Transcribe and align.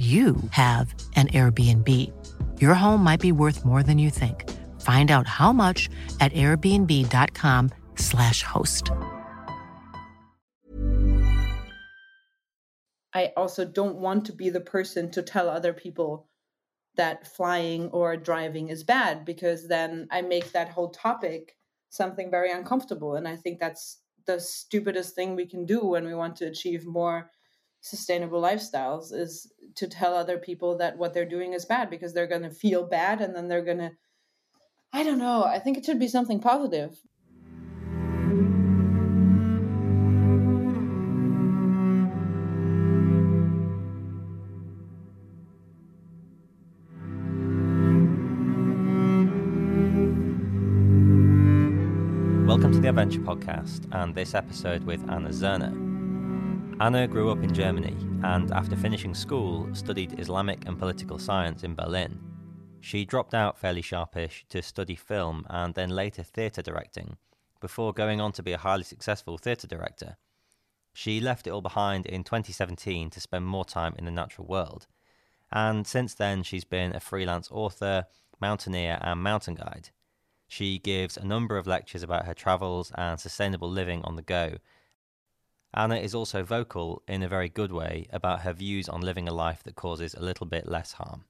you 0.00 0.36
have 0.52 0.94
an 1.14 1.28
Airbnb. 1.28 1.86
Your 2.58 2.72
home 2.72 3.04
might 3.04 3.20
be 3.20 3.32
worth 3.32 3.66
more 3.66 3.82
than 3.82 3.98
you 3.98 4.08
think. 4.08 4.48
Find 4.80 5.10
out 5.10 5.26
how 5.26 5.52
much 5.52 5.90
at 6.20 6.32
airbnb.com/slash 6.32 8.42
host. 8.42 8.90
I 13.12 13.32
also 13.36 13.66
don't 13.66 13.96
want 13.96 14.24
to 14.24 14.32
be 14.32 14.48
the 14.48 14.60
person 14.60 15.10
to 15.10 15.20
tell 15.20 15.50
other 15.50 15.74
people 15.74 16.30
that 16.96 17.26
flying 17.26 17.90
or 17.90 18.16
driving 18.16 18.68
is 18.68 18.84
bad 18.84 19.26
because 19.26 19.68
then 19.68 20.08
I 20.10 20.22
make 20.22 20.52
that 20.52 20.70
whole 20.70 20.88
topic 20.90 21.58
something 21.90 22.30
very 22.30 22.50
uncomfortable. 22.50 23.16
And 23.16 23.28
I 23.28 23.36
think 23.36 23.60
that's 23.60 23.98
the 24.26 24.40
stupidest 24.40 25.14
thing 25.14 25.36
we 25.36 25.46
can 25.46 25.66
do 25.66 25.84
when 25.84 26.06
we 26.06 26.14
want 26.14 26.36
to 26.36 26.46
achieve 26.46 26.86
more 26.86 27.30
sustainable 27.80 28.40
lifestyles 28.40 29.12
is 29.12 29.50
to 29.76 29.88
tell 29.88 30.14
other 30.14 30.38
people 30.38 30.76
that 30.78 30.98
what 30.98 31.14
they're 31.14 31.24
doing 31.24 31.54
is 31.54 31.64
bad 31.64 31.88
because 31.88 32.12
they're 32.12 32.26
going 32.26 32.42
to 32.42 32.50
feel 32.50 32.86
bad 32.86 33.20
and 33.20 33.34
then 33.34 33.48
they're 33.48 33.64
going 33.64 33.78
to 33.78 33.92
I 34.92 35.04
don't 35.04 35.18
know. 35.18 35.44
I 35.44 35.60
think 35.60 35.78
it 35.78 35.84
should 35.84 36.00
be 36.00 36.08
something 36.08 36.40
positive. 36.40 36.98
Welcome 52.48 52.72
to 52.72 52.80
the 52.80 52.88
Adventure 52.88 53.20
Podcast 53.20 53.86
and 53.92 54.12
this 54.12 54.34
episode 54.34 54.82
with 54.82 55.08
Ana 55.08 55.28
Zirner. 55.28 55.89
Ana 56.80 57.06
grew 57.06 57.30
up 57.30 57.42
in 57.42 57.52
Germany 57.52 57.94
and, 58.24 58.50
after 58.52 58.74
finishing 58.74 59.14
school, 59.14 59.68
studied 59.74 60.18
Islamic 60.18 60.66
and 60.66 60.78
political 60.78 61.18
science 61.18 61.62
in 61.62 61.74
Berlin. 61.74 62.18
She 62.80 63.04
dropped 63.04 63.34
out 63.34 63.58
fairly 63.58 63.82
sharpish 63.82 64.46
to 64.48 64.62
study 64.62 64.94
film 64.94 65.46
and 65.50 65.74
then 65.74 65.90
later 65.90 66.22
theatre 66.22 66.62
directing, 66.62 67.18
before 67.60 67.92
going 67.92 68.18
on 68.18 68.32
to 68.32 68.42
be 68.42 68.52
a 68.52 68.58
highly 68.58 68.84
successful 68.84 69.36
theatre 69.36 69.66
director. 69.66 70.16
She 70.94 71.20
left 71.20 71.46
it 71.46 71.50
all 71.50 71.60
behind 71.60 72.06
in 72.06 72.24
2017 72.24 73.10
to 73.10 73.20
spend 73.20 73.44
more 73.44 73.66
time 73.66 73.94
in 73.98 74.06
the 74.06 74.10
natural 74.10 74.46
world, 74.46 74.86
and 75.52 75.86
since 75.86 76.14
then 76.14 76.42
she's 76.42 76.64
been 76.64 76.96
a 76.96 77.00
freelance 77.00 77.50
author, 77.50 78.06
mountaineer, 78.40 78.98
and 79.02 79.22
mountain 79.22 79.54
guide. 79.54 79.90
She 80.48 80.78
gives 80.78 81.18
a 81.18 81.26
number 81.26 81.58
of 81.58 81.66
lectures 81.66 82.02
about 82.02 82.24
her 82.24 82.32
travels 82.32 82.90
and 82.94 83.20
sustainable 83.20 83.68
living 83.70 84.02
on 84.02 84.16
the 84.16 84.22
go. 84.22 84.56
Ana 85.72 85.96
is 85.96 86.14
also 86.16 86.42
vocal 86.42 87.02
in 87.06 87.22
a 87.22 87.28
very 87.28 87.48
good 87.48 87.70
way 87.70 88.06
about 88.12 88.40
her 88.40 88.52
views 88.52 88.88
on 88.88 89.02
living 89.02 89.28
a 89.28 89.32
life 89.32 89.62
that 89.62 89.76
causes 89.76 90.14
a 90.14 90.20
little 90.20 90.46
bit 90.46 90.66
less 90.66 90.92
harm. 90.92 91.24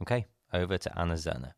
Okay, 0.00 0.26
over 0.52 0.78
to 0.78 0.98
Ana 0.98 1.14
Zirner. 1.14 1.54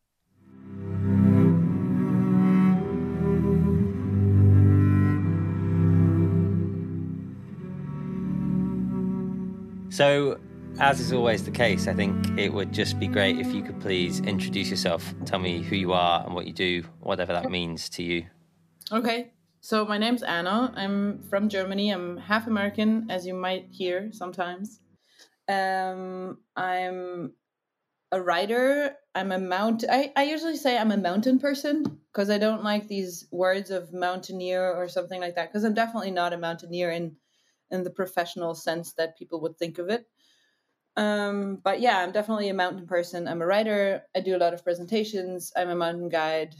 So, 9.90 10.40
as 10.80 10.98
is 11.00 11.12
always 11.12 11.44
the 11.44 11.50
case, 11.50 11.86
I 11.86 11.92
think 11.92 12.38
it 12.38 12.52
would 12.52 12.72
just 12.72 12.98
be 12.98 13.06
great 13.06 13.38
if 13.38 13.52
you 13.54 13.62
could 13.62 13.80
please 13.80 14.20
introduce 14.20 14.70
yourself, 14.70 15.14
tell 15.26 15.38
me 15.38 15.62
who 15.62 15.76
you 15.76 15.92
are 15.92 16.24
and 16.24 16.34
what 16.34 16.46
you 16.46 16.52
do, 16.54 16.82
whatever 17.00 17.32
that 17.34 17.50
means 17.50 17.88
to 17.90 18.02
you. 18.02 18.26
Okay. 18.90 19.33
So 19.64 19.86
my 19.86 19.96
name's 19.96 20.22
Ana. 20.22 20.74
I'm 20.76 21.22
from 21.22 21.48
Germany. 21.48 21.88
I'm 21.88 22.18
half 22.18 22.46
American, 22.46 23.06
as 23.08 23.26
you 23.26 23.32
might 23.32 23.68
hear 23.70 24.10
sometimes. 24.12 24.78
Um, 25.48 26.36
I'm 26.54 27.32
a 28.12 28.20
writer. 28.20 28.94
I'm 29.14 29.32
a 29.32 29.38
mount. 29.38 29.82
I, 29.90 30.12
I 30.16 30.24
usually 30.24 30.58
say 30.58 30.76
I'm 30.76 30.90
a 30.90 30.98
mountain 30.98 31.38
person 31.38 31.82
because 32.12 32.28
I 32.28 32.36
don't 32.36 32.62
like 32.62 32.88
these 32.88 33.26
words 33.30 33.70
of 33.70 33.90
mountaineer 33.94 34.70
or 34.70 34.86
something 34.86 35.18
like 35.18 35.34
that 35.36 35.48
because 35.50 35.64
I'm 35.64 35.72
definitely 35.72 36.10
not 36.10 36.34
a 36.34 36.38
mountaineer 36.38 36.90
in 36.90 37.16
in 37.70 37.84
the 37.84 37.90
professional 37.90 38.54
sense 38.54 38.92
that 38.98 39.16
people 39.16 39.40
would 39.40 39.56
think 39.56 39.78
of 39.78 39.88
it. 39.88 40.04
Um, 40.98 41.58
but 41.64 41.80
yeah, 41.80 42.00
I'm 42.00 42.12
definitely 42.12 42.50
a 42.50 42.54
mountain 42.54 42.86
person. 42.86 43.26
I'm 43.26 43.40
a 43.40 43.46
writer. 43.46 44.02
I 44.14 44.20
do 44.20 44.36
a 44.36 44.44
lot 44.44 44.52
of 44.52 44.62
presentations. 44.62 45.54
I'm 45.56 45.70
a 45.70 45.74
mountain 45.74 46.10
guide. 46.10 46.54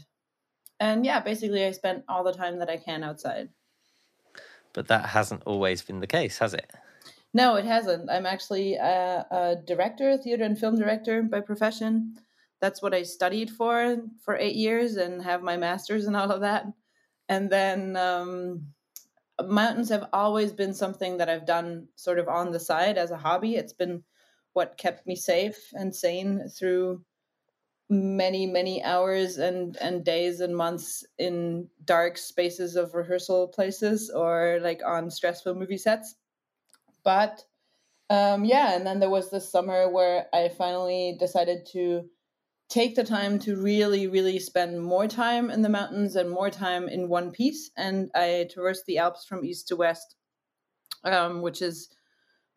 And 0.79 1.05
yeah, 1.05 1.19
basically, 1.19 1.65
I 1.65 1.71
spent 1.71 2.03
all 2.07 2.23
the 2.23 2.33
time 2.33 2.59
that 2.59 2.69
I 2.69 2.77
can 2.77 3.03
outside. 3.03 3.49
But 4.73 4.87
that 4.89 5.05
hasn't 5.05 5.43
always 5.45 5.81
been 5.81 6.01
the 6.01 6.07
case, 6.07 6.37
has 6.39 6.53
it? 6.53 6.69
No, 7.33 7.55
it 7.55 7.65
hasn't. 7.65 8.09
I'm 8.09 8.25
actually 8.25 8.75
a, 8.75 9.25
a 9.31 9.55
director, 9.65 10.17
theater 10.17 10.43
and 10.43 10.57
film 10.57 10.77
director 10.77 11.21
by 11.23 11.41
profession. 11.41 12.15
That's 12.61 12.81
what 12.81 12.93
I 12.93 13.03
studied 13.03 13.49
for 13.49 13.97
for 14.23 14.37
eight 14.37 14.55
years 14.55 14.95
and 14.95 15.21
have 15.21 15.43
my 15.43 15.57
master's 15.57 16.07
and 16.07 16.15
all 16.15 16.31
of 16.31 16.41
that. 16.41 16.65
And 17.27 17.49
then 17.49 17.95
um, 17.97 18.67
mountains 19.43 19.89
have 19.89 20.07
always 20.13 20.51
been 20.53 20.73
something 20.73 21.17
that 21.17 21.29
I've 21.29 21.45
done 21.45 21.87
sort 21.95 22.19
of 22.19 22.27
on 22.27 22.51
the 22.51 22.59
side 22.59 22.97
as 22.97 23.11
a 23.11 23.17
hobby. 23.17 23.55
It's 23.55 23.73
been 23.73 24.03
what 24.53 24.77
kept 24.77 25.05
me 25.05 25.15
safe 25.15 25.57
and 25.73 25.93
sane 25.93 26.47
through 26.47 27.03
many 27.89 28.47
many 28.47 28.83
hours 28.83 29.37
and 29.37 29.77
and 29.77 30.03
days 30.03 30.39
and 30.39 30.55
months 30.55 31.05
in 31.19 31.69
dark 31.83 32.17
spaces 32.17 32.75
of 32.75 32.93
rehearsal 32.95 33.47
places 33.47 34.09
or 34.09 34.59
like 34.61 34.81
on 34.85 35.11
stressful 35.11 35.55
movie 35.55 35.77
sets. 35.77 36.15
But 37.03 37.45
um 38.09 38.45
yeah 38.45 38.75
and 38.75 38.85
then 38.85 38.99
there 38.99 39.09
was 39.09 39.31
this 39.31 39.49
summer 39.51 39.89
where 39.89 40.27
i 40.33 40.47
finally 40.49 41.15
decided 41.19 41.65
to 41.65 42.07
take 42.69 42.95
the 42.95 43.03
time 43.03 43.39
to 43.39 43.55
really 43.55 44.07
really 44.07 44.39
spend 44.39 44.81
more 44.81 45.07
time 45.07 45.49
in 45.49 45.61
the 45.61 45.69
mountains 45.69 46.15
and 46.15 46.29
more 46.29 46.49
time 46.49 46.87
in 46.87 47.09
one 47.09 47.31
piece 47.31 47.71
and 47.77 48.11
i 48.15 48.47
traversed 48.51 48.85
the 48.85 48.97
alps 48.97 49.25
from 49.25 49.45
east 49.45 49.67
to 49.67 49.75
west 49.75 50.15
um, 51.03 51.41
which 51.41 51.61
is 51.61 51.89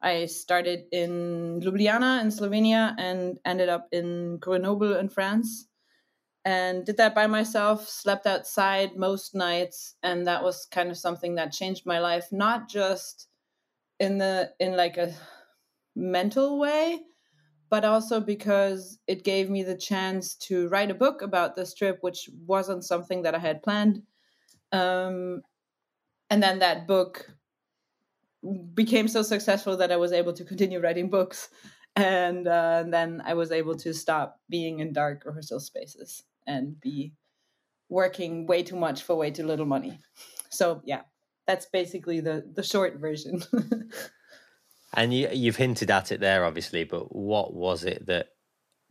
I 0.01 0.27
started 0.27 0.85
in 0.93 1.61
Ljubljana 1.61 2.21
in 2.21 2.29
Slovenia 2.29 2.95
and 2.99 3.39
ended 3.45 3.69
up 3.69 3.89
in 3.93 4.39
Grenoble 4.39 4.97
in 4.97 5.09
France. 5.09 5.67
And 6.45 6.87
did 6.87 6.97
that 6.97 7.15
by 7.15 7.27
myself, 7.27 7.89
slept 7.89 8.27
outside 8.27 8.97
most 8.97 9.35
nights 9.35 9.97
and 10.03 10.27
that 10.27 10.43
was 10.43 10.67
kind 10.71 10.91
of 10.91 10.97
something 10.97 11.35
that 11.35 11.53
changed 11.53 11.85
my 11.85 11.99
life 11.99 12.29
not 12.33 12.69
just 12.69 13.29
in 13.99 14.19
the 14.19 14.53
in 14.61 14.77
like 14.77 14.97
a 14.97 15.15
mental 15.97 16.59
way 16.59 17.01
but 17.71 17.85
also 17.85 18.21
because 18.21 18.99
it 19.07 19.25
gave 19.25 19.51
me 19.51 19.63
the 19.63 19.77
chance 19.77 20.35
to 20.35 20.69
write 20.69 20.91
a 20.91 20.95
book 20.95 21.21
about 21.23 21.55
this 21.55 21.75
trip 21.75 21.99
which 22.01 22.31
wasn't 22.47 22.85
something 22.85 23.23
that 23.23 23.35
I 23.35 23.39
had 23.39 23.63
planned. 23.63 24.03
Um 24.73 25.43
and 26.31 26.43
then 26.43 26.61
that 26.61 26.87
book 26.87 27.31
became 28.75 29.09
so 29.09 29.23
successful 29.23 29.77
that 29.77 29.93
I 29.93 29.97
was 29.97 30.13
able 30.13 30.33
to 30.33 30.45
continue 30.45 30.81
writing 30.81 31.11
books. 31.11 31.49
And, 31.97 32.47
uh, 32.47 32.85
then 32.87 33.23
I 33.25 33.35
was 33.35 33.51
able 33.51 33.77
to 33.77 33.93
stop 33.93 34.41
being 34.49 34.79
in 34.79 34.93
dark 34.93 35.25
rehearsal 35.25 35.61
spaces 35.61 36.23
and 36.47 36.81
be 36.81 37.13
working 37.89 38.47
way 38.47 38.63
too 38.63 38.77
much 38.77 39.03
for 39.03 39.17
way 39.17 39.31
too 39.31 39.47
little 39.47 39.67
money. 39.67 39.99
So 40.51 40.83
yeah, 40.85 41.03
that's 41.47 41.67
basically 41.67 42.21
the 42.21 42.45
the 42.55 42.63
short 42.63 42.97
version. 42.99 43.43
and 44.95 45.13
you, 45.13 45.29
you've 45.33 45.57
hinted 45.57 45.91
at 45.91 46.13
it 46.13 46.21
there, 46.21 46.45
obviously. 46.45 46.85
But 46.85 47.15
what 47.15 47.55
was 47.55 47.85
it 47.85 48.07
that 48.07 48.29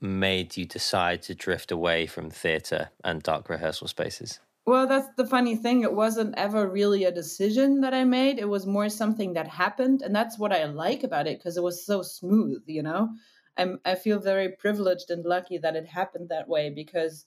made 0.01 0.57
you 0.57 0.65
decide 0.65 1.21
to 1.23 1.35
drift 1.35 1.71
away 1.71 2.05
from 2.05 2.29
theatre 2.29 2.89
and 3.03 3.23
dark 3.23 3.49
rehearsal 3.49 3.87
spaces? 3.87 4.39
Well, 4.67 4.85
that's 4.85 5.07
the 5.15 5.25
funny 5.25 5.55
thing. 5.55 5.81
It 5.81 5.93
wasn't 5.93 6.35
ever 6.37 6.67
really 6.69 7.03
a 7.05 7.11
decision 7.11 7.81
that 7.81 7.93
I 7.95 8.03
made. 8.03 8.37
It 8.37 8.49
was 8.49 8.65
more 8.67 8.87
something 8.89 9.33
that 9.33 9.47
happened, 9.47 10.01
and 10.03 10.13
that's 10.15 10.37
what 10.37 10.51
I 10.53 10.65
like 10.65 11.03
about 11.03 11.25
it 11.25 11.39
because 11.39 11.57
it 11.57 11.63
was 11.63 11.83
so 11.85 12.01
smooth. 12.03 12.63
You 12.67 12.83
know, 12.83 13.09
I'm 13.57 13.79
I 13.85 13.95
feel 13.95 14.19
very 14.19 14.49
privileged 14.49 15.09
and 15.09 15.25
lucky 15.25 15.57
that 15.59 15.75
it 15.77 15.87
happened 15.87 16.29
that 16.29 16.47
way 16.49 16.69
because 16.69 17.25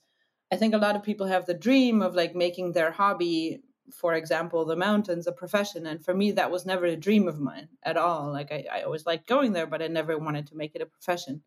I 0.51 0.55
think 0.55 0.73
a 0.73 0.77
lot 0.77 0.95
of 0.95 1.03
people 1.03 1.25
have 1.27 1.45
the 1.47 1.53
dream 1.55 2.01
of 2.03 2.15
like 2.15 2.33
making 2.35 2.71
their 2.73 2.91
hobby, 2.91 3.61
for 3.91 4.13
example, 4.13 4.63
the 4.63 4.75
mountains, 4.77 5.25
a 5.27 5.31
profession, 5.33 5.85
and 5.87 6.05
for 6.05 6.13
me 6.13 6.31
that 6.33 6.51
was 6.51 6.65
never 6.65 6.85
a 6.85 6.95
dream 6.95 7.27
of 7.27 7.39
mine 7.41 7.69
at 7.83 7.97
all. 7.97 8.31
Like 8.31 8.51
I, 8.53 8.65
I 8.71 8.81
always 8.83 9.05
liked 9.07 9.27
going 9.27 9.51
there, 9.53 9.67
but 9.67 9.81
I 9.81 9.87
never 9.87 10.17
wanted 10.17 10.47
to 10.47 10.55
make 10.55 10.75
it 10.75 10.81
a 10.81 10.85
profession 10.85 11.43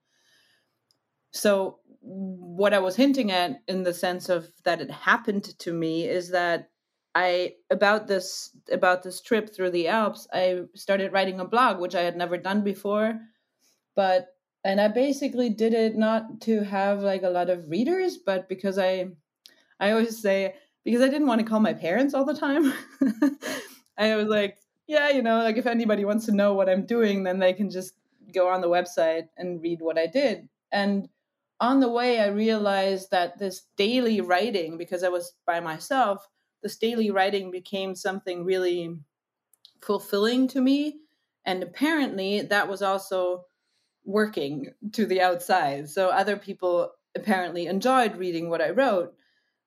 so 1.33 1.81
what 2.05 2.75
I 2.75 2.79
was 2.81 2.97
hinting 2.97 3.33
at 3.33 3.63
in 3.67 3.83
the 3.83 3.95
sense 3.95 4.29
of 4.29 4.51
that 4.65 4.81
it 4.81 4.91
happened 4.91 5.59
to 5.59 5.73
me 5.73 6.05
is 6.07 6.31
that 6.31 6.69
I 7.15 7.55
about 7.71 8.09
this 8.09 8.51
about 8.71 9.03
this 9.03 9.23
trip 9.23 9.55
through 9.55 9.71
the 9.71 9.89
Alps, 9.89 10.27
I 10.33 10.63
started 10.75 11.13
writing 11.13 11.41
a 11.41 11.45
blog, 11.45 11.81
which 11.81 11.95
I 11.95 12.03
had 12.03 12.17
never 12.17 12.37
done 12.37 12.63
before. 12.63 13.19
But 13.97 14.29
and 14.65 14.81
I 14.81 14.89
basically 14.89 15.51
did 15.51 15.73
it 15.75 15.97
not 15.97 16.41
to 16.43 16.63
have 16.65 17.03
like 17.03 17.23
a 17.23 17.31
lot 17.31 17.51
of 17.51 17.71
readers, 17.71 18.19
but 18.19 18.49
because 18.49 18.79
I 18.79 19.07
I 19.81 19.93
always 19.93 20.21
say 20.21 20.55
because 20.85 21.01
I 21.01 21.09
didn't 21.09 21.29
want 21.29 21.41
to 21.41 21.47
call 21.47 21.61
my 21.61 21.73
parents 21.73 22.13
all 22.13 22.25
the 22.25 22.35
time. 22.35 22.73
I 23.99 24.17
was 24.17 24.27
like, 24.27 24.59
yeah, 24.87 25.09
you 25.09 25.23
know, 25.23 25.39
like 25.39 25.57
if 25.57 25.67
anybody 25.67 26.05
wants 26.05 26.27
to 26.27 26.33
know 26.33 26.53
what 26.53 26.69
I'm 26.69 26.85
doing, 26.85 27.23
then 27.23 27.39
they 27.39 27.53
can 27.53 27.71
just 27.71 27.95
go 28.35 28.49
on 28.49 28.61
the 28.61 28.69
website 28.69 29.29
and 29.39 29.63
read 29.63 29.81
what 29.81 29.97
I 29.97 30.07
did. 30.07 30.49
And 30.73 31.09
on 31.61 31.81
the 31.81 31.89
way, 31.89 32.21
I 32.21 32.27
realized 32.27 33.11
that 33.11 33.39
this 33.39 33.63
daily 33.77 34.21
writing, 34.21 34.77
because 34.77 35.03
I 35.05 35.09
was 35.09 35.33
by 35.47 35.61
myself, 35.61 36.27
this 36.63 36.77
daily 36.77 37.11
writing 37.11 37.51
became 37.51 37.95
something 37.95 38.45
really 38.45 38.99
fulfilling 39.83 40.49
to 40.49 40.61
me. 40.61 41.01
And 41.45 41.63
apparently, 41.63 42.43
that 42.43 42.69
was 42.69 42.83
also 42.83 43.45
working 44.05 44.73
to 44.93 45.07
the 45.07 45.21
outside. 45.21 45.89
So 45.89 46.09
other 46.09 46.37
people 46.37 46.91
apparently 47.15 47.67
enjoyed 47.67 48.17
reading 48.17 48.51
what 48.51 48.63
I 48.63 48.71
wrote. 48.71 49.15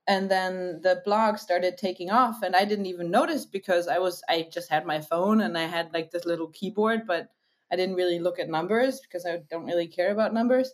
And 0.07 0.31
then 0.31 0.79
the 0.81 1.01
blog 1.03 1.37
started 1.37 1.77
taking 1.77 2.09
off, 2.09 2.41
and 2.41 2.55
I 2.55 2.63
didn't 2.63 2.85
even 2.85 3.11
notice 3.11 3.45
because 3.45 3.89
I 3.89 3.99
was, 3.99 4.23
I 4.29 4.47
just 4.51 4.69
had 4.69 4.85
my 4.85 5.01
phone 5.01 5.41
and 5.41 5.57
I 5.57 5.65
had 5.65 5.93
like 5.93 6.11
this 6.11 6.25
little 6.25 6.47
keyboard, 6.47 7.01
but 7.05 7.27
I 7.71 7.75
didn't 7.75 7.95
really 7.95 8.19
look 8.19 8.39
at 8.39 8.49
numbers 8.49 9.01
because 9.01 9.25
I 9.25 9.41
don't 9.49 9.65
really 9.65 9.87
care 9.87 10.11
about 10.11 10.33
numbers. 10.33 10.71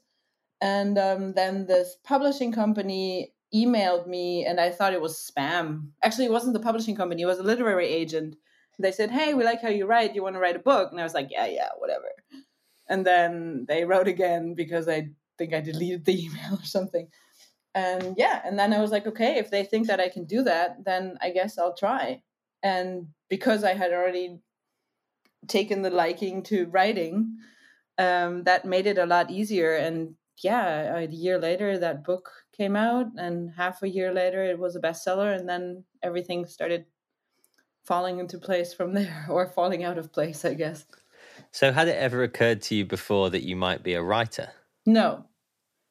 And 0.61 0.97
um, 0.97 1.33
then 1.33 1.65
this 1.65 1.97
publishing 2.03 2.51
company 2.51 3.33
emailed 3.53 4.07
me 4.07 4.45
and 4.45 4.59
I 4.59 4.71
thought 4.71 4.93
it 4.93 5.01
was 5.01 5.31
spam. 5.31 5.89
Actually, 6.01 6.25
it 6.25 6.31
wasn't 6.31 6.53
the 6.53 6.59
publishing 6.59 6.95
company, 6.95 7.21
it 7.21 7.27
was 7.27 7.39
a 7.39 7.43
literary 7.43 7.87
agent. 7.87 8.35
They 8.79 8.91
said, 8.91 9.11
Hey, 9.11 9.33
we 9.33 9.43
like 9.43 9.61
how 9.61 9.69
you 9.69 9.85
write. 9.85 10.15
You 10.15 10.23
want 10.23 10.35
to 10.35 10.39
write 10.39 10.55
a 10.55 10.59
book? 10.59 10.91
And 10.91 10.99
I 10.99 11.03
was 11.03 11.13
like, 11.13 11.27
Yeah, 11.29 11.45
yeah, 11.45 11.69
whatever. 11.77 12.09
And 12.89 13.05
then 13.05 13.65
they 13.67 13.85
wrote 13.85 14.07
again 14.07 14.55
because 14.55 14.87
I 14.87 15.09
think 15.37 15.53
I 15.53 15.61
deleted 15.61 16.05
the 16.05 16.23
email 16.25 16.55
or 16.59 16.65
something. 16.65 17.07
And 17.75 18.15
yeah, 18.17 18.41
and 18.45 18.57
then 18.57 18.71
I 18.71 18.79
was 18.79 18.91
like, 18.91 19.07
okay, 19.07 19.37
if 19.37 19.49
they 19.49 19.63
think 19.63 19.87
that 19.87 19.99
I 19.99 20.09
can 20.09 20.25
do 20.25 20.43
that, 20.43 20.85
then 20.85 21.17
I 21.21 21.31
guess 21.31 21.57
I'll 21.57 21.75
try. 21.75 22.21
And 22.61 23.07
because 23.29 23.63
I 23.63 23.73
had 23.73 23.91
already 23.91 24.39
taken 25.47 25.81
the 25.81 25.89
liking 25.89 26.43
to 26.43 26.67
writing, 26.67 27.37
um, 27.97 28.43
that 28.43 28.65
made 28.65 28.85
it 28.85 28.99
a 28.99 29.07
lot 29.07 29.31
easier. 29.31 29.75
And 29.75 30.15
yeah, 30.41 30.97
a 30.97 31.07
year 31.07 31.37
later, 31.39 31.77
that 31.77 32.03
book 32.03 32.29
came 32.55 32.75
out, 32.75 33.07
and 33.17 33.51
half 33.51 33.83
a 33.83 33.89
year 33.89 34.13
later, 34.13 34.43
it 34.43 34.59
was 34.59 34.75
a 34.75 34.81
bestseller, 34.81 35.37
and 35.37 35.47
then 35.47 35.83
everything 36.01 36.45
started 36.45 36.85
falling 37.83 38.19
into 38.19 38.37
place 38.37 38.73
from 38.73 38.93
there, 38.95 39.25
or 39.29 39.47
falling 39.47 39.83
out 39.83 39.97
of 39.97 40.11
place, 40.11 40.45
I 40.45 40.53
guess. 40.53 40.85
So, 41.51 41.71
had 41.71 41.87
it 41.87 41.97
ever 41.97 42.23
occurred 42.23 42.61
to 42.63 42.75
you 42.75 42.85
before 42.85 43.29
that 43.29 43.43
you 43.43 43.55
might 43.55 43.83
be 43.83 43.93
a 43.93 44.03
writer? 44.03 44.49
No, 44.85 45.25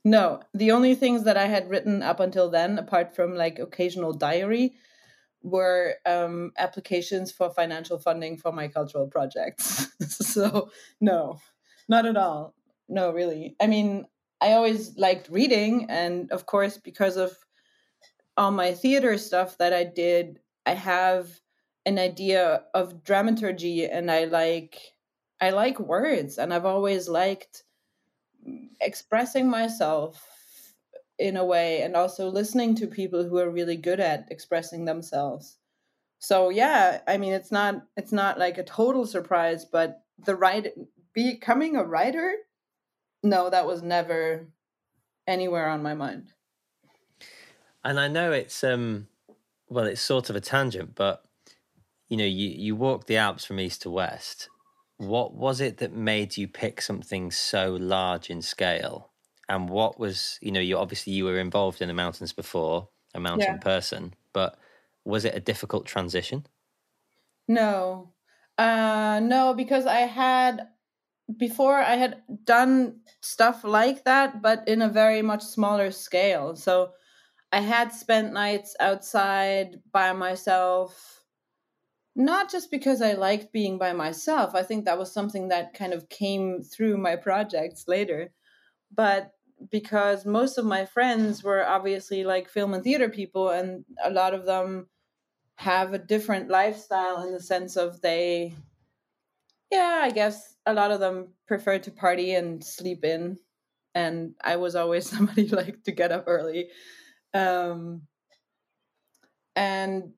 no. 0.05 0.41
The 0.55 0.73
only 0.73 0.95
things 0.95 1.25
that 1.25 1.37
I 1.37 1.47
had 1.47 1.71
written 1.71 2.03
up 2.03 2.21
until 2.21 2.51
then, 2.51 2.79
apart 2.79 3.15
from 3.15 3.35
like 3.35 3.59
occasional 3.59 4.13
diary, 4.13 4.75
were 5.43 5.97
um, 6.07 6.53
applications 6.59 7.33
for 7.33 7.51
financial 7.51 7.99
funding 7.99 8.37
for 8.37 8.53
my 8.53 8.69
cultural 8.69 9.07
projects. 9.07 9.89
so, 10.09 10.71
no, 11.01 11.39
not 11.89 12.07
at 12.07 12.17
all. 12.17 12.55
No, 12.89 13.11
really. 13.11 13.57
I 13.61 13.67
mean, 13.67 14.07
I 14.43 14.55
always 14.55 14.99
liked 14.99 15.29
reading, 15.31 15.87
and 15.89 16.31
of 16.33 16.47
course, 16.47 16.77
because 16.77 17.17
of 17.17 17.33
all 18.37 18.51
my 18.51 18.75
theater 18.75 19.17
stuff 19.17 19.57
that 19.59 19.73
I 19.73 19.85
did, 19.85 20.41
I 20.67 20.75
have 20.75 21.41
an 21.87 21.99
idea 21.99 22.65
of 22.75 23.05
dramaturgy, 23.05 23.87
and 23.87 24.11
I 24.11 24.25
like 24.25 24.81
I 25.41 25.51
like 25.51 25.79
words, 25.79 26.39
and 26.39 26.53
I've 26.53 26.67
always 26.67 27.09
liked 27.09 27.65
expressing 28.81 29.49
myself 29.49 30.27
in 31.19 31.37
a 31.37 31.45
way, 31.45 31.83
and 31.83 31.95
also 31.95 32.29
listening 32.29 32.75
to 32.77 32.87
people 32.89 33.23
who 33.25 33.39
are 33.39 33.51
really 33.51 33.77
good 33.77 34.01
at 34.01 34.27
expressing 34.31 34.85
themselves. 34.85 35.59
So 36.19 36.49
yeah, 36.51 37.01
I 37.07 37.17
mean, 37.17 37.33
it's 37.33 37.53
not 37.53 37.87
it's 37.97 38.13
not 38.13 38.41
like 38.41 38.59
a 38.59 38.65
total 38.65 39.07
surprise, 39.07 39.65
but 39.65 40.03
the 40.27 40.35
right 40.35 40.73
becoming 41.15 41.77
a 41.77 41.85
writer 41.85 42.35
no, 43.23 43.51
that 43.51 43.67
was 43.67 43.83
never 43.83 44.47
anywhere 45.27 45.69
on 45.69 45.83
my 45.83 45.95
mind. 45.95 46.33
And 47.85 47.99
I 47.99 48.09
know 48.09 48.33
it's 48.33 48.63
um 48.65 49.09
well, 49.69 49.87
it's 49.87 50.01
sort 50.01 50.31
of 50.31 50.37
a 50.37 50.41
tangent, 50.41 50.95
but 50.95 51.25
you 52.09 52.17
know, 52.17 52.25
you 52.25 52.49
you 52.49 52.77
walked 52.77 53.07
the 53.07 53.17
Alps 53.17 53.45
from 53.45 53.59
east 53.61 53.83
to 53.83 53.91
west. 53.91 54.49
What 54.99 55.35
was 55.35 55.61
it 55.61 55.79
that 55.79 55.93
made 55.93 56.37
you 56.37 56.47
pick 56.47 56.81
something 56.81 57.31
so 57.31 57.75
large 57.75 58.31
in 58.31 58.43
scale? 58.43 59.11
And 59.49 59.69
what 59.69 59.99
was, 59.99 60.39
you 60.41 60.53
know, 60.53 60.61
you 60.61 60.79
obviously 60.79 61.13
you 61.13 61.25
were 61.25 61.39
involved 61.39 61.83
in 61.83 61.89
the 61.89 61.95
mountains 61.95 62.33
before, 62.33 62.89
a 63.15 63.21
mountain 63.21 63.55
yeah. 63.55 63.59
person, 63.59 64.15
but 64.33 64.59
was 65.05 65.25
it 65.25 65.35
a 65.35 65.41
difficult 65.41 65.87
transition? 65.87 66.47
No. 67.49 68.13
Uh 68.59 69.21
no, 69.23 69.55
because 69.55 69.87
I 69.87 70.01
had 70.01 70.69
before 71.39 71.77
I 71.77 71.97
had 71.97 72.23
done 72.45 73.01
stuff 73.21 73.65
like 73.65 74.05
that, 74.05 74.43
but 74.43 74.67
in 74.67 74.83
a 74.83 74.89
very 74.89 75.23
much 75.23 75.43
smaller 75.43 75.91
scale. 75.91 76.57
So 76.57 76.93
I 77.53 77.61
had 77.61 77.93
spent 77.93 78.33
nights 78.33 78.75
outside 78.81 79.81
by 79.93 80.13
myself, 80.13 81.25
not 82.17 82.51
just 82.51 82.71
because 82.71 83.03
I 83.03 83.13
liked 83.13 83.53
being 83.53 83.79
by 83.79 83.93
myself. 83.93 84.55
I 84.55 84.63
think 84.63 84.85
that 84.85 84.99
was 84.99 85.13
something 85.13 85.49
that 85.49 85.75
kind 85.75 85.93
of 85.93 86.09
came 86.09 86.63
through 86.63 86.97
my 86.99 87.17
projects 87.17 87.85
later, 87.87 88.33
but 88.95 89.33
because 89.71 90.27
most 90.27 90.59
of 90.59 90.65
my 90.65 90.85
friends 90.85 91.45
were 91.45 91.67
obviously 91.67 92.25
like 92.25 92.49
film 92.49 92.75
and 92.75 92.83
theater 92.83 93.09
people, 93.09 93.51
and 93.51 93.85
a 94.03 94.11
lot 94.11 94.35
of 94.35 94.47
them 94.47 94.89
have 95.57 95.93
a 95.93 95.99
different 95.99 96.49
lifestyle 96.49 97.23
in 97.23 97.33
the 97.33 97.41
sense 97.41 97.77
of 97.77 98.01
they 98.01 98.55
yeah, 99.71 100.01
I 100.03 100.11
guess 100.11 100.52
a 100.67 100.75
lot 100.75 100.91
of 100.91 101.01
them 101.01 101.35
prefer 101.47 101.79
to 101.79 101.91
party 101.91 102.35
and 102.35 102.63
sleep 102.63 103.05
in. 103.05 103.39
And 103.95 104.35
I 104.43 104.57
was 104.57 104.75
always 104.75 105.07
somebody 105.11 105.49
like 105.49 105.85
to 105.85 105.93
get 105.93 106.13
up 106.13 106.25
early. 106.27 106.69
Um, 107.35 108.03
and 109.57 110.13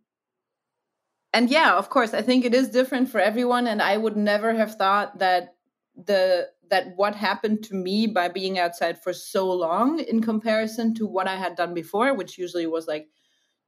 and 1.33 1.51
yeah, 1.51 1.75
of 1.77 1.91
course, 1.91 2.15
I 2.15 2.23
think 2.23 2.45
it 2.45 2.55
is 2.55 2.69
different 2.69 3.09
for 3.09 3.19
everyone. 3.19 3.67
And 3.67 3.83
I 3.83 3.97
would 3.97 4.17
never 4.17 4.55
have 4.55 4.77
thought 4.77 5.19
that 5.19 5.57
the 5.97 6.49
that 6.71 6.93
what 6.97 7.15
happened 7.15 7.65
to 7.65 7.75
me 7.75 8.07
by 8.07 8.29
being 8.29 8.59
outside 8.59 9.03
for 9.03 9.13
so 9.13 9.51
long 9.51 9.99
in 9.99 10.23
comparison 10.23 10.95
to 10.95 11.07
what 11.07 11.27
I 11.27 11.37
had 11.37 11.57
done 11.57 11.75
before, 11.75 12.15
which 12.15 12.39
usually 12.39 12.67
was 12.67 12.87
like 12.87 13.09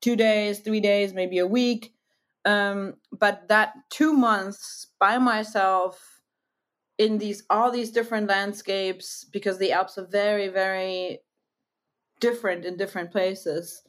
two 0.00 0.16
days, 0.16 0.60
three 0.60 0.80
days, 0.80 1.12
maybe 1.12 1.38
a 1.38 1.46
week, 1.46 1.92
um, 2.44 2.94
but 3.12 3.48
that 3.48 3.74
two 3.90 4.12
months 4.12 4.86
by 4.98 5.18
myself 5.18 6.15
in 6.98 7.18
these 7.18 7.44
all 7.50 7.70
these 7.70 7.90
different 7.90 8.28
landscapes 8.28 9.24
because 9.32 9.58
the 9.58 9.72
Alps 9.72 9.98
are 9.98 10.06
very 10.06 10.48
very 10.48 11.20
different 12.20 12.64
in 12.64 12.76
different 12.76 13.10
places. 13.10 13.82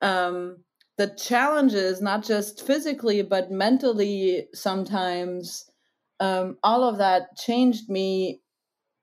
Um, 0.00 0.58
the 0.96 1.08
challenges, 1.08 2.00
not 2.00 2.24
just 2.24 2.66
physically 2.66 3.22
but 3.22 3.50
mentally, 3.50 4.48
sometimes 4.54 5.70
um, 6.20 6.56
all 6.62 6.84
of 6.84 6.98
that 6.98 7.36
changed 7.36 7.90
me 7.90 8.40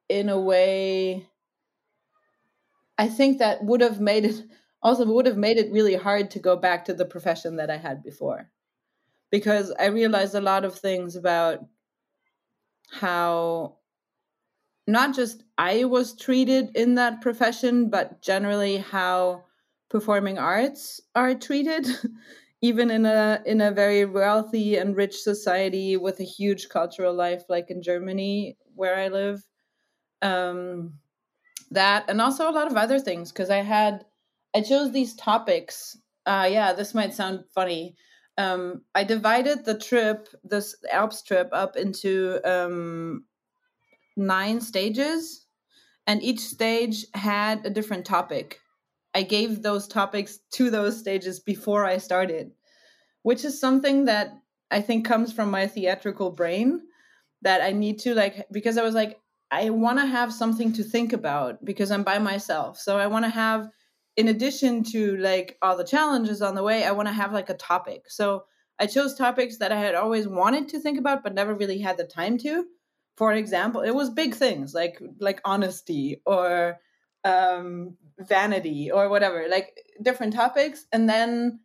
in 0.09 0.29
a 0.29 0.39
way. 0.39 1.27
I 2.97 3.07
think 3.07 3.39
that 3.39 3.63
would 3.63 3.81
have 3.81 3.99
made 3.99 4.25
it 4.25 4.43
also 4.81 5.05
would 5.05 5.25
have 5.25 5.37
made 5.37 5.57
it 5.57 5.71
really 5.71 5.95
hard 5.95 6.29
to 6.31 6.39
go 6.39 6.57
back 6.57 6.85
to 6.85 6.93
the 6.93 7.05
profession 7.05 7.55
that 7.55 7.69
I 7.69 7.77
had 7.77 8.03
before 8.03 8.49
because 9.31 9.73
I 9.79 9.85
realized 9.85 10.35
a 10.35 10.41
lot 10.41 10.65
of 10.65 10.77
things 10.77 11.15
about 11.15 11.59
how 12.93 13.77
not 14.87 15.15
just 15.15 15.43
I 15.57 15.85
was 15.85 16.15
treated 16.15 16.75
in 16.75 16.95
that 16.95 17.21
profession, 17.21 17.89
but 17.89 18.21
generally 18.21 18.77
how 18.77 19.45
performing 19.89 20.37
arts 20.37 20.99
are 21.15 21.33
treated, 21.35 21.87
even 22.61 22.91
in 22.91 23.05
a 23.05 23.41
in 23.45 23.61
a 23.61 23.71
very 23.71 24.05
wealthy 24.05 24.77
and 24.77 24.95
rich 24.95 25.17
society 25.17 25.97
with 25.97 26.19
a 26.19 26.23
huge 26.23 26.69
cultural 26.69 27.13
life 27.13 27.43
like 27.49 27.69
in 27.69 27.81
Germany 27.81 28.57
where 28.75 28.95
I 28.95 29.07
live. 29.07 29.43
Um, 30.21 30.93
that 31.71 32.05
and 32.07 32.21
also 32.21 32.49
a 32.49 32.51
lot 32.51 32.67
of 32.71 32.77
other 32.77 32.99
things 32.99 33.31
because 33.31 33.49
I 33.49 33.57
had 33.57 34.05
I 34.55 34.61
chose 34.61 34.91
these 34.91 35.15
topics. 35.15 35.97
Uh, 36.25 36.47
yeah, 36.49 36.73
this 36.73 36.93
might 36.93 37.13
sound 37.13 37.43
funny 37.53 37.95
um, 38.37 38.81
I 38.95 39.03
divided 39.03 39.65
the 39.65 39.77
trip, 39.77 40.27
this 40.43 40.75
Alps 40.91 41.21
trip, 41.21 41.49
up 41.51 41.75
into 41.75 42.39
um, 42.49 43.25
nine 44.17 44.61
stages. 44.61 45.45
and 46.07 46.21
each 46.23 46.39
stage 46.41 47.05
had 47.13 47.65
a 47.65 47.69
different 47.69 48.05
topic. 48.05 48.59
I 49.15 49.23
gave 49.23 49.61
those 49.61 49.87
topics 49.87 50.39
to 50.53 50.69
those 50.69 50.97
stages 50.99 51.39
before 51.39 51.85
I 51.85 51.97
started, 51.97 52.51
which 53.23 53.45
is 53.45 53.59
something 53.59 54.05
that 54.05 54.33
I 54.71 54.81
think 54.81 55.05
comes 55.05 55.31
from 55.31 55.51
my 55.51 55.67
theatrical 55.67 56.31
brain 56.31 56.81
that 57.43 57.61
I 57.61 57.71
need 57.71 57.99
to 57.99 58.15
like 58.15 58.47
because 58.51 58.77
I 58.77 58.83
was 58.83 58.95
like 58.95 59.19
I 59.51 59.69
want 59.69 59.99
to 59.99 60.05
have 60.05 60.33
something 60.33 60.73
to 60.73 60.83
think 60.83 61.13
about 61.13 61.63
because 61.63 61.91
I'm 61.91 62.03
by 62.03 62.19
myself. 62.19 62.79
So 62.79 62.97
I 62.97 63.07
want 63.07 63.25
to 63.25 63.29
have 63.29 63.69
in 64.15 64.27
addition 64.27 64.83
to 64.83 65.17
like 65.17 65.57
all 65.61 65.77
the 65.77 65.83
challenges 65.83 66.41
on 66.41 66.55
the 66.55 66.63
way, 66.63 66.83
I 66.83 66.91
want 66.91 67.07
to 67.07 67.13
have 67.13 67.33
like 67.33 67.49
a 67.49 67.55
topic. 67.55 68.09
So 68.09 68.45
I 68.79 68.85
chose 68.85 69.15
topics 69.15 69.57
that 69.57 69.71
I 69.71 69.79
had 69.79 69.95
always 69.95 70.27
wanted 70.27 70.69
to 70.69 70.79
think 70.79 70.97
about 70.99 71.23
but 71.23 71.33
never 71.33 71.53
really 71.53 71.79
had 71.79 71.97
the 71.97 72.03
time 72.03 72.37
to. 72.39 72.65
For 73.17 73.33
example, 73.33 73.81
it 73.81 73.91
was 73.95 74.09
big 74.09 74.35
things 74.35 74.73
like 74.73 75.01
like 75.19 75.41
honesty 75.45 76.21
or 76.25 76.79
um 77.23 77.95
vanity 78.19 78.91
or 78.91 79.09
whatever, 79.09 79.45
like 79.49 79.77
different 80.01 80.33
topics 80.33 80.85
and 80.91 81.07
then 81.09 81.59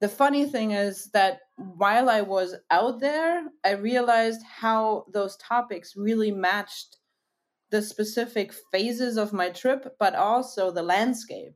the 0.00 0.08
funny 0.08 0.44
thing 0.44 0.72
is 0.72 1.10
that 1.12 1.40
while 1.56 2.10
I 2.10 2.20
was 2.20 2.54
out 2.70 3.00
there, 3.00 3.44
I 3.64 3.70
realized 3.72 4.42
how 4.44 5.06
those 5.12 5.36
topics 5.38 5.96
really 5.96 6.30
matched 6.30 6.98
the 7.70 7.82
specific 7.82 8.52
phases 8.70 9.16
of 9.16 9.32
my 9.32 9.48
trip, 9.48 9.96
but 9.98 10.14
also 10.14 10.70
the 10.70 10.82
landscape. 10.82 11.54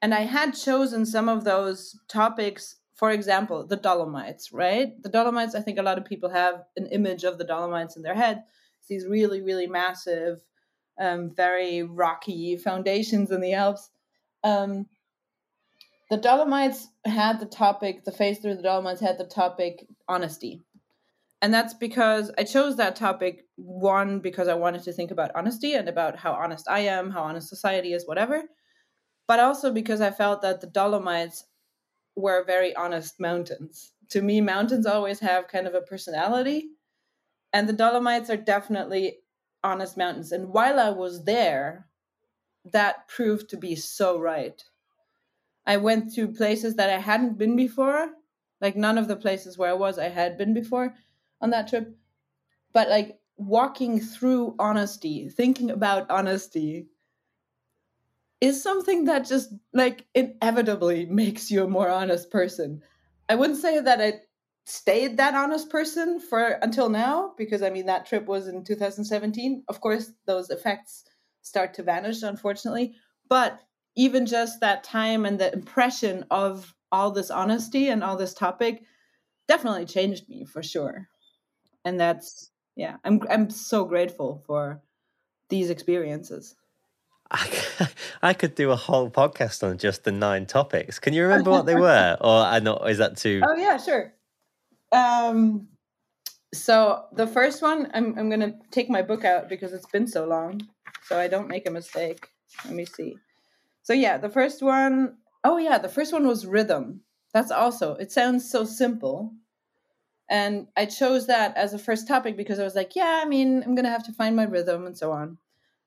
And 0.00 0.14
I 0.14 0.20
had 0.20 0.52
chosen 0.52 1.04
some 1.04 1.28
of 1.28 1.44
those 1.44 1.98
topics, 2.08 2.76
for 2.94 3.10
example, 3.10 3.66
the 3.66 3.76
Dolomites, 3.76 4.52
right? 4.52 4.90
The 5.02 5.08
Dolomites, 5.08 5.54
I 5.54 5.60
think 5.60 5.78
a 5.78 5.82
lot 5.82 5.98
of 5.98 6.04
people 6.04 6.30
have 6.30 6.64
an 6.76 6.86
image 6.86 7.24
of 7.24 7.38
the 7.38 7.44
Dolomites 7.44 7.96
in 7.96 8.02
their 8.02 8.14
head. 8.14 8.44
It's 8.78 8.88
these 8.88 9.06
really, 9.06 9.42
really 9.42 9.66
massive, 9.66 10.40
um, 11.00 11.32
very 11.34 11.82
rocky 11.82 12.56
foundations 12.56 13.30
in 13.30 13.40
the 13.40 13.54
Alps. 13.54 13.90
Um, 14.44 14.86
the 16.10 16.16
Dolomites 16.16 16.88
had 17.04 17.40
the 17.40 17.46
topic, 17.46 18.04
the 18.04 18.12
phase 18.12 18.38
through 18.38 18.54
the 18.56 18.62
Dolomites 18.62 19.00
had 19.00 19.18
the 19.18 19.26
topic 19.26 19.86
honesty. 20.06 20.62
And 21.42 21.52
that's 21.52 21.74
because 21.74 22.32
I 22.38 22.44
chose 22.44 22.76
that 22.76 22.96
topic, 22.96 23.44
one, 23.56 24.20
because 24.20 24.48
I 24.48 24.54
wanted 24.54 24.82
to 24.84 24.92
think 24.92 25.10
about 25.10 25.30
honesty 25.34 25.74
and 25.74 25.88
about 25.88 26.16
how 26.16 26.32
honest 26.32 26.68
I 26.68 26.80
am, 26.80 27.10
how 27.10 27.22
honest 27.22 27.48
society 27.48 27.92
is, 27.92 28.06
whatever. 28.06 28.42
But 29.28 29.38
also 29.38 29.70
because 29.70 30.00
I 30.00 30.10
felt 30.10 30.42
that 30.42 30.60
the 30.60 30.66
Dolomites 30.66 31.44
were 32.16 32.44
very 32.44 32.74
honest 32.74 33.20
mountains. 33.20 33.92
To 34.10 34.22
me, 34.22 34.40
mountains 34.40 34.86
always 34.86 35.20
have 35.20 35.48
kind 35.48 35.66
of 35.66 35.74
a 35.74 35.82
personality. 35.82 36.70
And 37.52 37.68
the 37.68 37.74
Dolomites 37.74 38.30
are 38.30 38.36
definitely 38.38 39.18
honest 39.62 39.96
mountains. 39.96 40.32
And 40.32 40.48
while 40.48 40.80
I 40.80 40.90
was 40.90 41.24
there, 41.24 41.86
that 42.72 43.06
proved 43.08 43.50
to 43.50 43.56
be 43.56 43.76
so 43.76 44.18
right. 44.18 44.62
I 45.66 45.76
went 45.76 46.14
to 46.14 46.28
places 46.28 46.76
that 46.76 46.90
I 46.90 46.98
hadn't 46.98 47.36
been 47.38 47.54
before. 47.54 48.08
Like 48.60 48.76
none 48.76 48.98
of 48.98 49.08
the 49.08 49.16
places 49.16 49.58
where 49.58 49.70
I 49.70 49.74
was, 49.74 49.98
I 49.98 50.08
had 50.08 50.38
been 50.38 50.54
before 50.54 50.94
on 51.40 51.50
that 51.50 51.68
trip. 51.68 51.94
But 52.72 52.88
like 52.88 53.18
walking 53.36 54.00
through 54.00 54.56
honesty, 54.58 55.28
thinking 55.28 55.70
about 55.70 56.10
honesty 56.10 56.88
is 58.40 58.62
something 58.62 59.06
that 59.06 59.26
just 59.26 59.52
like 59.72 60.06
inevitably 60.14 61.06
makes 61.06 61.50
you 61.50 61.64
a 61.64 61.68
more 61.68 61.88
honest 61.88 62.30
person. 62.30 62.82
I 63.28 63.34
wouldn't 63.34 63.58
say 63.58 63.80
that 63.80 64.00
I 64.00 64.20
stayed 64.64 65.16
that 65.16 65.34
honest 65.34 65.70
person 65.70 66.20
for 66.20 66.58
until 66.62 66.88
now 66.88 67.32
because 67.36 67.62
I 67.62 67.70
mean 67.70 67.86
that 67.86 68.06
trip 68.06 68.26
was 68.26 68.48
in 68.48 68.64
2017. 68.64 69.64
Of 69.68 69.80
course, 69.80 70.12
those 70.26 70.50
effects 70.50 71.04
start 71.42 71.74
to 71.74 71.82
vanish 71.82 72.22
unfortunately, 72.22 72.94
but 73.28 73.60
even 73.96 74.26
just 74.26 74.60
that 74.60 74.84
time 74.84 75.24
and 75.26 75.38
the 75.38 75.52
impression 75.52 76.24
of 76.30 76.74
all 76.92 77.10
this 77.10 77.30
honesty 77.30 77.88
and 77.88 78.04
all 78.04 78.16
this 78.16 78.34
topic 78.34 78.82
definitely 79.48 79.84
changed 79.86 80.28
me 80.28 80.44
for 80.44 80.62
sure 80.62 81.08
and 81.84 81.98
that's 81.98 82.50
yeah 82.76 82.96
i'm 83.04 83.20
i'm 83.30 83.50
so 83.50 83.84
grateful 83.84 84.42
for 84.46 84.80
these 85.48 85.70
experiences 85.70 86.54
I, 87.30 87.88
I 88.22 88.32
could 88.32 88.54
do 88.54 88.70
a 88.70 88.76
whole 88.76 89.10
podcast 89.10 89.66
on 89.68 89.78
just 89.78 90.04
the 90.04 90.12
nine 90.12 90.46
topics. 90.46 90.98
Can 90.98 91.12
you 91.12 91.22
remember 91.22 91.50
what 91.50 91.66
they 91.66 91.74
were, 91.88 92.16
or 92.20 92.42
I 92.42 92.58
not? 92.60 92.88
Is 92.88 92.98
that 92.98 93.16
too? 93.16 93.42
Oh 93.44 93.56
yeah, 93.56 93.76
sure. 93.76 94.12
Um, 94.92 95.68
so 96.54 97.04
the 97.12 97.26
first 97.26 97.62
one, 97.62 97.90
I'm 97.92 98.18
I'm 98.18 98.30
gonna 98.30 98.54
take 98.70 98.88
my 98.88 99.02
book 99.02 99.24
out 99.24 99.48
because 99.48 99.72
it's 99.72 99.86
been 99.86 100.06
so 100.06 100.26
long, 100.26 100.62
so 101.04 101.18
I 101.18 101.28
don't 101.28 101.48
make 101.48 101.68
a 101.68 101.70
mistake. 101.70 102.28
Let 102.64 102.74
me 102.74 102.86
see. 102.86 103.16
So 103.82 103.92
yeah, 103.92 104.16
the 104.18 104.30
first 104.30 104.62
one, 104.62 105.16
oh 105.44 105.58
yeah, 105.58 105.78
the 105.78 105.88
first 105.88 106.12
one 106.12 106.26
was 106.26 106.46
rhythm. 106.46 107.02
That's 107.34 107.50
also 107.50 107.94
it 107.94 108.10
sounds 108.10 108.50
so 108.50 108.64
simple. 108.64 109.32
And 110.30 110.68
I 110.76 110.84
chose 110.84 111.26
that 111.26 111.56
as 111.56 111.72
a 111.72 111.78
first 111.78 112.06
topic 112.06 112.36
because 112.36 112.58
I 112.58 112.64
was 112.64 112.74
like, 112.74 112.94
yeah, 112.94 113.20
I 113.22 113.26
mean, 113.26 113.62
I'm 113.62 113.74
gonna 113.74 113.90
have 113.90 114.04
to 114.04 114.12
find 114.12 114.34
my 114.34 114.44
rhythm 114.44 114.86
and 114.86 114.96
so 114.96 115.12
on. 115.12 115.38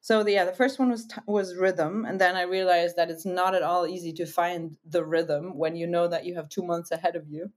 So 0.01 0.23
the, 0.23 0.31
yeah, 0.33 0.45
the 0.45 0.53
first 0.53 0.79
one 0.79 0.89
was 0.89 1.05
t- 1.05 1.21
was 1.27 1.55
rhythm, 1.55 2.05
and 2.05 2.19
then 2.19 2.35
I 2.35 2.43
realized 2.43 2.95
that 2.97 3.11
it's 3.11 3.25
not 3.25 3.55
at 3.55 3.61
all 3.63 3.87
easy 3.87 4.13
to 4.13 4.25
find 4.25 4.75
the 4.85 5.05
rhythm 5.05 5.57
when 5.57 5.75
you 5.75 5.87
know 5.87 6.07
that 6.07 6.25
you 6.25 6.35
have 6.35 6.49
two 6.49 6.63
months 6.63 6.91
ahead 6.91 7.15
of 7.15 7.27
you. 7.29 7.51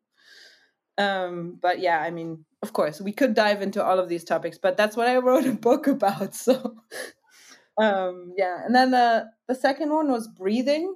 Um, 0.98 1.58
but 1.60 1.80
yeah, 1.80 2.00
I 2.00 2.10
mean, 2.10 2.44
of 2.62 2.72
course, 2.72 3.00
we 3.00 3.12
could 3.12 3.34
dive 3.34 3.62
into 3.62 3.82
all 3.82 3.98
of 3.98 4.08
these 4.08 4.24
topics, 4.24 4.58
but 4.58 4.76
that's 4.76 4.96
what 4.96 5.08
I 5.08 5.16
wrote 5.18 5.46
a 5.46 5.52
book 5.68 5.86
about. 5.86 6.34
So 6.34 6.76
um 7.78 8.32
yeah 8.36 8.62
and 8.64 8.74
then 8.74 8.90
the 8.90 9.26
the 9.48 9.54
second 9.54 9.90
one 9.90 10.10
was 10.10 10.28
breathing 10.28 10.94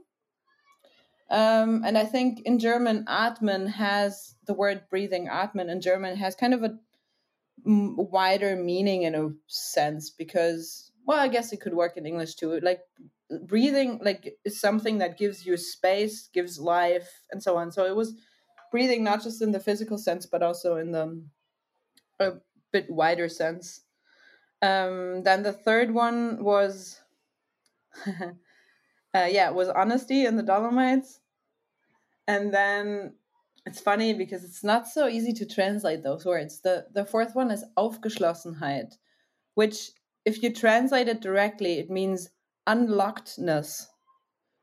um 1.30 1.82
and 1.84 1.98
i 1.98 2.04
think 2.04 2.40
in 2.44 2.58
german 2.58 3.04
atmen 3.06 3.68
has 3.68 4.36
the 4.46 4.54
word 4.54 4.82
breathing 4.88 5.28
atmen 5.28 5.68
in 5.68 5.80
german 5.80 6.16
has 6.16 6.34
kind 6.36 6.54
of 6.54 6.62
a 6.62 6.78
wider 7.64 8.54
meaning 8.54 9.02
in 9.02 9.14
a 9.14 9.28
sense 9.48 10.10
because 10.10 10.87
well 11.08 11.18
i 11.18 11.26
guess 11.26 11.52
it 11.52 11.60
could 11.60 11.74
work 11.74 11.96
in 11.96 12.06
english 12.06 12.36
too 12.36 12.60
like 12.60 12.82
breathing 13.42 14.00
like 14.04 14.36
is 14.44 14.60
something 14.60 14.98
that 14.98 15.18
gives 15.18 15.44
you 15.44 15.56
space 15.56 16.28
gives 16.32 16.60
life 16.60 17.22
and 17.32 17.42
so 17.42 17.56
on 17.56 17.72
so 17.72 17.84
it 17.84 17.96
was 17.96 18.14
breathing 18.70 19.02
not 19.02 19.22
just 19.22 19.42
in 19.42 19.50
the 19.50 19.60
physical 19.60 19.98
sense 19.98 20.26
but 20.26 20.42
also 20.42 20.76
in 20.76 20.92
the 20.92 21.20
a 22.20 22.34
bit 22.72 22.88
wider 22.88 23.28
sense 23.28 23.82
um, 24.60 25.22
then 25.22 25.42
the 25.42 25.52
third 25.52 25.92
one 25.92 26.42
was, 26.42 27.00
uh, 28.06 28.32
yeah, 29.14 29.50
was 29.50 29.68
honesty 29.68 30.26
in 30.26 30.36
the 30.36 30.42
Dolomites. 30.42 31.20
And 32.26 32.52
then 32.52 33.14
it's 33.66 33.80
funny 33.80 34.14
because 34.14 34.44
it's 34.44 34.64
not 34.64 34.88
so 34.88 35.06
easy 35.08 35.32
to 35.34 35.46
translate 35.46 36.02
those 36.02 36.24
words. 36.24 36.60
The 36.60 36.86
the 36.92 37.04
fourth 37.04 37.34
one 37.34 37.50
is 37.50 37.64
Aufgeschlossenheit, 37.76 38.94
which 39.54 39.90
if 40.28 40.42
you 40.42 40.52
translate 40.52 41.08
it 41.08 41.22
directly, 41.22 41.78
it 41.78 41.90
means 41.90 42.28
unlockedness. 42.66 43.86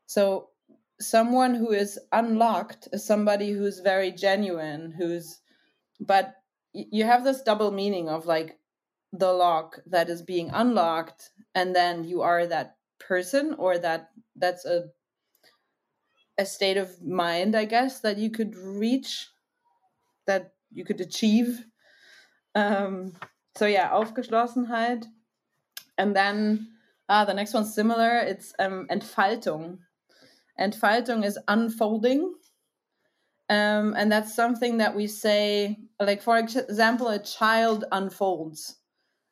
So 0.05 0.50
someone 1.00 1.55
who 1.55 1.72
is 1.72 2.00
unlocked 2.12 2.88
is 2.93 3.03
somebody 3.03 3.50
who's 3.51 3.79
very 3.79 4.12
genuine, 4.12 4.93
who's 4.95 5.41
but 6.00 6.36
you 6.74 7.05
have 7.05 7.24
this 7.24 7.41
double 7.41 7.72
meaning 7.72 8.10
of 8.10 8.27
like 8.27 8.60
the 9.12 9.34
lock 9.34 9.79
that 9.88 10.07
is 10.10 10.22
being 10.22 10.51
unlocked 10.53 11.31
and 11.55 11.75
then 11.75 12.03
you 12.03 12.22
are 12.22 12.45
that 12.45 12.75
person 13.00 13.55
or 13.57 13.77
that 13.79 14.10
that's 14.36 14.65
a 14.65 14.84
a 16.38 16.45
state 16.45 16.75
of 16.75 17.01
mind 17.01 17.55
i 17.55 17.63
guess 17.63 18.01
that 18.01 18.17
you 18.17 18.29
could 18.29 18.53
reach 18.57 19.29
that 20.27 20.51
you 20.74 20.84
could 20.84 21.00
achieve 21.00 21.65
um 22.55 23.13
so 23.55 23.65
yeah 23.65 23.89
aufgeschlossenheit 23.89 25.05
and 25.98 26.16
then 26.16 26.68
ah 27.10 27.25
the 27.25 27.34
next 27.34 27.54
one's 27.54 27.74
similar. 27.74 28.18
It's 28.18 28.54
um 28.60 28.88
entfaltung. 28.90 29.80
Entfaltung 30.60 31.24
is 31.25 31.40
unfolding. 31.48 32.34
Um 33.50 33.94
and 33.98 34.12
that's 34.12 34.36
something 34.36 34.78
that 34.78 34.96
we 34.96 35.08
say 35.08 35.78
like 36.00 36.22
for 36.22 36.38
example 36.38 37.10
a 37.10 37.20
child 37.20 37.86
unfolds. 37.92 38.78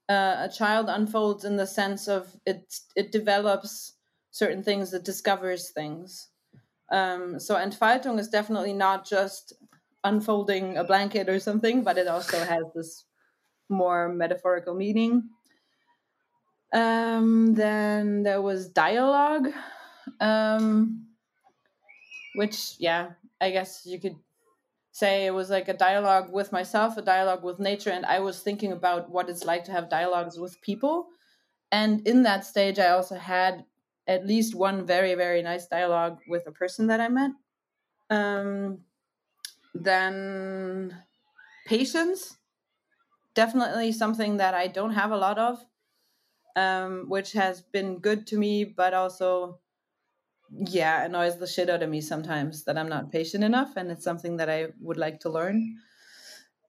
Uh, 0.10 0.36
a 0.40 0.50
child 0.50 0.90
unfolds 0.90 1.46
in 1.46 1.56
the 1.56 1.66
sense 1.66 2.10
of 2.10 2.36
it 2.46 2.76
it 2.96 3.12
develops 3.12 3.94
certain 4.32 4.62
things 4.62 4.94
it 4.94 5.06
discovers 5.06 5.72
things. 5.72 6.30
Um, 6.92 7.40
so 7.40 7.56
entfaltung 7.56 8.20
is 8.20 8.28
definitely 8.28 8.74
not 8.74 9.08
just 9.08 9.54
unfolding 10.04 10.78
a 10.78 10.84
blanket 10.84 11.30
or 11.30 11.40
something 11.40 11.84
but 11.84 11.98
it 11.98 12.08
also 12.08 12.38
has 12.38 12.66
this 12.76 13.06
more 13.70 14.10
metaphorical 14.10 14.76
meaning 14.76 15.30
um, 16.74 17.54
then 17.54 18.24
there 18.24 18.42
was 18.42 18.70
dialogue 18.70 19.50
um, 20.20 21.06
which 22.36 22.76
yeah 22.80 23.12
i 23.40 23.50
guess 23.52 23.84
you 23.86 24.00
could 24.00 24.16
say 24.94 25.26
it 25.26 25.34
was 25.34 25.50
like 25.50 25.68
a 25.68 25.74
dialogue 25.74 26.32
with 26.32 26.52
myself, 26.52 26.98
a 26.98 27.02
dialogue 27.02 27.44
with 27.44 27.60
nature, 27.60 27.90
and 27.90 28.06
I 28.06 28.20
was 28.20 28.40
thinking 28.40 28.72
about 28.72 29.10
what 29.10 29.28
it's 29.28 29.44
like 29.44 29.64
to 29.66 29.72
have 29.72 29.90
dialogues 29.90 30.40
with 30.40 30.62
people. 30.62 31.08
and 31.72 32.08
in 32.08 32.22
that 32.24 32.46
stage, 32.46 32.78
I 32.78 32.90
also 32.90 33.16
had 33.16 33.66
at 34.08 34.28
least 34.28 34.54
one 34.54 34.86
very, 34.86 35.16
very 35.16 35.42
nice 35.42 35.66
dialogue 35.66 36.20
with 36.28 36.46
a 36.46 36.52
person 36.52 36.88
that 36.88 37.02
I 37.02 37.10
met. 37.10 37.32
Um, 38.12 38.86
then 39.74 40.96
patience, 41.66 42.38
definitely 43.34 43.92
something 43.92 44.38
that 44.38 44.54
I 44.54 44.68
don't 44.68 44.94
have 44.94 45.12
a 45.12 45.18
lot 45.18 45.40
of, 45.40 45.66
um, 46.56 47.06
which 47.08 47.34
has 47.34 47.62
been 47.62 48.00
good 48.00 48.28
to 48.28 48.38
me, 48.38 48.64
but 48.64 48.94
also, 48.94 49.60
yeah, 50.52 51.04
annoys 51.04 51.38
the 51.38 51.48
shit 51.48 51.70
out 51.70 51.84
of 51.84 51.90
me 51.90 52.02
sometimes 52.02 52.64
that 52.66 52.78
I'm 52.78 52.90
not 52.90 53.12
patient 53.12 53.44
enough. 53.44 53.76
And 53.76 53.92
it's 53.92 54.04
something 54.04 54.38
that 54.38 54.50
I 54.50 54.68
would 54.80 54.98
like 54.98 55.20
to 55.22 55.30
learn. 55.30 55.78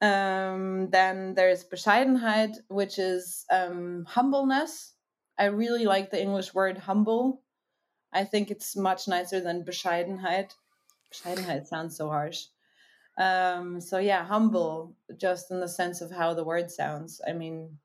Um, 0.00 0.91
then 0.91 1.35
there's 1.35 1.64
Bescheidenheit, 1.64 2.57
which 2.69 2.99
is 2.99 3.45
um, 3.50 4.05
humbleness. 4.09 4.93
I 5.38 5.47
really 5.47 5.85
like 5.85 6.11
the 6.11 6.21
English 6.21 6.55
word 6.55 6.79
humble. 6.79 7.43
I 8.12 8.25
think 8.25 8.50
it's 8.50 8.76
much 8.76 9.09
nicer 9.09 9.41
than 9.41 9.64
Bescheidenheit. 9.64 10.53
Bescheidenheit 11.12 11.67
sounds 11.67 11.97
so 11.97 12.09
harsh. 12.09 12.45
Um, 13.17 13.81
so 13.81 13.99
yeah, 13.99 14.25
humble, 14.25 14.97
just 15.17 15.50
in 15.50 15.61
the 15.61 15.69
sense 15.69 16.00
of 16.00 16.11
how 16.11 16.35
the 16.35 16.45
word 16.45 16.71
sounds. 16.71 17.21
I 17.26 17.33
mean, 17.33 17.79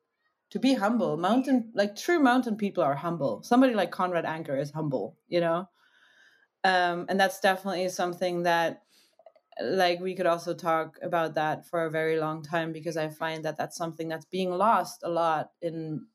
to 0.52 0.60
be 0.60 0.74
humble, 0.74 1.18
mountain 1.18 1.72
like 1.74 1.96
true 1.96 2.20
mountain 2.20 2.58
people 2.58 2.84
are 2.84 2.96
humble. 2.96 3.44
Somebody 3.44 3.74
like 3.74 3.92
Conrad 3.92 4.26
Anker 4.26 4.58
is 4.58 4.72
humble, 4.72 5.18
you 5.28 5.42
know. 5.42 5.70
Um, 6.64 7.06
and 7.08 7.20
that's 7.20 7.40
definitely 7.40 7.88
something 7.90 8.44
that 8.44 8.82
like 9.62 10.00
we 10.00 10.16
could 10.16 10.26
also 10.26 10.54
talk 10.54 10.98
about 11.02 11.36
that 11.36 11.68
for 11.68 11.86
a 11.86 11.92
very 11.92 12.20
long 12.20 12.42
time 12.42 12.72
because 12.72 12.98
I 12.98 13.10
find 13.10 13.44
that 13.46 13.58
that's 13.58 13.78
something 13.78 14.08
that's 14.08 14.26
being 14.26 14.52
lost 14.52 15.02
a 15.04 15.10
lot 15.10 15.52
in 15.62 16.06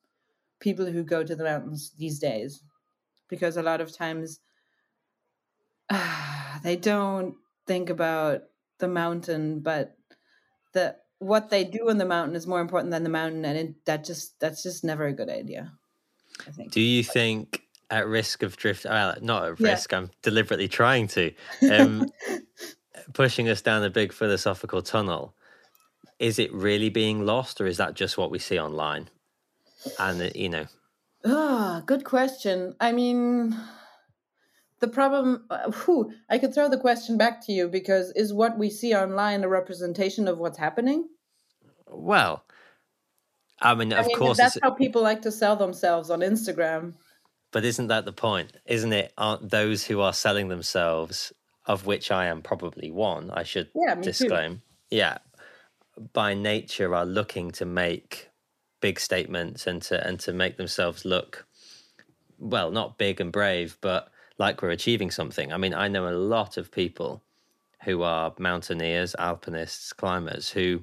people 0.61 0.87
who 0.87 1.05
go 1.05 1.23
to 1.23 1.37
the 1.37 1.45
mountains 1.45 1.93
these 1.99 2.19
days 2.19 2.62
because 3.29 3.57
a 3.57 3.62
lot 3.62 3.81
of 3.81 3.95
times 3.95 4.41
uh, 5.91 6.59
they 6.62 6.76
don't 6.76 7.35
think 7.67 7.91
about 7.91 8.43
the 8.79 8.88
mountain 8.88 9.61
but 9.61 9.97
the 10.73 10.97
what 11.25 11.50
they 11.50 11.64
do 11.64 11.88
in 11.88 11.99
the 11.99 12.04
mountain 12.04 12.37
is 12.37 12.47
more 12.47 12.61
important 12.61 12.90
than 12.90 13.02
the 13.02 13.09
mountain 13.11 13.45
and 13.45 13.59
it, 13.59 13.85
that 13.87 14.04
just 14.04 14.38
that's 14.40 14.62
just 14.62 14.85
never 14.85 15.07
a 15.07 15.12
good 15.12 15.28
idea 15.28 15.73
i 16.47 16.50
think 16.50 16.71
do 16.71 16.81
you 16.81 17.02
think 17.02 17.62
at 17.90 18.07
risk 18.07 18.43
of 18.43 18.57
drift 18.57 18.85
well 18.85 19.14
not 19.21 19.45
at 19.45 19.61
risk 19.61 19.93
yeah. 19.93 19.99
i'm 19.99 20.11
deliberately 20.23 20.69
trying 20.69 21.07
to 21.07 21.33
um, 21.71 22.09
pushing 23.12 23.49
us 23.49 23.61
down 23.61 23.83
a 23.83 23.90
big 23.90 24.12
philosophical 24.12 24.83
tunnel, 24.83 25.35
is 26.19 26.38
it 26.38 26.52
really 26.52 26.88
being 26.88 27.26
lost, 27.26 27.61
or 27.61 27.66
is 27.66 27.76
that 27.76 27.95
just 27.95 28.16
what 28.16 28.31
we 28.31 28.38
see 28.38 28.59
online? 28.59 29.11
And 29.99 30.23
uh, 30.23 30.31
you 30.35 30.49
know, 30.49 30.66
ah, 31.25 31.78
oh, 31.78 31.85
good 31.85 32.04
question. 32.04 32.75
I 32.81 32.93
mean, 32.93 33.57
the 34.81 34.88
problem. 34.88 35.45
Uh, 35.50 35.71
whew, 35.71 36.12
I 36.31 36.38
could 36.38 36.54
throw 36.54 36.69
the 36.69 36.78
question 36.78 37.19
back 37.19 37.45
to 37.47 37.52
you 37.52 37.69
because 37.69 38.12
is 38.12 38.33
what 38.33 38.59
we 38.59 38.71
see 38.71 38.95
online 38.95 39.45
a 39.45 39.49
representation 39.49 40.28
of 40.28 40.38
what's 40.38 40.59
happening? 40.59 41.09
Well, 41.97 42.45
I 43.61 43.75
mean, 43.75 43.93
of 43.93 44.07
mean, 44.07 44.17
course, 44.17 44.37
that's 44.37 44.59
how 44.63 44.71
people 44.71 45.03
like 45.03 45.23
to 45.23 45.33
sell 45.33 45.57
themselves 45.57 46.11
on 46.11 46.21
Instagram. 46.21 46.95
But 47.51 47.65
isn't 47.65 47.87
that 47.87 48.05
the 48.05 48.13
point? 48.13 48.53
Isn't 48.67 48.93
it? 48.93 49.13
Aren't 49.17 49.51
those 49.51 49.85
who 49.85 50.01
are 50.01 50.13
selling 50.13 50.49
themselves 50.49 51.33
of 51.67 51.87
which 51.87 52.11
I 52.11 52.27
am 52.27 52.43
probably 52.43 52.91
one, 52.91 53.31
I 53.31 53.43
should 53.43 53.69
yeah, 53.75 53.95
disclaim. 53.95 54.57
Too. 54.57 54.97
Yeah. 54.97 55.19
By 56.13 56.35
nature 56.35 56.95
are 56.95 57.07
looking 57.07 57.51
to 57.53 57.65
make 57.65 58.31
big 58.81 59.01
statements 59.01 59.67
and 59.67 59.81
to 59.83 60.07
and 60.07 60.21
to 60.21 60.33
make 60.33 60.57
themselves 60.57 61.05
look 61.05 61.47
well, 62.39 62.71
not 62.71 62.99
big 62.99 63.21
and 63.21 63.33
brave, 63.33 63.79
but 63.81 64.09
like 64.37 64.61
we're 64.61 64.71
achieving 64.71 65.11
something. 65.11 65.53
I 65.53 65.57
mean, 65.57 65.73
I 65.73 65.89
know 65.89 66.09
a 66.09 66.11
lot 66.11 66.57
of 66.57 66.71
people 66.71 67.23
who 67.85 68.03
are 68.03 68.35
mountaineers, 68.38 69.14
alpinists, 69.18 69.92
climbers 69.92 70.51
who 70.51 70.83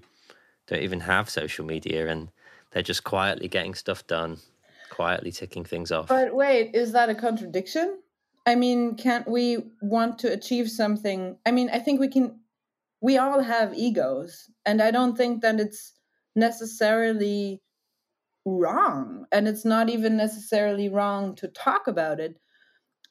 don't 0.72 0.84
even 0.84 1.02
have 1.02 1.30
social 1.30 1.66
media 1.66 2.08
and 2.08 2.30
they're 2.72 2.82
just 2.82 3.04
quietly 3.04 3.48
getting 3.48 3.74
stuff 3.74 4.08
done, 4.08 4.38
quietly 4.90 5.32
ticking 5.32 5.66
things 5.66 5.92
off. 5.92 6.08
But 6.08 6.34
wait, 6.34 6.74
is 6.74 6.94
that 6.94 7.10
a 7.10 7.16
contradiction? 7.16 8.00
I 8.46 8.56
mean, 8.56 8.96
can't 8.96 9.28
we 9.28 9.58
want 9.82 10.20
to 10.20 10.32
achieve 10.32 10.70
something? 10.70 11.38
I 11.46 11.52
mean, 11.52 11.70
I 11.72 11.80
think 11.80 12.00
we 12.00 12.08
can, 12.08 12.40
we 13.02 13.18
all 13.18 13.42
have 13.42 13.74
egos, 13.74 14.50
and 14.66 14.82
I 14.82 14.92
don't 14.92 15.18
think 15.18 15.42
that 15.42 15.60
it's 15.60 15.94
necessarily 16.36 17.62
wrong. 18.46 19.26
And 19.32 19.48
it's 19.48 19.66
not 19.66 19.90
even 19.90 20.18
necessarily 20.18 20.90
wrong 20.90 21.36
to 21.36 21.48
talk 21.50 21.88
about 21.88 22.20
it 22.20 22.40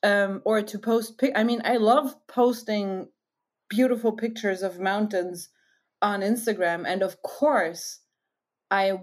um, 0.03 0.43
or 0.45 0.63
to 0.63 0.79
post. 0.79 1.23
I 1.37 1.45
mean, 1.45 1.61
I 1.65 1.77
love 1.77 2.17
posting 2.27 3.09
beautiful 3.69 4.13
pictures 4.13 4.63
of 4.63 4.81
mountains 4.81 5.51
on 6.03 6.21
Instagram. 6.21 6.85
And 6.87 7.03
of 7.03 7.23
course, 7.23 8.01
I 8.71 8.99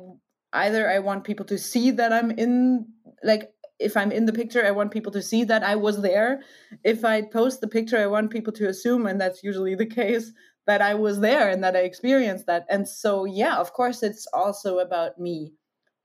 either 0.53 0.89
I 0.89 0.99
want 0.99 1.23
people 1.23 1.45
to 1.45 1.57
see 1.57 1.91
that 1.91 2.13
I'm 2.13 2.31
in 2.31 2.87
like 3.23 3.51
if 3.79 3.95
I'm 3.95 4.11
in 4.11 4.25
the 4.25 4.33
picture, 4.33 4.65
I 4.65 4.71
want 4.71 4.91
people 4.91 5.11
to 5.11 5.21
see 5.21 5.43
that 5.43 5.63
I 5.63 5.75
was 5.75 6.01
there. 6.01 6.41
If 6.83 7.05
I 7.05 7.21
post 7.21 7.61
the 7.61 7.67
picture, 7.67 7.97
I 7.97 8.07
want 8.07 8.31
people 8.31 8.53
to 8.53 8.67
assume, 8.67 9.05
and 9.05 9.21
that's 9.21 9.43
usually 9.43 9.75
the 9.75 9.85
case, 10.01 10.31
that 10.65 10.81
I 10.81 10.95
was 10.95 11.19
there 11.19 11.49
and 11.49 11.63
that 11.63 11.75
I 11.75 11.79
experienced 11.79 12.45
that. 12.47 12.65
And 12.69 12.87
so, 12.87 13.25
yeah, 13.25 13.57
of 13.57 13.73
course, 13.73 14.03
it's 14.03 14.27
also 14.33 14.79
about 14.79 15.19
me. 15.19 15.53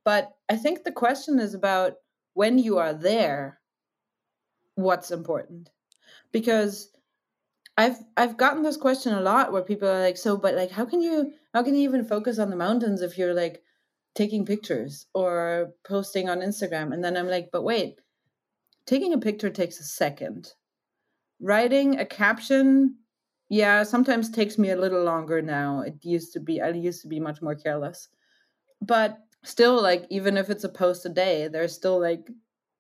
But 0.05 0.31
I 0.49 0.57
think 0.57 0.85
the 0.85 0.93
question 0.93 1.39
is 1.39 1.55
about 1.55 1.95
when 2.35 2.59
you 2.59 2.79
are 2.79 2.95
there, 2.95 3.61
what's 4.75 5.11
important? 5.11 5.71
Because 6.31 6.91
I've 7.83 7.99
I've 8.17 8.37
gotten 8.37 8.63
this 8.63 8.77
question 8.77 9.13
a 9.13 9.21
lot 9.21 9.53
where 9.53 9.63
people 9.63 9.89
are 9.89 10.01
like, 10.01 10.17
so, 10.17 10.37
but 10.37 10.55
like, 10.55 10.71
how 10.71 10.85
can 10.85 11.03
you 11.03 11.33
how 11.55 11.63
can 11.63 11.75
you 11.75 11.83
even 11.83 12.05
focus 12.05 12.39
on 12.39 12.51
the 12.51 12.57
mountains 12.57 13.03
if 13.03 13.19
you're 13.19 13.35
like 13.35 13.63
taking 14.15 14.45
pictures 14.45 15.07
or 15.15 15.73
posting 15.85 16.29
on 16.29 16.41
Instagram. 16.41 16.93
And 16.93 17.03
then 17.03 17.17
I'm 17.17 17.29
like, 17.29 17.49
but 17.53 17.63
wait, 17.63 18.01
taking 18.87 19.15
a 19.15 19.19
picture 19.19 19.51
takes 19.51 19.81
a 19.81 19.85
second. 19.85 20.53
Writing 21.41 21.99
a 21.99 22.07
caption, 22.07 22.97
yeah, 23.49 23.83
sometimes 23.83 24.31
takes 24.31 24.59
me 24.59 24.71
a 24.71 24.77
little 24.77 25.03
longer 25.03 25.43
now. 25.43 25.81
It 25.81 25.95
used 26.03 26.33
to 26.35 26.41
be, 26.41 26.61
I 26.61 26.69
used 26.71 27.03
to 27.03 27.09
be 27.09 27.21
much 27.21 27.43
more 27.43 27.55
careless. 27.55 28.09
But 28.81 29.19
still, 29.45 29.81
like, 29.81 30.07
even 30.11 30.37
if 30.37 30.51
it's 30.51 30.65
a 30.65 30.69
post 30.69 31.07
a 31.07 31.09
day, 31.09 31.49
there's 31.49 31.75
still 31.75 32.01
like 32.01 32.29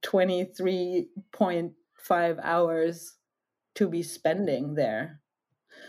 23.5 0.04 2.40
hours 2.42 3.16
to 3.74 3.88
be 3.88 4.02
spending 4.02 4.74
there. 4.74 5.20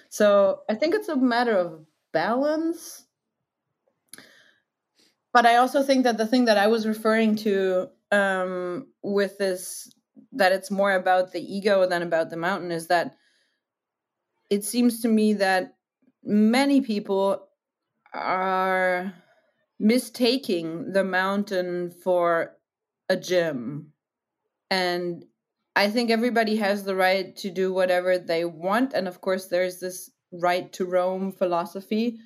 So 0.10 0.62
I 0.70 0.76
think 0.76 0.96
it's 0.96 1.10
a 1.10 1.16
matter 1.16 1.58
of 1.58 1.86
balance 2.12 3.06
but 5.34 5.48
I 5.48 5.58
also 5.58 5.82
think 5.82 6.04
that 6.04 6.18
the 6.18 6.28
thing 6.28 6.46
that 6.46 6.60
I 6.60 6.68
was 6.68 6.88
referring 6.88 7.36
to 7.38 7.90
um, 8.12 8.88
with 9.02 9.40
this, 9.40 9.92
that 10.32 10.52
it's 10.52 10.70
more 10.70 10.94
about 10.94 11.32
the 11.32 11.42
ego 11.42 11.88
than 11.88 12.04
about 12.04 12.30
the 12.30 12.38
mountain, 12.38 12.72
is 12.72 12.88
that 12.88 13.16
it 14.52 14.64
seems 14.64 15.02
to 15.02 15.08
me 15.08 15.34
that 15.34 15.76
many 16.24 16.82
people 16.82 17.48
are 18.14 19.12
mistaking 19.80 20.94
the 20.94 21.04
mountain 21.04 21.90
for 22.04 22.56
a 23.10 23.18
gym. 23.18 23.92
And 24.70 25.26
I 25.76 25.90
think 25.90 26.12
everybody 26.12 26.56
has 26.58 26.84
the 26.84 26.96
right 26.96 27.36
to 27.38 27.50
do 27.50 27.74
whatever 27.74 28.18
they 28.18 28.46
want. 28.46 28.94
And 28.94 29.08
of 29.08 29.22
course, 29.22 29.48
there's 29.48 29.80
this 29.80 30.12
right 30.32 30.72
to 30.74 30.86
roam 30.86 31.32
philosophy 31.32 32.20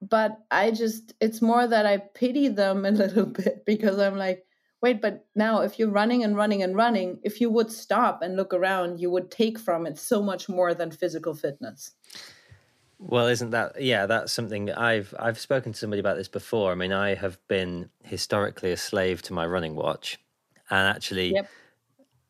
but 0.00 0.38
I 0.50 0.70
just, 0.70 1.14
it's 1.20 1.42
more 1.42 1.66
that 1.66 1.86
I 1.86 1.98
pity 1.98 2.48
them 2.48 2.84
a 2.84 2.90
little 2.90 3.26
bit 3.26 3.64
because 3.64 3.98
I'm 3.98 4.16
like, 4.16 4.44
wait, 4.80 5.00
but 5.00 5.26
now 5.34 5.62
if 5.62 5.78
you're 5.78 5.90
running 5.90 6.22
and 6.22 6.36
running 6.36 6.62
and 6.62 6.76
running, 6.76 7.18
if 7.22 7.40
you 7.40 7.50
would 7.50 7.72
stop 7.72 8.22
and 8.22 8.36
look 8.36 8.54
around, 8.54 9.00
you 9.00 9.10
would 9.10 9.30
take 9.30 9.58
from 9.58 9.86
it 9.86 9.98
so 9.98 10.22
much 10.22 10.48
more 10.48 10.74
than 10.74 10.90
physical 10.90 11.34
fitness. 11.34 11.92
Well, 13.00 13.26
isn't 13.28 13.50
that 13.50 13.80
yeah? 13.80 14.06
That's 14.06 14.32
something 14.32 14.72
I've 14.72 15.14
I've 15.20 15.38
spoken 15.38 15.72
to 15.72 15.78
somebody 15.78 16.00
about 16.00 16.16
this 16.16 16.26
before. 16.26 16.72
I 16.72 16.74
mean, 16.74 16.92
I 16.92 17.14
have 17.14 17.38
been 17.46 17.90
historically 18.02 18.72
a 18.72 18.76
slave 18.76 19.22
to 19.22 19.32
my 19.32 19.46
running 19.46 19.76
watch, 19.76 20.18
and 20.68 20.88
actually, 20.88 21.34
yep. 21.34 21.48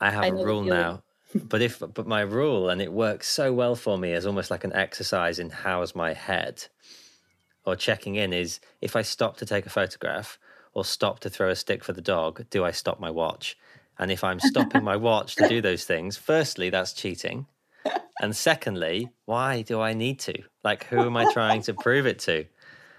I 0.01 0.11
have 0.11 0.25
I 0.25 0.29
a 0.29 0.35
rule 0.35 0.63
now. 0.63 1.03
but 1.35 1.61
if 1.61 1.81
but 1.81 2.07
my 2.07 2.21
rule, 2.21 2.69
and 2.69 2.81
it 2.81 2.93
works 2.93 3.29
so 3.29 3.53
well 3.53 3.75
for 3.75 3.99
me, 3.99 4.13
is 4.13 4.27
almost 4.27 4.51
like 4.51 4.65
an 4.65 4.73
exercise 4.73 5.39
in 5.39 5.51
how's 5.51 5.95
my 5.95 6.13
head 6.13 6.67
or 7.69 7.77
checking 7.77 8.15
in 8.15 8.33
is 8.33 8.61
if 8.81 8.97
I 8.97 9.03
stop 9.03 9.37
to 9.39 9.47
take 9.47 9.67
a 9.67 9.71
photograph 9.71 10.39
or 10.73 10.85
stop 10.85 11.21
to 11.21 11.31
throw 11.31 11.51
a 11.51 11.57
stick 11.57 11.85
for 11.85 11.93
the 11.93 12.01
dog, 12.01 12.45
do 12.51 12.65
I 12.65 12.71
stop 12.71 12.99
my 12.99 13.11
watch? 13.11 13.57
And 13.99 14.11
if 14.11 14.25
I'm 14.25 14.41
stopping 14.41 14.85
my 14.85 14.97
watch 14.97 15.35
to 15.37 15.49
do 15.49 15.61
those 15.69 15.85
things, 15.85 16.17
firstly, 16.17 16.71
that's 16.71 16.93
cheating. 16.93 17.47
And 18.21 18.35
secondly, 18.35 19.11
why 19.27 19.63
do 19.63 19.81
I 19.81 19.93
need 19.93 20.19
to? 20.21 20.43
Like, 20.65 20.85
who 20.85 21.01
am 21.01 21.17
I 21.17 21.33
trying 21.33 21.63
to 21.63 21.75
prove 21.75 22.07
it 22.07 22.19
to? 22.21 22.47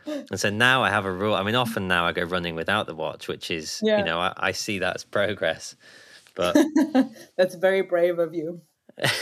And 0.05 0.39
so 0.39 0.49
now 0.49 0.83
I 0.83 0.89
have 0.89 1.05
a 1.05 1.11
rule. 1.11 1.35
I 1.35 1.43
mean, 1.43 1.55
often 1.55 1.87
now 1.87 2.05
I 2.05 2.13
go 2.13 2.23
running 2.23 2.55
without 2.55 2.87
the 2.87 2.95
watch, 2.95 3.27
which 3.27 3.51
is, 3.51 3.79
yeah. 3.83 3.99
you 3.99 4.05
know, 4.05 4.19
I, 4.19 4.33
I 4.37 4.51
see 4.51 4.79
that 4.79 4.95
as 4.95 5.03
progress. 5.03 5.75
But 6.35 6.57
that's 7.37 7.55
very 7.55 7.81
brave 7.81 8.19
of 8.19 8.33
you. 8.33 8.61
it 8.97 9.13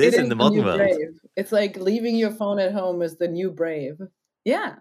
is 0.00 0.14
it 0.14 0.20
in 0.20 0.28
the 0.28 0.36
modern 0.36 0.64
world. 0.64 0.78
Brave. 0.78 1.20
It's 1.36 1.52
like 1.52 1.76
leaving 1.76 2.16
your 2.16 2.32
phone 2.32 2.58
at 2.58 2.72
home 2.72 3.02
is 3.02 3.16
the 3.16 3.28
new 3.28 3.50
brave. 3.50 4.00
Yeah. 4.44 4.76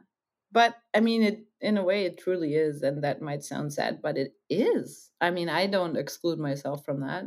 But 0.51 0.75
I 0.93 0.99
mean, 0.99 1.23
it 1.23 1.45
in 1.61 1.77
a 1.77 1.83
way, 1.83 2.05
it 2.05 2.17
truly 2.17 2.55
is. 2.55 2.81
And 2.81 3.03
that 3.03 3.21
might 3.21 3.43
sound 3.43 3.73
sad, 3.73 4.01
but 4.01 4.17
it 4.17 4.33
is. 4.49 5.11
I 5.19 5.31
mean, 5.31 5.49
I 5.49 5.67
don't 5.67 5.97
exclude 5.97 6.39
myself 6.39 6.85
from 6.85 7.01
that 7.01 7.25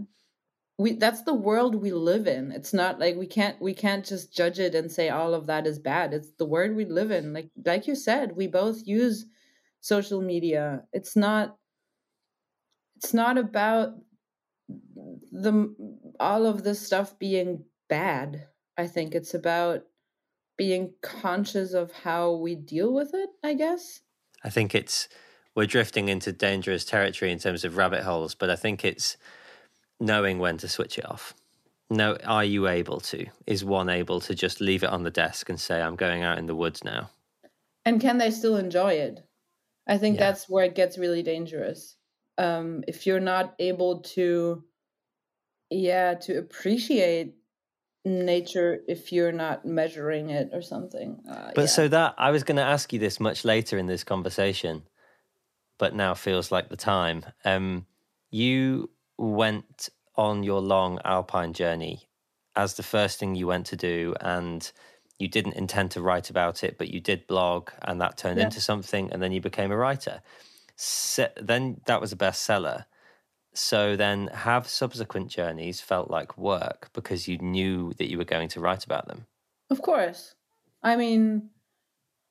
we 0.78 0.92
that's 0.92 1.22
the 1.22 1.34
world 1.34 1.74
we 1.74 1.90
live 1.90 2.26
in 2.26 2.52
it's 2.52 2.72
not 2.72 2.98
like 2.98 3.16
we 3.16 3.26
can't 3.26 3.60
we 3.60 3.74
can't 3.74 4.06
just 4.06 4.32
judge 4.32 4.58
it 4.60 4.74
and 4.74 4.90
say 4.90 5.08
all 5.08 5.34
of 5.34 5.46
that 5.46 5.66
is 5.66 5.78
bad 5.78 6.14
it's 6.14 6.30
the 6.38 6.46
world 6.46 6.74
we 6.74 6.84
live 6.84 7.10
in 7.10 7.32
like 7.32 7.50
like 7.66 7.86
you 7.86 7.94
said 7.94 8.36
we 8.36 8.46
both 8.46 8.86
use 8.86 9.26
social 9.80 10.22
media 10.22 10.82
it's 10.92 11.16
not 11.16 11.56
it's 12.98 13.14
not 13.14 13.38
about 13.38 13.94
the 15.32 15.74
all 16.20 16.46
of 16.46 16.62
this 16.62 16.80
stuff 16.80 17.18
being 17.18 17.64
bad 17.88 18.46
i 18.76 18.86
think 18.86 19.14
it's 19.14 19.34
about 19.34 19.84
being 20.56 20.92
conscious 21.02 21.72
of 21.72 21.92
how 21.92 22.32
we 22.32 22.54
deal 22.54 22.92
with 22.92 23.14
it 23.14 23.30
i 23.42 23.54
guess 23.54 24.00
i 24.44 24.50
think 24.50 24.74
it's 24.74 25.08
we're 25.54 25.66
drifting 25.66 26.08
into 26.08 26.32
dangerous 26.32 26.84
territory 26.84 27.32
in 27.32 27.38
terms 27.38 27.64
of 27.64 27.76
rabbit 27.76 28.02
holes 28.02 28.34
but 28.34 28.50
i 28.50 28.56
think 28.56 28.84
it's 28.84 29.16
knowing 30.00 30.38
when 30.38 30.58
to 30.58 30.68
switch 30.68 30.98
it 30.98 31.08
off. 31.08 31.34
No, 31.90 32.16
are 32.24 32.44
you 32.44 32.68
able 32.68 33.00
to? 33.00 33.26
Is 33.46 33.64
one 33.64 33.88
able 33.88 34.20
to 34.20 34.34
just 34.34 34.60
leave 34.60 34.82
it 34.82 34.90
on 34.90 35.04
the 35.04 35.10
desk 35.10 35.48
and 35.48 35.58
say, 35.58 35.80
I'm 35.80 35.96
going 35.96 36.22
out 36.22 36.38
in 36.38 36.46
the 36.46 36.54
woods 36.54 36.84
now? 36.84 37.10
And 37.84 38.00
can 38.00 38.18
they 38.18 38.30
still 38.30 38.56
enjoy 38.56 38.94
it? 38.94 39.24
I 39.86 39.96
think 39.96 40.16
yeah. 40.18 40.26
that's 40.26 40.48
where 40.48 40.66
it 40.66 40.74
gets 40.74 40.98
really 40.98 41.22
dangerous. 41.22 41.96
Um, 42.38 42.84
if 42.86 43.06
you're 43.06 43.20
not 43.20 43.54
able 43.58 44.00
to, 44.00 44.62
yeah, 45.70 46.14
to 46.14 46.38
appreciate 46.38 47.34
nature 48.04 48.80
if 48.88 49.12
you're 49.12 49.32
not 49.32 49.64
measuring 49.64 50.30
it 50.30 50.50
or 50.52 50.62
something. 50.62 51.20
Uh, 51.28 51.50
but 51.54 51.62
yeah. 51.62 51.66
so 51.66 51.88
that, 51.88 52.14
I 52.16 52.30
was 52.30 52.44
going 52.44 52.56
to 52.56 52.62
ask 52.62 52.92
you 52.92 52.98
this 52.98 53.20
much 53.20 53.44
later 53.44 53.76
in 53.76 53.86
this 53.86 54.04
conversation, 54.04 54.84
but 55.78 55.94
now 55.94 56.14
feels 56.14 56.50
like 56.50 56.68
the 56.68 56.76
time. 56.76 57.24
Um, 57.44 57.86
you 58.30 58.90
went 59.18 59.88
on 60.16 60.42
your 60.42 60.60
long 60.60 61.00
alpine 61.04 61.52
journey 61.52 62.08
as 62.56 62.74
the 62.74 62.82
first 62.82 63.18
thing 63.18 63.34
you 63.34 63.46
went 63.46 63.66
to 63.66 63.76
do 63.76 64.14
and 64.20 64.72
you 65.18 65.28
didn't 65.28 65.54
intend 65.54 65.90
to 65.92 66.02
write 66.02 66.28
about 66.28 66.64
it 66.64 66.76
but 66.76 66.88
you 66.88 67.00
did 67.00 67.26
blog 67.26 67.70
and 67.82 68.00
that 68.00 68.16
turned 68.16 68.38
yeah. 68.38 68.44
into 68.44 68.60
something 68.60 69.10
and 69.12 69.22
then 69.22 69.32
you 69.32 69.40
became 69.40 69.70
a 69.70 69.76
writer 69.76 70.20
so, 70.80 71.28
then 71.36 71.80
that 71.86 72.00
was 72.00 72.12
a 72.12 72.16
bestseller. 72.16 72.86
So 73.52 73.96
then 73.96 74.28
have 74.28 74.68
subsequent 74.68 75.28
journeys 75.28 75.80
felt 75.80 76.10
like 76.10 76.38
work 76.38 76.90
because 76.92 77.26
you 77.26 77.38
knew 77.38 77.92
that 77.98 78.08
you 78.08 78.16
were 78.16 78.24
going 78.24 78.48
to 78.50 78.60
write 78.60 78.84
about 78.84 79.08
them? 79.08 79.26
Of 79.70 79.82
course. 79.82 80.34
I 80.82 80.94
mean 80.96 81.50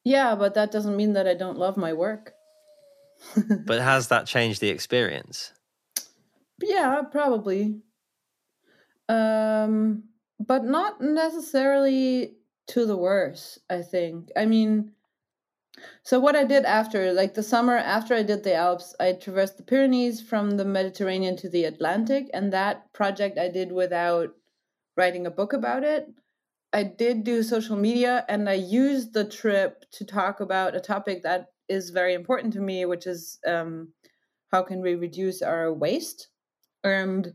yeah 0.08 0.36
but 0.36 0.54
that 0.54 0.72
doesn't 0.72 0.96
mean 0.96 1.12
that 1.14 1.28
i 1.28 1.34
don't 1.34 1.58
love 1.58 1.76
my 1.76 1.94
work. 1.94 2.34
But 3.66 3.82
has 3.82 4.08
that 4.08 4.28
changed 4.28 4.62
the 4.62 4.70
experience? 4.70 5.52
Yeah, 6.62 7.02
probably. 7.12 7.82
Um, 9.10 10.04
but 10.40 10.64
not 10.64 11.02
necessarily 11.02 12.38
to 12.68 12.86
the 12.86 12.96
worse, 12.96 13.60
I 13.70 13.82
think. 13.82 14.30
I 14.38 14.46
mean, 14.46 14.92
so 16.04 16.20
what 16.20 16.36
I 16.36 16.44
did 16.44 16.66
after, 16.66 17.14
like 17.14 17.34
the 17.34 17.44
summer 17.44 17.76
after 17.78 18.14
I 18.14 18.24
did 18.24 18.44
the 18.44 18.56
Alps, 18.56 18.96
I 19.00 19.14
traversed 19.14 19.58
the 19.58 19.64
Pyrenees 19.64 20.22
from 20.22 20.58
the 20.58 20.66
Mediterranean 20.66 21.36
to 21.38 21.50
the 21.50 21.66
Atlantic, 21.66 22.30
and 22.34 22.52
that 22.54 22.92
project 22.94 23.38
I 23.38 23.50
did 23.50 23.72
without 23.72 24.30
writing 24.96 25.26
a 25.26 25.32
book 25.32 25.54
about 25.54 25.84
it. 25.84 26.08
I 26.74 26.84
did 26.84 27.24
do 27.24 27.44
social 27.44 27.78
media 27.78 28.26
and 28.28 28.50
I 28.50 28.54
used 28.54 29.14
the 29.14 29.24
trip 29.24 29.86
to 29.92 30.06
talk 30.06 30.42
about 30.42 30.76
a 30.76 30.82
topic 30.82 31.24
that 31.24 31.48
is 31.70 31.92
very 31.92 32.14
important 32.14 32.54
to 32.54 32.60
me, 32.60 32.86
which 32.86 33.08
is 33.08 33.40
um, 33.48 33.94
how 34.52 34.64
can 34.64 34.82
we 34.82 34.96
reduce 34.96 35.42
our 35.42 35.74
waste 35.74 36.28
and 36.84 37.34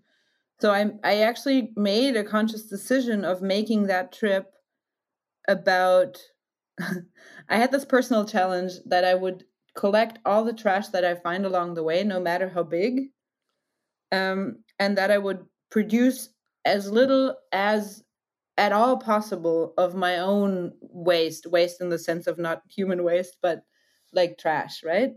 so 0.60 0.72
I 0.72 0.92
I 1.02 1.22
actually 1.22 1.72
made 1.76 2.16
a 2.16 2.24
conscious 2.24 2.64
decision 2.68 3.24
of 3.24 3.42
making 3.42 3.84
that 3.84 4.12
trip 4.12 4.52
about 5.48 6.18
I 7.48 7.56
had 7.56 7.72
this 7.72 7.84
personal 7.84 8.24
challenge 8.24 8.72
that 8.86 9.04
I 9.04 9.14
would 9.14 9.44
collect 9.74 10.18
all 10.24 10.44
the 10.44 10.52
trash 10.52 10.88
that 10.88 11.04
I 11.04 11.14
find 11.14 11.46
along 11.46 11.74
the 11.74 11.82
way, 11.82 12.04
no 12.04 12.20
matter 12.20 12.48
how 12.48 12.62
big, 12.62 13.08
um, 14.10 14.62
and 14.78 14.96
that 14.98 15.10
I 15.10 15.18
would 15.18 15.44
produce 15.70 16.28
as 16.64 16.90
little 16.90 17.36
as 17.52 18.02
at 18.58 18.72
all 18.72 18.98
possible 18.98 19.74
of 19.78 19.94
my 19.94 20.18
own 20.18 20.72
waste, 20.80 21.46
waste 21.46 21.80
in 21.80 21.88
the 21.88 21.98
sense 21.98 22.26
of 22.26 22.38
not 22.38 22.62
human 22.68 23.02
waste, 23.02 23.38
but 23.42 23.62
like 24.12 24.38
trash, 24.38 24.82
right? 24.84 25.12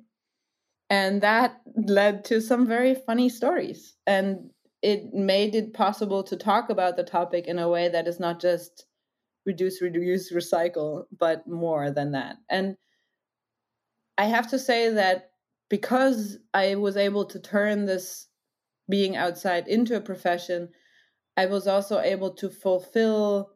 and 0.89 1.21
that 1.21 1.61
led 1.87 2.23
to 2.25 2.41
some 2.41 2.67
very 2.67 2.95
funny 2.95 3.29
stories 3.29 3.95
and 4.05 4.49
it 4.81 5.13
made 5.13 5.55
it 5.55 5.73
possible 5.73 6.23
to 6.23 6.37
talk 6.37 6.69
about 6.69 6.95
the 6.95 7.03
topic 7.03 7.47
in 7.47 7.57
a 7.57 7.69
way 7.69 7.89
that 7.89 8.07
is 8.07 8.19
not 8.19 8.39
just 8.39 8.85
reduce 9.45 9.81
reduce 9.81 10.31
recycle 10.31 11.05
but 11.17 11.47
more 11.47 11.91
than 11.91 12.11
that. 12.11 12.37
And 12.49 12.77
i 14.17 14.25
have 14.25 14.49
to 14.49 14.59
say 14.59 14.89
that 14.89 15.31
because 15.69 16.37
i 16.53 16.75
was 16.75 16.95
able 16.97 17.25
to 17.25 17.39
turn 17.39 17.85
this 17.85 18.27
being 18.89 19.15
outside 19.15 19.67
into 19.67 19.95
a 19.95 20.01
profession 20.01 20.69
i 21.35 21.45
was 21.45 21.67
also 21.67 21.99
able 21.99 22.31
to 22.33 22.49
fulfill 22.49 23.49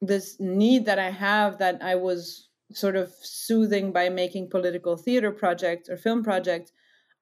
this 0.00 0.36
need 0.38 0.86
that 0.86 0.98
i 0.98 1.10
have 1.10 1.58
that 1.58 1.82
i 1.82 1.94
was 1.94 2.48
sort 2.72 2.96
of 2.96 3.12
soothing 3.20 3.92
by 3.92 4.08
making 4.08 4.48
political 4.48 4.96
theater 4.96 5.32
projects 5.32 5.88
or 5.88 5.96
film 5.96 6.22
projects. 6.22 6.72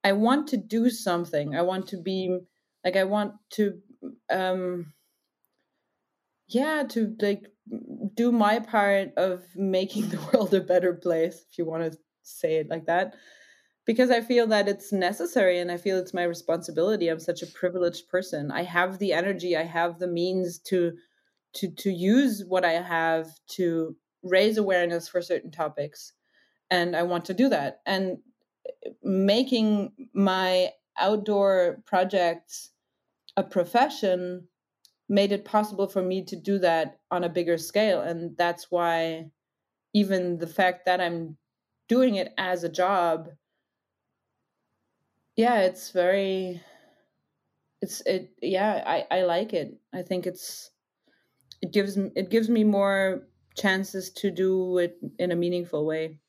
I 0.05 0.13
want 0.13 0.47
to 0.49 0.57
do 0.57 0.91
something. 0.91 1.57
I 1.57 1.63
want 1.63 1.87
to 1.89 1.97
be 1.97 2.39
like 2.85 2.97
i 2.97 3.05
want 3.05 3.33
to 3.51 3.79
um 4.31 4.93
yeah 6.49 6.83
to 6.89 7.15
like 7.21 7.47
do 8.15 8.33
my 8.33 8.59
part 8.59 9.13
of 9.17 9.45
making 9.55 10.09
the 10.09 10.21
world 10.33 10.53
a 10.55 10.61
better 10.61 10.95
place 10.95 11.45
if 11.51 11.59
you 11.59 11.65
want 11.65 11.93
to 11.93 11.99
say 12.23 12.57
it 12.57 12.69
like 12.69 12.87
that. 12.87 13.15
Because 13.87 14.11
i 14.11 14.21
feel 14.21 14.47
that 14.49 14.69
it's 14.69 14.93
necessary 14.93 15.59
and 15.59 15.71
i 15.73 15.77
feel 15.77 15.99
it's 15.99 16.15
my 16.15 16.25
responsibility. 16.25 17.09
I'm 17.09 17.21
such 17.21 17.43
a 17.43 17.47
privileged 17.47 18.09
person. 18.09 18.51
I 18.51 18.63
have 18.63 18.99
the 18.99 19.13
energy 19.13 19.57
i 19.57 19.65
have 19.65 19.99
the 19.99 20.09
means 20.09 20.59
to 20.71 20.93
to 21.55 21.71
to 21.71 21.91
use 21.91 22.45
what 22.47 22.65
i 22.65 22.73
have 22.73 23.27
to 23.49 23.97
raise 24.23 24.59
awareness 24.59 25.09
for 25.09 25.23
certain 25.23 25.51
topics 25.51 26.13
and 26.71 26.97
i 26.97 27.03
want 27.03 27.25
to 27.27 27.35
do 27.35 27.49
that. 27.49 27.81
And 27.87 28.19
eh, 28.85 28.91
making 29.03 29.93
my 30.13 30.71
outdoor 30.99 31.83
projects 31.87 32.71
a 33.37 33.43
profession 33.45 34.49
made 35.09 35.33
it 35.33 35.45
possible 35.45 35.87
for 35.87 36.03
me 36.03 36.25
to 36.25 36.37
do 36.37 36.59
that 36.59 37.01
on 37.11 37.25
a 37.25 37.29
bigger 37.29 37.59
scale 37.59 38.01
and 38.01 38.37
that's 38.37 38.71
why 38.71 39.31
even 39.95 40.39
the 40.39 40.47
fact 40.47 40.85
that 40.87 41.01
i'm 41.01 41.37
doing 41.89 42.17
it 42.17 42.33
as 42.39 42.65
a 42.65 42.69
job 42.69 43.31
yeah 45.37 45.61
it's 45.61 45.91
very 45.91 46.61
it's 47.81 48.01
it 48.03 48.33
yeah 48.43 48.83
i 48.87 49.19
i 49.19 49.23
like 49.23 49.53
it 49.53 49.79
i 49.95 50.03
think 50.03 50.27
it's 50.27 50.71
it 51.63 51.73
gives 51.73 51.97
it 51.97 52.31
gives 52.31 52.49
me 52.49 52.65
more 52.65 53.29
chances 53.57 54.11
to 54.11 54.31
do 54.31 54.79
it 54.79 54.99
in 55.19 55.33
a 55.33 55.37
meaningful 55.37 55.85
way. 55.85 56.21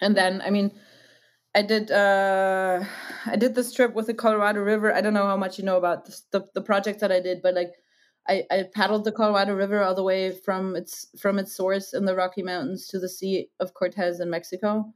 And 0.00 0.16
then, 0.16 0.42
I 0.42 0.50
mean, 0.50 0.72
I 1.54 1.62
did 1.62 1.90
uh, 1.90 2.84
I 3.26 3.36
did 3.36 3.54
this 3.54 3.72
trip 3.72 3.94
with 3.94 4.06
the 4.06 4.14
Colorado 4.14 4.60
River. 4.60 4.92
I 4.92 5.00
don't 5.00 5.14
know 5.14 5.26
how 5.26 5.36
much 5.36 5.58
you 5.58 5.64
know 5.64 5.78
about 5.78 6.04
this, 6.04 6.22
the 6.32 6.46
the 6.54 6.62
project 6.62 7.00
that 7.00 7.12
I 7.12 7.20
did, 7.20 7.42
but 7.42 7.54
like 7.54 7.74
I, 8.28 8.44
I 8.50 8.64
paddled 8.74 9.04
the 9.04 9.12
Colorado 9.12 9.54
River 9.54 9.82
all 9.82 9.94
the 9.94 10.02
way 10.02 10.32
from 10.32 10.76
its 10.76 11.06
from 11.18 11.38
its 11.38 11.54
source 11.54 11.94
in 11.94 12.04
the 12.04 12.14
Rocky 12.14 12.42
Mountains 12.42 12.86
to 12.88 12.98
the 12.98 13.08
Sea 13.08 13.48
of 13.58 13.74
Cortez 13.74 14.20
in 14.20 14.30
Mexico. 14.30 14.92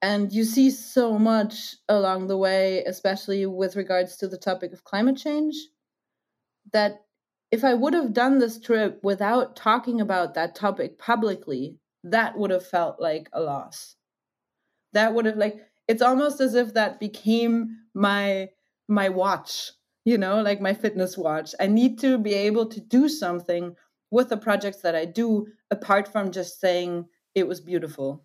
And 0.00 0.32
you 0.32 0.44
see 0.44 0.70
so 0.70 1.18
much 1.18 1.76
along 1.88 2.28
the 2.28 2.36
way, 2.36 2.84
especially 2.84 3.46
with 3.46 3.76
regards 3.76 4.16
to 4.18 4.28
the 4.28 4.38
topic 4.38 4.72
of 4.72 4.84
climate 4.84 5.16
change, 5.16 5.56
that 6.72 7.04
if 7.50 7.64
I 7.64 7.74
would 7.74 7.94
have 7.94 8.12
done 8.12 8.38
this 8.38 8.60
trip 8.60 9.00
without 9.02 9.56
talking 9.56 10.00
about 10.00 10.34
that 10.34 10.54
topic 10.54 10.98
publicly, 10.98 11.78
that 12.04 12.38
would 12.38 12.50
have 12.50 12.66
felt 12.66 13.00
like 13.00 13.28
a 13.32 13.40
loss. 13.40 13.96
That 14.92 15.14
would 15.14 15.24
have 15.24 15.36
like 15.36 15.56
it's 15.88 16.02
almost 16.02 16.40
as 16.40 16.54
if 16.54 16.74
that 16.74 17.00
became 17.00 17.78
my 17.94 18.50
my 18.88 19.08
watch, 19.08 19.72
you 20.08 20.16
know, 20.16 20.40
like 20.40 20.58
my 20.58 20.72
fitness 20.72 21.18
watch. 21.18 21.54
I 21.60 21.66
need 21.66 21.98
to 21.98 22.16
be 22.16 22.32
able 22.32 22.64
to 22.64 22.80
do 22.80 23.10
something 23.10 23.76
with 24.10 24.30
the 24.30 24.38
projects 24.38 24.80
that 24.80 24.94
I 24.94 25.04
do, 25.04 25.48
apart 25.70 26.10
from 26.10 26.32
just 26.32 26.60
saying 26.60 27.04
it 27.34 27.46
was 27.46 27.60
beautiful. 27.60 28.24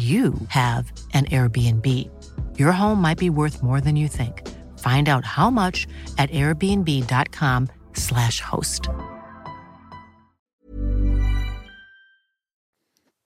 you 0.00 0.32
have 0.48 0.90
an 1.12 1.26
Airbnb. 1.26 1.86
Your 2.58 2.72
home 2.72 3.02
might 3.02 3.18
be 3.18 3.28
worth 3.28 3.62
more 3.62 3.82
than 3.82 3.96
you 3.96 4.08
think. 4.08 4.48
Find 4.78 5.10
out 5.10 5.26
how 5.26 5.50
much 5.50 5.86
at 6.16 6.30
airbnb.com/slash 6.30 8.40
host. 8.40 8.88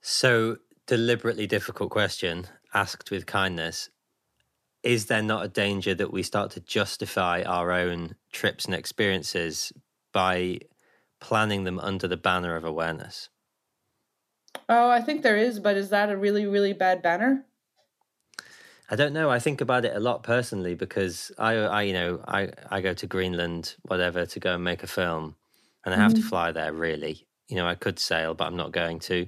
So, 0.00 0.56
deliberately 0.86 1.46
difficult 1.46 1.90
question 1.90 2.46
asked 2.74 3.10
with 3.10 3.26
kindness. 3.26 3.90
Is 4.82 5.06
there 5.06 5.22
not 5.22 5.44
a 5.44 5.48
danger 5.48 5.94
that 5.94 6.12
we 6.12 6.22
start 6.22 6.50
to 6.52 6.60
justify 6.60 7.42
our 7.42 7.72
own 7.72 8.14
trips 8.32 8.66
and 8.66 8.74
experiences 8.74 9.72
by 10.12 10.60
planning 11.20 11.64
them 11.64 11.78
under 11.78 12.08
the 12.08 12.16
banner 12.16 12.56
of 12.56 12.64
awareness? 12.64 13.28
Oh, 14.68 14.90
I 14.90 15.00
think 15.00 15.22
there 15.22 15.36
is, 15.36 15.60
but 15.60 15.76
is 15.76 15.90
that 15.90 16.10
a 16.10 16.16
really, 16.16 16.46
really 16.46 16.72
bad 16.72 17.02
banner? 17.02 17.44
I 18.90 18.96
don't 18.96 19.12
know. 19.12 19.30
I 19.30 19.38
think 19.38 19.60
about 19.60 19.84
it 19.84 19.96
a 19.96 20.00
lot 20.00 20.22
personally 20.22 20.74
because 20.74 21.32
I, 21.38 21.54
I, 21.54 21.82
you 21.82 21.92
know, 21.92 22.22
I, 22.28 22.50
I 22.70 22.80
go 22.80 22.92
to 22.94 23.06
Greenland, 23.06 23.76
whatever, 23.82 24.26
to 24.26 24.40
go 24.40 24.54
and 24.54 24.64
make 24.64 24.82
a 24.82 24.86
film, 24.86 25.36
and 25.84 25.94
I 25.94 25.96
have 25.96 26.12
mm-hmm. 26.12 26.22
to 26.22 26.28
fly 26.28 26.52
there. 26.52 26.72
Really, 26.72 27.26
you 27.48 27.56
know, 27.56 27.66
I 27.66 27.74
could 27.74 27.98
sail, 27.98 28.34
but 28.34 28.46
I'm 28.46 28.56
not 28.56 28.72
going 28.72 28.98
to. 29.00 29.26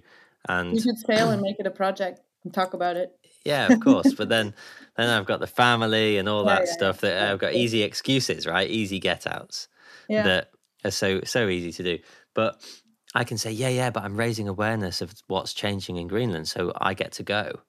And 0.48 0.76
you 0.76 0.82
could 0.82 0.98
sail 0.98 1.30
and 1.30 1.40
make 1.42 1.56
it 1.58 1.66
a 1.66 1.70
project 1.70 2.20
and 2.44 2.52
talk 2.52 2.74
about 2.74 2.96
it. 2.96 3.16
Yeah, 3.44 3.72
of 3.72 3.80
course. 3.80 4.12
but 4.12 4.28
then, 4.28 4.54
then 4.96 5.08
I've 5.08 5.26
got 5.26 5.40
the 5.40 5.46
family 5.46 6.18
and 6.18 6.28
all 6.28 6.44
that 6.44 6.64
yeah, 6.66 6.72
stuff. 6.72 7.00
That 7.00 7.14
yeah. 7.14 7.32
I've 7.32 7.38
got 7.38 7.54
easy 7.54 7.82
excuses, 7.82 8.46
right? 8.46 8.68
Easy 8.68 8.98
get 8.98 9.26
outs 9.26 9.68
that 10.08 10.50
are 10.84 10.90
so 10.90 11.20
so 11.24 11.48
easy 11.48 11.72
to 11.72 11.82
do. 11.82 11.98
But 12.34 12.62
I 13.14 13.24
can 13.24 13.38
say, 13.38 13.50
yeah, 13.50 13.68
yeah, 13.68 13.90
but 13.90 14.02
I'm 14.02 14.16
raising 14.16 14.48
awareness 14.48 15.00
of 15.00 15.14
what's 15.28 15.54
changing 15.54 15.96
in 15.96 16.08
Greenland, 16.08 16.48
so 16.48 16.72
I 16.76 16.94
get 16.94 17.12
to 17.12 17.22
go. 17.22 17.60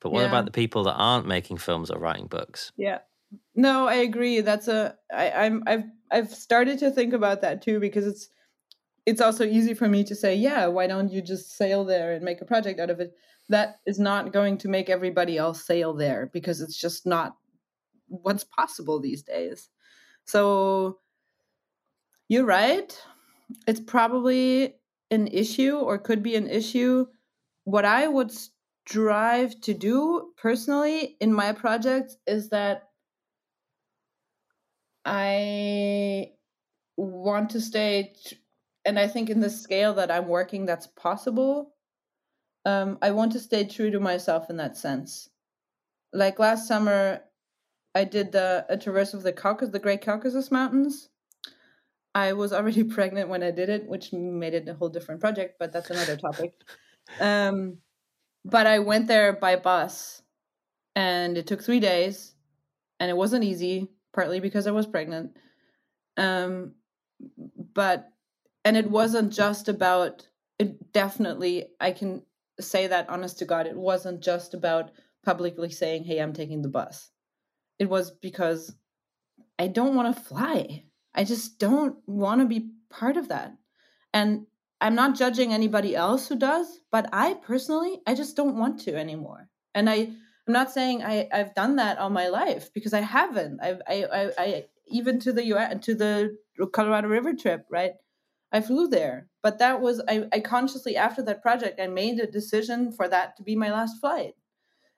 But 0.00 0.10
what 0.10 0.20
yeah. 0.20 0.28
about 0.28 0.44
the 0.44 0.50
people 0.50 0.84
that 0.84 0.94
aren't 0.94 1.26
making 1.26 1.58
films 1.58 1.90
or 1.90 1.98
writing 1.98 2.26
books? 2.26 2.72
Yeah. 2.76 2.98
No, 3.54 3.86
I 3.86 3.94
agree. 3.94 4.40
That's 4.40 4.68
a 4.68 4.96
I, 5.12 5.30
I'm 5.30 5.62
I've 5.66 5.84
I've 6.10 6.32
started 6.32 6.78
to 6.78 6.90
think 6.90 7.12
about 7.12 7.42
that 7.42 7.62
too 7.62 7.80
because 7.80 8.06
it's 8.06 8.28
it's 9.06 9.20
also 9.20 9.44
easy 9.44 9.74
for 9.74 9.88
me 9.88 10.04
to 10.04 10.14
say, 10.14 10.34
yeah, 10.34 10.66
why 10.66 10.86
don't 10.86 11.10
you 11.10 11.20
just 11.22 11.56
sail 11.56 11.84
there 11.84 12.12
and 12.12 12.24
make 12.24 12.40
a 12.40 12.46
project 12.46 12.78
out 12.78 12.90
of 12.90 13.00
it? 13.00 13.14
That 13.48 13.80
is 13.86 13.98
not 13.98 14.32
going 14.32 14.58
to 14.58 14.68
make 14.68 14.90
everybody 14.90 15.38
else 15.38 15.64
sail 15.64 15.94
there 15.94 16.30
because 16.32 16.60
it's 16.60 16.76
just 16.76 17.06
not 17.06 17.36
what's 18.08 18.44
possible 18.44 19.00
these 19.00 19.22
days. 19.22 19.68
So 20.24 20.98
you're 22.28 22.44
right. 22.44 22.96
It's 23.66 23.80
probably 23.80 24.74
an 25.10 25.26
issue 25.28 25.76
or 25.76 25.98
could 25.98 26.22
be 26.22 26.36
an 26.36 26.48
issue. 26.48 27.06
What 27.64 27.84
I 27.84 28.08
would 28.08 28.30
strive 28.32 29.60
to 29.62 29.74
do 29.74 30.32
personally 30.36 31.16
in 31.20 31.32
my 31.32 31.52
project 31.52 32.16
is 32.26 32.50
that 32.50 32.84
I 35.04 36.32
want 36.96 37.50
to 37.50 37.60
stay, 37.60 38.14
and 38.84 38.98
I 38.98 39.06
think 39.06 39.30
in 39.30 39.40
the 39.40 39.50
scale 39.50 39.94
that 39.94 40.10
I'm 40.10 40.28
working, 40.28 40.66
that's 40.66 40.86
possible. 40.86 41.74
Um, 42.64 42.98
I 43.00 43.12
want 43.12 43.32
to 43.32 43.40
stay 43.40 43.64
true 43.64 43.90
to 43.90 44.00
myself 44.00 44.50
in 44.50 44.56
that 44.56 44.76
sense. 44.76 45.28
Like 46.12 46.38
last 46.38 46.66
summer, 46.66 47.20
I 47.94 48.04
did 48.04 48.32
the 48.32 48.66
a 48.68 48.76
traverse 48.76 49.14
of 49.14 49.22
the 49.22 49.32
Caucasus, 49.32 49.72
the 49.72 49.78
Great 49.78 50.04
Caucasus 50.04 50.50
Mountains, 50.50 51.08
I 52.18 52.32
was 52.32 52.52
already 52.52 52.84
pregnant 52.96 53.28
when 53.28 53.42
I 53.42 53.50
did 53.50 53.68
it, 53.68 53.86
which 53.86 54.12
made 54.12 54.54
it 54.54 54.68
a 54.68 54.74
whole 54.74 54.88
different 54.88 55.20
project, 55.20 55.56
but 55.58 55.72
that's 55.72 55.90
another 55.90 56.16
topic. 56.16 56.54
Um, 57.20 57.78
but 58.44 58.66
I 58.66 58.80
went 58.80 59.08
there 59.08 59.32
by 59.32 59.56
bus 59.56 60.20
and 60.94 61.38
it 61.38 61.46
took 61.46 61.62
three 61.62 61.80
days 61.80 62.34
and 63.00 63.10
it 63.10 63.16
wasn't 63.16 63.44
easy, 63.44 63.88
partly 64.12 64.40
because 64.40 64.66
I 64.66 64.72
was 64.72 64.86
pregnant. 64.86 65.34
Um, 66.18 66.74
but, 67.72 68.10
and 68.62 68.76
it 68.76 68.90
wasn't 68.90 69.32
just 69.32 69.70
about, 69.70 70.28
it 70.58 70.92
definitely, 70.92 71.68
I 71.80 71.92
can 71.92 72.24
say 72.60 72.88
that 72.88 73.08
honest 73.08 73.38
to 73.38 73.46
God, 73.46 73.66
it 73.66 73.74
wasn't 73.74 74.22
just 74.22 74.52
about 74.52 74.90
publicly 75.24 75.70
saying, 75.70 76.04
hey, 76.04 76.18
I'm 76.18 76.34
taking 76.34 76.60
the 76.60 76.68
bus. 76.68 77.10
It 77.78 77.88
was 77.88 78.10
because 78.10 78.76
I 79.58 79.68
don't 79.68 79.94
want 79.94 80.14
to 80.14 80.22
fly. 80.22 80.84
I 81.18 81.24
just 81.24 81.58
don't 81.58 81.96
want 82.06 82.40
to 82.40 82.46
be 82.46 82.70
part 82.90 83.16
of 83.16 83.26
that. 83.28 83.52
And 84.14 84.46
I'm 84.80 84.94
not 84.94 85.16
judging 85.16 85.52
anybody 85.52 85.96
else 85.96 86.28
who 86.28 86.36
does, 86.36 86.78
but 86.92 87.08
I 87.12 87.34
personally, 87.34 88.00
I 88.06 88.14
just 88.14 88.36
don't 88.36 88.56
want 88.56 88.78
to 88.82 88.94
anymore. 88.94 89.48
And 89.74 89.90
I, 89.90 89.96
I'm 89.96 90.52
not 90.52 90.70
saying 90.70 91.02
I, 91.02 91.28
I've 91.32 91.56
done 91.56 91.74
that 91.76 91.98
all 91.98 92.08
my 92.08 92.28
life 92.28 92.72
because 92.72 92.94
I 92.94 93.00
haven't. 93.00 93.58
I've, 93.60 93.82
I, 93.88 94.04
I, 94.04 94.30
I 94.38 94.64
even 94.86 95.18
to 95.18 95.32
the 95.32 95.44
US, 95.46 95.84
to 95.86 95.94
the 95.96 96.36
Colorado 96.72 97.08
River 97.08 97.34
trip, 97.34 97.66
right? 97.68 97.94
I 98.52 98.60
flew 98.60 98.86
there, 98.86 99.28
but 99.42 99.58
that 99.58 99.80
was 99.80 100.00
I, 100.08 100.28
I 100.32 100.38
consciously 100.38 100.96
after 100.96 101.22
that 101.24 101.42
project 101.42 101.80
I 101.80 101.88
made 101.88 102.20
a 102.20 102.30
decision 102.30 102.92
for 102.92 103.08
that 103.08 103.36
to 103.36 103.42
be 103.42 103.56
my 103.56 103.72
last 103.72 104.00
flight. 104.00 104.34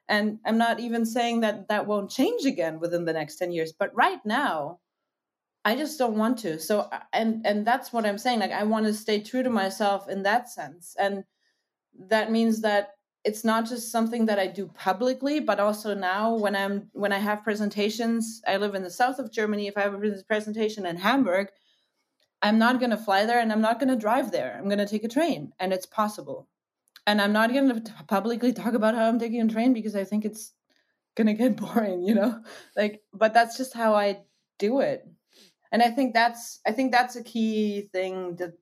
And 0.06 0.38
I'm 0.44 0.58
not 0.58 0.80
even 0.80 1.06
saying 1.06 1.40
that 1.40 1.68
that 1.68 1.86
won't 1.86 2.10
change 2.10 2.44
again 2.44 2.78
within 2.78 3.06
the 3.06 3.14
next 3.14 3.36
10 3.36 3.52
years, 3.52 3.72
but 3.72 3.90
right 3.94 4.20
now 4.24 4.80
I 5.64 5.76
just 5.76 5.98
don't 5.98 6.16
want 6.16 6.38
to. 6.38 6.58
So 6.58 6.80
uh, 6.80 7.00
and 7.12 7.46
and 7.46 7.66
that's 7.66 7.92
what 7.92 8.06
I'm 8.06 8.18
saying. 8.18 8.40
Like 8.40 8.52
I 8.52 8.64
want 8.64 8.86
to 8.86 8.94
stay 8.94 9.20
true 9.20 9.42
to 9.42 9.50
myself 9.50 10.08
in 10.08 10.22
that 10.22 10.48
sense. 10.48 10.96
And 10.98 11.24
that 12.08 12.30
means 12.30 12.62
that 12.62 12.90
it's 13.24 13.44
not 13.44 13.68
just 13.68 13.92
something 13.92 14.26
that 14.26 14.38
I 14.38 14.46
do 14.46 14.68
publicly, 14.68 15.40
but 15.40 15.60
also 15.60 15.94
now 15.94 16.34
when 16.34 16.56
I'm 16.56 16.88
when 16.92 17.12
I 17.12 17.18
have 17.18 17.44
presentations, 17.44 18.40
I 18.46 18.56
live 18.56 18.74
in 18.74 18.82
the 18.82 18.90
south 18.90 19.18
of 19.18 19.32
Germany. 19.32 19.66
If 19.66 19.76
I 19.76 19.82
have 19.82 19.94
a 19.94 20.22
presentation 20.26 20.86
in 20.86 20.96
Hamburg, 20.96 21.48
I'm 22.40 22.58
not 22.58 22.80
going 22.80 22.90
to 22.90 22.96
fly 22.96 23.26
there 23.26 23.40
and 23.40 23.52
I'm 23.52 23.60
not 23.60 23.78
going 23.78 23.90
to 23.90 23.96
drive 23.96 24.32
there. 24.32 24.56
I'm 24.56 24.68
going 24.68 24.78
to 24.78 24.86
take 24.86 25.04
a 25.04 25.08
train, 25.08 25.52
and 25.58 25.72
it's 25.72 25.86
possible. 25.86 26.48
And 27.06 27.20
I'm 27.20 27.32
not 27.32 27.52
going 27.52 27.82
to 27.82 27.92
publicly 28.08 28.52
talk 28.52 28.74
about 28.74 28.94
how 28.94 29.06
I'm 29.06 29.18
taking 29.18 29.42
a 29.42 29.48
train 29.48 29.74
because 29.74 29.96
I 29.96 30.04
think 30.04 30.24
it's 30.24 30.52
going 31.16 31.26
to 31.26 31.34
get 31.34 31.56
boring, 31.60 32.02
you 32.02 32.14
know. 32.14 32.40
Like, 32.76 33.02
but 33.12 33.34
that's 33.34 33.58
just 33.58 33.74
how 33.74 33.94
I 33.94 34.20
do 34.58 34.80
it 34.80 35.06
and 35.72 35.82
i 35.82 35.90
think 35.90 36.14
that's 36.14 36.60
i 36.66 36.72
think 36.72 36.92
that's 36.92 37.16
a 37.16 37.22
key 37.22 37.88
thing 37.92 38.36
that 38.36 38.52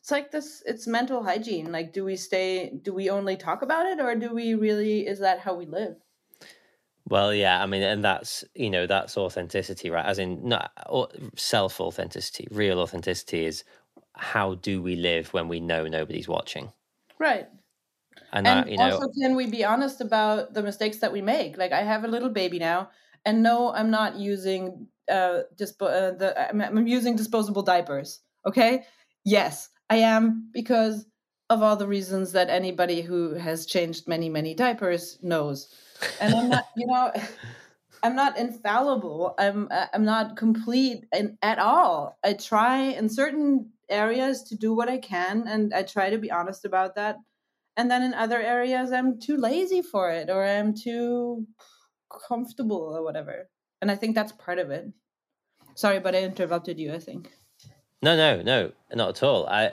it's 0.00 0.10
like 0.10 0.30
this 0.30 0.62
it's 0.66 0.86
mental 0.86 1.22
hygiene. 1.22 1.70
Like 1.70 1.92
do 1.92 2.04
we 2.04 2.16
stay 2.16 2.72
do 2.82 2.94
we 2.94 3.10
only 3.10 3.36
talk 3.36 3.62
about 3.62 3.86
it 3.86 4.00
or 4.00 4.14
do 4.14 4.34
we 4.34 4.54
really 4.54 5.06
is 5.06 5.18
that 5.18 5.40
how 5.40 5.54
we 5.54 5.66
live? 5.66 5.96
Well 7.06 7.34
yeah 7.34 7.62
i 7.62 7.66
mean 7.66 7.82
and 7.82 8.02
that's 8.02 8.42
you 8.54 8.70
know 8.70 8.86
that's 8.86 9.18
authenticity 9.18 9.90
right? 9.90 10.06
As 10.06 10.18
in 10.18 10.48
not 10.48 10.72
self 11.36 11.80
authenticity 11.80 12.48
real 12.50 12.80
authenticity 12.80 13.44
is 13.44 13.62
how 14.14 14.54
do 14.56 14.80
we 14.82 14.96
live 14.96 15.32
when 15.34 15.48
we 15.48 15.60
know 15.60 15.86
nobody's 15.86 16.28
watching? 16.28 16.72
Right. 17.18 17.48
And, 18.32 18.46
and 18.46 18.60
that, 18.64 18.70
you 18.70 18.78
know, 18.78 18.92
also 18.92 19.08
can 19.20 19.36
we 19.36 19.46
be 19.46 19.64
honest 19.64 20.00
about 20.00 20.54
the 20.54 20.62
mistakes 20.62 20.98
that 20.98 21.12
we 21.12 21.20
make? 21.20 21.58
Like 21.58 21.72
i 21.72 21.82
have 21.82 22.04
a 22.04 22.08
little 22.08 22.30
baby 22.30 22.58
now 22.58 22.88
and 23.26 23.42
no 23.42 23.70
i'm 23.74 23.90
not 23.90 24.16
using 24.16 24.86
uh, 25.10 25.42
dispo- 25.56 25.90
uh, 25.90 26.16
the 26.16 26.48
I'm, 26.48 26.60
I'm 26.60 26.86
using 26.86 27.16
disposable 27.16 27.62
diapers. 27.62 28.20
Okay, 28.46 28.84
yes, 29.24 29.68
I 29.88 29.96
am 29.96 30.50
because 30.52 31.06
of 31.50 31.62
all 31.62 31.76
the 31.76 31.86
reasons 31.86 32.32
that 32.32 32.48
anybody 32.48 33.02
who 33.02 33.34
has 33.34 33.66
changed 33.66 34.08
many 34.08 34.28
many 34.28 34.54
diapers 34.54 35.18
knows. 35.22 35.74
And 36.20 36.34
I'm 36.34 36.48
not, 36.48 36.64
you 36.76 36.86
know. 36.86 37.12
I'm 38.02 38.16
not 38.16 38.38
infallible. 38.38 39.34
I'm 39.38 39.68
I'm 39.70 40.06
not 40.06 40.36
complete 40.36 41.04
in, 41.14 41.36
at 41.42 41.58
all. 41.58 42.18
I 42.24 42.32
try 42.32 42.78
in 42.78 43.10
certain 43.10 43.72
areas 43.90 44.42
to 44.44 44.56
do 44.56 44.74
what 44.74 44.88
I 44.88 44.96
can, 44.96 45.46
and 45.46 45.74
I 45.74 45.82
try 45.82 46.08
to 46.08 46.16
be 46.16 46.30
honest 46.30 46.64
about 46.64 46.94
that. 46.94 47.16
And 47.76 47.90
then 47.90 48.02
in 48.02 48.14
other 48.14 48.40
areas, 48.40 48.90
I'm 48.90 49.20
too 49.20 49.36
lazy 49.36 49.82
for 49.82 50.10
it, 50.10 50.30
or 50.30 50.42
I'm 50.42 50.72
too 50.74 51.46
comfortable, 52.26 52.96
or 52.96 53.04
whatever 53.04 53.50
and 53.80 53.90
I 53.90 53.96
think 53.96 54.14
that's 54.14 54.32
part 54.32 54.58
of 54.58 54.70
it. 54.70 54.86
Sorry, 55.74 56.00
but 56.00 56.14
I 56.14 56.22
interrupted 56.22 56.78
you. 56.78 56.92
I 56.92 56.98
think. 56.98 57.30
No, 58.02 58.16
no, 58.16 58.42
no, 58.42 58.72
not 58.94 59.10
at 59.10 59.22
all. 59.22 59.46
I 59.46 59.72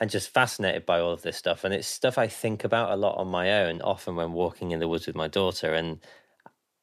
I'm 0.00 0.08
just 0.08 0.28
fascinated 0.28 0.84
by 0.84 1.00
all 1.00 1.12
of 1.12 1.22
this 1.22 1.36
stuff, 1.36 1.64
and 1.64 1.72
it's 1.72 1.88
stuff 1.88 2.18
I 2.18 2.28
think 2.28 2.64
about 2.64 2.90
a 2.90 2.96
lot 2.96 3.16
on 3.16 3.28
my 3.28 3.62
own, 3.62 3.80
often 3.80 4.16
when 4.16 4.32
walking 4.32 4.72
in 4.72 4.80
the 4.80 4.88
woods 4.88 5.06
with 5.06 5.16
my 5.16 5.28
daughter. 5.28 5.72
And 5.72 6.00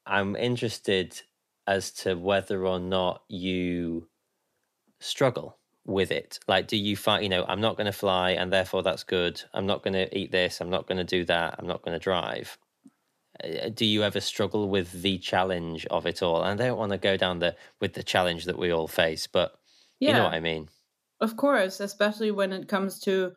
I'm 0.06 0.36
interested 0.36 1.22
as 1.67 1.91
to 1.91 2.15
whether 2.15 2.65
or 2.65 2.80
not 2.80 3.24
you 3.30 4.08
struggle 5.00 5.58
with 5.86 6.12
it. 6.12 6.39
Like, 6.48 6.67
do 6.67 6.78
you 6.78 6.96
find, 6.98 7.24
you 7.24 7.30
know, 7.30 7.46
I'm 7.48 7.62
not 7.62 7.78
going 7.78 7.86
to 7.86 7.91
fly, 7.91 8.32
and 8.32 8.52
therefore 8.52 8.82
that's 8.82 9.04
good. 9.04 9.43
I'm 9.54 9.67
not 9.67 9.84
going 9.84 9.93
to 9.93 10.17
eat 10.17 10.32
this. 10.32 10.60
I'm 10.60 10.72
not 10.72 10.88
going 10.88 10.98
to 10.98 11.04
do 11.04 11.24
that. 11.26 11.56
I'm 11.60 11.67
not 11.67 11.84
going 11.84 11.93
to 11.93 12.04
drive. 12.04 12.58
Uh, 13.41 13.69
do 13.69 13.86
you 13.86 14.04
ever 14.04 14.19
struggle 14.19 14.69
with 14.69 15.02
the 15.02 15.17
challenge 15.17 15.86
of 15.88 16.06
it 16.06 16.22
all? 16.22 16.43
And 16.43 16.60
I 16.60 16.67
don't 16.67 16.78
want 16.78 16.91
to 16.91 16.98
go 16.98 17.17
down 17.17 17.39
the 17.39 17.56
with 17.80 17.93
the 17.93 18.04
challenge 18.04 18.46
that 18.46 18.60
we 18.60 18.72
all 18.72 18.88
face, 18.88 19.28
but 19.28 19.56
yeah. 20.00 20.10
you 20.10 20.13
know 20.15 20.24
what 20.26 20.34
I 20.34 20.39
mean. 20.39 20.69
Of 21.19 21.38
course, 21.38 21.80
especially 21.80 22.32
when 22.32 22.52
it 22.52 22.67
comes 22.67 23.00
to 23.02 23.34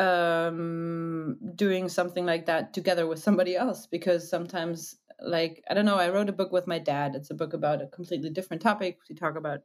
um 0.00 1.36
doing 1.54 1.88
something 1.88 2.26
like 2.26 2.46
that 2.46 2.74
together 2.74 3.06
with 3.06 3.20
somebody 3.20 3.54
else 3.54 3.86
because 3.86 4.28
sometimes 4.28 4.96
like 5.20 5.62
i 5.70 5.74
don't 5.74 5.84
know 5.84 5.94
i 5.94 6.10
wrote 6.10 6.28
a 6.28 6.32
book 6.32 6.50
with 6.50 6.66
my 6.66 6.80
dad 6.80 7.14
it's 7.14 7.30
a 7.30 7.34
book 7.34 7.52
about 7.52 7.80
a 7.80 7.86
completely 7.86 8.28
different 8.28 8.60
topic 8.60 8.98
we 9.08 9.14
talk 9.14 9.36
about 9.36 9.60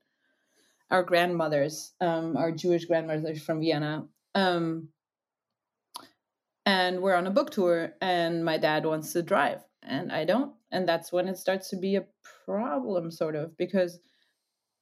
our 0.91 1.02
grandmothers 1.02 1.93
um 2.00 2.38
our 2.38 2.52
jewish 2.52 2.86
grandmothers 2.86 3.41
from 3.41 3.60
vienna 3.60 4.06
um 4.36 4.88
and 6.69 7.01
we're 7.01 7.15
on 7.15 7.27
a 7.27 7.32
book 7.32 7.49
tour 7.49 7.93
and 8.01 8.45
my 8.45 8.58
dad 8.58 8.86
wants 8.86 9.13
to 9.13 9.21
drive 9.21 9.62
and 9.84 10.12
i 10.12 10.23
don't 10.23 10.53
and 10.71 10.88
that's 10.88 11.12
when 11.12 11.27
it 11.27 11.38
starts 11.38 11.69
to 11.69 11.75
be 11.75 11.95
a 11.95 12.05
problem 12.45 13.12
sort 13.12 13.36
of 13.36 13.55
because 13.58 13.99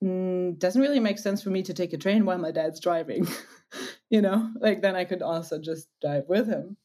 mm, 0.04 0.58
doesn't 0.60 0.82
really 0.82 1.00
make 1.00 1.20
sense 1.20 1.42
for 1.42 1.50
me 1.50 1.64
to 1.64 1.74
take 1.74 1.94
a 1.94 1.98
train 1.98 2.26
while 2.26 2.38
my 2.38 2.52
dad's 2.52 2.80
driving. 2.80 3.28
you 4.10 4.22
know, 4.22 4.52
like 4.60 4.82
then 4.82 4.96
I 4.96 5.06
could 5.06 5.22
also 5.22 5.60
just 5.60 5.88
drive 6.02 6.24
with 6.28 6.48
him. 6.48 6.78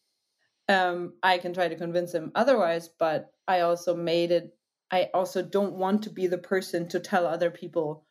Um, 0.68 1.14
I 1.22 1.38
can 1.38 1.52
try 1.52 1.68
to 1.68 1.76
convince 1.76 2.12
him 2.12 2.32
otherwise, 2.34 2.88
but 2.98 3.32
I 3.46 3.60
also 3.60 3.94
made 3.94 4.30
it. 4.30 4.56
I 4.90 5.10
also 5.14 5.42
don't 5.42 5.74
want 5.74 6.02
to 6.02 6.10
be 6.10 6.26
the 6.26 6.38
person 6.38 6.88
to 6.88 7.00
tell 7.00 7.26
other 7.26 7.50
people 7.50 8.06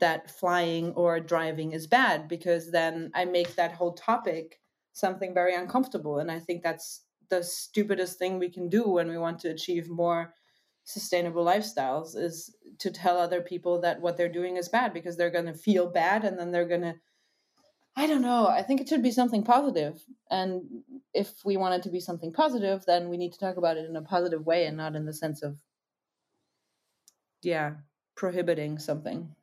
that 0.00 0.30
flying 0.30 0.92
or 0.92 1.18
driving 1.20 1.72
is 1.72 1.86
bad 1.86 2.28
because 2.28 2.70
then 2.70 3.10
I 3.14 3.24
make 3.24 3.54
that 3.56 3.72
whole 3.72 3.94
topic 3.94 4.60
something 4.98 5.34
very 5.34 5.54
uncomfortable. 5.54 6.18
And 6.18 6.30
I 6.30 6.38
think 6.38 6.62
that's 6.62 7.04
the 7.30 7.42
stupidest 7.42 8.18
thing 8.18 8.38
we 8.38 8.50
can 8.50 8.68
do 8.68 8.88
when 8.88 9.08
we 9.08 9.18
want 9.18 9.38
to 9.40 9.50
achieve 9.50 9.88
more 9.88 10.34
sustainable 10.84 11.44
lifestyles 11.44 12.16
is 12.16 12.54
to 12.78 12.90
tell 12.90 13.18
other 13.18 13.42
people 13.42 13.80
that 13.82 14.00
what 14.00 14.16
they're 14.16 14.32
doing 14.32 14.56
is 14.56 14.68
bad 14.68 14.94
because 14.94 15.16
they're 15.16 15.30
going 15.30 15.44
to 15.44 15.52
feel 15.52 15.90
bad 15.90 16.24
and 16.24 16.38
then 16.38 16.50
they're 16.50 16.68
going 16.68 16.82
to 16.82 16.94
I 17.96 18.06
don't 18.06 18.22
know. 18.22 18.46
I 18.46 18.62
think 18.62 18.80
it 18.80 18.88
should 18.88 19.02
be 19.02 19.10
something 19.10 19.42
positive. 19.42 20.00
And 20.30 20.62
if 21.12 21.32
we 21.44 21.56
want 21.56 21.74
it 21.74 21.82
to 21.82 21.90
be 21.90 21.98
something 21.98 22.32
positive, 22.32 22.84
then 22.86 23.08
we 23.08 23.16
need 23.16 23.32
to 23.32 23.40
talk 23.40 23.56
about 23.56 23.76
it 23.76 23.90
in 23.90 23.96
a 23.96 24.02
positive 24.02 24.46
way 24.46 24.66
and 24.66 24.76
not 24.76 24.94
in 24.94 25.04
the 25.04 25.12
sense 25.12 25.42
of 25.42 25.58
yeah, 27.42 27.74
prohibiting 28.14 28.78
something. 28.78 29.34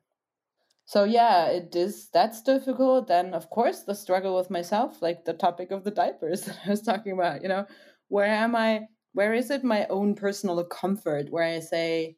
So 0.86 1.02
yeah, 1.02 1.46
it 1.46 1.74
is 1.74 2.08
that's 2.12 2.42
difficult. 2.42 3.08
Then 3.08 3.34
of 3.34 3.50
course 3.50 3.82
the 3.82 3.94
struggle 3.94 4.36
with 4.36 4.50
myself, 4.50 5.02
like 5.02 5.24
the 5.24 5.34
topic 5.34 5.72
of 5.72 5.84
the 5.84 5.90
diapers 5.90 6.42
that 6.46 6.58
I 6.64 6.70
was 6.70 6.82
talking 6.82 7.12
about, 7.12 7.42
you 7.42 7.48
know, 7.48 7.66
where 8.08 8.26
am 8.26 8.54
I 8.54 8.86
where 9.12 9.34
is 9.34 9.50
it 9.50 9.64
my 9.64 9.86
own 9.88 10.14
personal 10.14 10.62
comfort 10.64 11.28
where 11.30 11.42
I 11.42 11.60
say, 11.60 12.16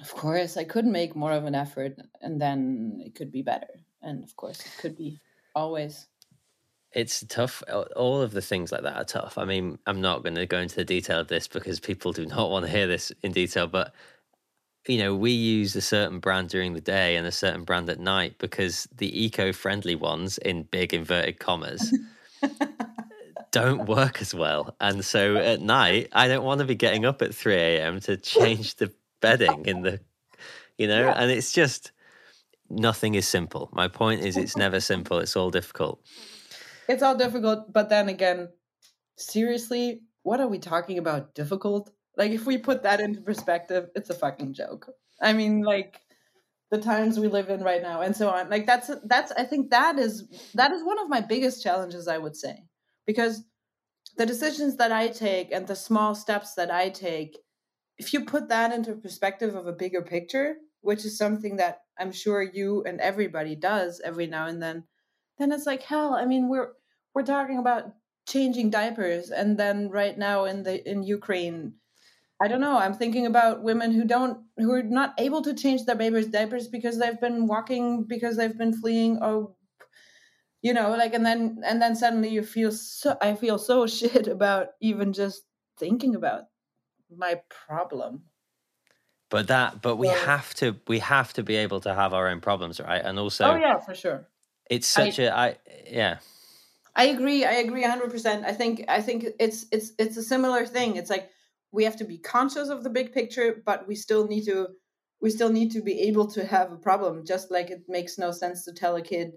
of 0.00 0.12
course, 0.12 0.56
I 0.56 0.64
could 0.64 0.84
make 0.84 1.16
more 1.16 1.32
of 1.32 1.44
an 1.44 1.54
effort 1.54 1.96
and 2.20 2.40
then 2.40 3.00
it 3.04 3.14
could 3.14 3.32
be 3.32 3.42
better. 3.42 3.80
And 4.02 4.22
of 4.22 4.36
course, 4.36 4.60
it 4.60 4.72
could 4.78 4.96
be 4.96 5.18
always. 5.54 6.06
It's 6.92 7.24
tough. 7.28 7.64
All 7.96 8.20
of 8.20 8.32
the 8.32 8.42
things 8.42 8.70
like 8.70 8.82
that 8.82 8.96
are 8.96 9.04
tough. 9.04 9.38
I 9.38 9.44
mean, 9.44 9.78
I'm 9.86 10.00
not 10.00 10.22
going 10.22 10.36
to 10.36 10.46
go 10.46 10.58
into 10.58 10.76
the 10.76 10.84
detail 10.84 11.18
of 11.18 11.28
this 11.28 11.48
because 11.48 11.80
people 11.80 12.12
do 12.12 12.26
not 12.26 12.50
want 12.50 12.66
to 12.66 12.70
hear 12.70 12.86
this 12.86 13.10
in 13.22 13.32
detail, 13.32 13.66
but 13.66 13.94
you 14.86 14.98
know, 14.98 15.14
we 15.14 15.30
use 15.30 15.74
a 15.76 15.80
certain 15.80 16.18
brand 16.18 16.50
during 16.50 16.74
the 16.74 16.80
day 16.80 17.16
and 17.16 17.26
a 17.26 17.32
certain 17.32 17.64
brand 17.64 17.88
at 17.88 17.98
night 17.98 18.38
because 18.38 18.86
the 18.94 19.24
eco 19.24 19.52
friendly 19.52 19.94
ones, 19.94 20.38
in 20.38 20.64
big 20.64 20.92
inverted 20.92 21.38
commas, 21.38 21.96
don't 23.50 23.86
work 23.86 24.20
as 24.20 24.34
well. 24.34 24.76
And 24.80 25.04
so 25.04 25.36
at 25.36 25.60
night, 25.60 26.08
I 26.12 26.28
don't 26.28 26.44
want 26.44 26.58
to 26.58 26.66
be 26.66 26.74
getting 26.74 27.04
up 27.04 27.22
at 27.22 27.34
3 27.34 27.54
a.m. 27.54 28.00
to 28.00 28.16
change 28.16 28.76
the 28.76 28.92
bedding 29.20 29.64
in 29.66 29.82
the, 29.82 30.00
you 30.76 30.86
know, 30.86 31.04
yeah. 31.04 31.14
and 31.16 31.30
it's 31.30 31.52
just 31.52 31.92
nothing 32.68 33.14
is 33.14 33.26
simple. 33.26 33.70
My 33.72 33.88
point 33.88 34.22
is, 34.22 34.36
it's 34.36 34.56
never 34.56 34.80
simple, 34.80 35.18
it's 35.18 35.36
all 35.36 35.50
difficult. 35.50 36.02
It's 36.88 37.02
all 37.02 37.14
difficult. 37.14 37.72
But 37.72 37.88
then 37.88 38.08
again, 38.08 38.48
seriously, 39.16 40.02
what 40.24 40.40
are 40.40 40.48
we 40.48 40.58
talking 40.58 40.98
about? 40.98 41.34
Difficult? 41.34 41.90
Like, 42.16 42.32
if 42.32 42.46
we 42.46 42.58
put 42.58 42.82
that 42.82 43.00
into 43.00 43.20
perspective, 43.20 43.88
it's 43.94 44.10
a 44.10 44.14
fucking 44.14 44.54
joke. 44.54 44.88
I 45.20 45.32
mean, 45.32 45.62
like, 45.62 46.00
the 46.70 46.80
times 46.80 47.20
we 47.20 47.28
live 47.28 47.50
in 47.50 47.62
right 47.62 47.82
now 47.82 48.00
and 48.00 48.16
so 48.16 48.28
on 48.30 48.50
like 48.50 48.66
that's 48.66 48.90
that's 49.04 49.30
i 49.32 49.44
think 49.44 49.70
that 49.70 49.96
is 49.96 50.24
that 50.54 50.72
is 50.72 50.82
one 50.82 50.98
of 50.98 51.08
my 51.08 51.20
biggest 51.20 51.62
challenges 51.62 52.08
i 52.08 52.18
would 52.18 52.34
say 52.34 52.64
because 53.06 53.44
the 54.16 54.26
decisions 54.26 54.76
that 54.76 54.92
I 54.92 55.08
take 55.08 55.52
and 55.52 55.66
the 55.66 55.76
small 55.76 56.14
steps 56.14 56.54
that 56.54 56.70
I 56.70 56.88
take, 56.88 57.38
if 57.98 58.12
you 58.12 58.24
put 58.24 58.48
that 58.48 58.72
into 58.72 58.94
perspective 58.94 59.54
of 59.54 59.66
a 59.66 59.72
bigger 59.72 60.02
picture, 60.02 60.56
which 60.82 61.04
is 61.04 61.18
something 61.18 61.56
that 61.56 61.80
I'm 61.98 62.12
sure 62.12 62.42
you 62.42 62.84
and 62.84 63.00
everybody 63.00 63.56
does 63.56 64.00
every 64.04 64.26
now 64.26 64.46
and 64.46 64.62
then, 64.62 64.84
then 65.38 65.52
it's 65.52 65.66
like 65.66 65.82
hell. 65.82 66.14
I 66.14 66.26
mean, 66.26 66.48
we're 66.48 66.72
we're 67.14 67.22
talking 67.22 67.58
about 67.58 67.92
changing 68.28 68.70
diapers, 68.70 69.30
and 69.30 69.58
then 69.58 69.90
right 69.90 70.16
now 70.16 70.44
in 70.44 70.62
the 70.62 70.88
in 70.88 71.02
Ukraine, 71.02 71.74
I 72.44 72.48
don't 72.48 72.60
know. 72.60 72.76
I'm 72.76 72.92
thinking 72.92 73.24
about 73.24 73.62
women 73.62 73.90
who 73.90 74.04
don't 74.04 74.38
who 74.58 74.70
are 74.70 74.82
not 74.82 75.14
able 75.16 75.40
to 75.40 75.54
change 75.54 75.86
their 75.86 75.96
babies' 75.96 76.26
diapers 76.26 76.68
because 76.68 76.98
they've 76.98 77.18
been 77.18 77.46
walking 77.46 78.04
because 78.04 78.36
they've 78.36 78.58
been 78.58 78.74
fleeing 78.74 79.16
or 79.22 79.54
you 80.60 80.74
know 80.74 80.90
like 80.90 81.14
and 81.14 81.24
then 81.24 81.62
and 81.64 81.80
then 81.80 81.96
suddenly 81.96 82.28
you 82.28 82.42
feel 82.42 82.70
so 82.70 83.16
i 83.22 83.34
feel 83.34 83.56
so 83.56 83.86
shit 83.98 84.26
about 84.26 84.66
even 84.82 85.14
just 85.14 85.44
thinking 85.78 86.14
about 86.14 86.42
my 87.16 87.40
problem. 87.66 88.24
But 89.30 89.48
that 89.48 89.80
but 89.80 89.96
we 89.96 90.08
have 90.08 90.52
to 90.56 90.76
we 90.86 90.98
have 90.98 91.32
to 91.32 91.42
be 91.42 91.56
able 91.56 91.80
to 91.80 91.94
have 91.94 92.12
our 92.12 92.28
own 92.28 92.42
problems 92.42 92.78
right? 92.78 93.02
And 93.02 93.18
also 93.18 93.52
oh 93.52 93.56
yeah 93.56 93.78
for 93.78 93.94
sure. 93.94 94.28
it's 94.68 94.86
such 94.86 95.18
I, 95.18 95.22
a 95.22 95.30
i 95.32 95.56
yeah. 95.86 96.18
I 96.94 97.04
agree 97.06 97.46
i 97.46 97.54
agree 97.54 97.84
100% 97.84 98.44
i 98.44 98.52
think 98.52 98.84
i 98.86 99.00
think 99.00 99.28
it's 99.40 99.64
it's 99.72 99.92
it's 99.98 100.18
a 100.18 100.22
similar 100.22 100.66
thing. 100.66 100.96
It's 100.96 101.08
like 101.08 101.30
we 101.74 101.84
have 101.84 101.96
to 101.96 102.04
be 102.04 102.18
conscious 102.18 102.68
of 102.68 102.84
the 102.84 102.90
big 102.90 103.12
picture 103.12 103.62
but 103.66 103.86
we 103.88 103.94
still 103.94 104.26
need 104.26 104.44
to 104.44 104.68
we 105.20 105.30
still 105.30 105.50
need 105.50 105.70
to 105.70 105.82
be 105.82 106.00
able 106.00 106.26
to 106.26 106.44
have 106.44 106.72
a 106.72 106.76
problem 106.76 107.24
just 107.26 107.50
like 107.50 107.70
it 107.70 107.82
makes 107.88 108.18
no 108.18 108.30
sense 108.30 108.64
to 108.64 108.72
tell 108.72 108.96
a 108.96 109.02
kid 109.02 109.32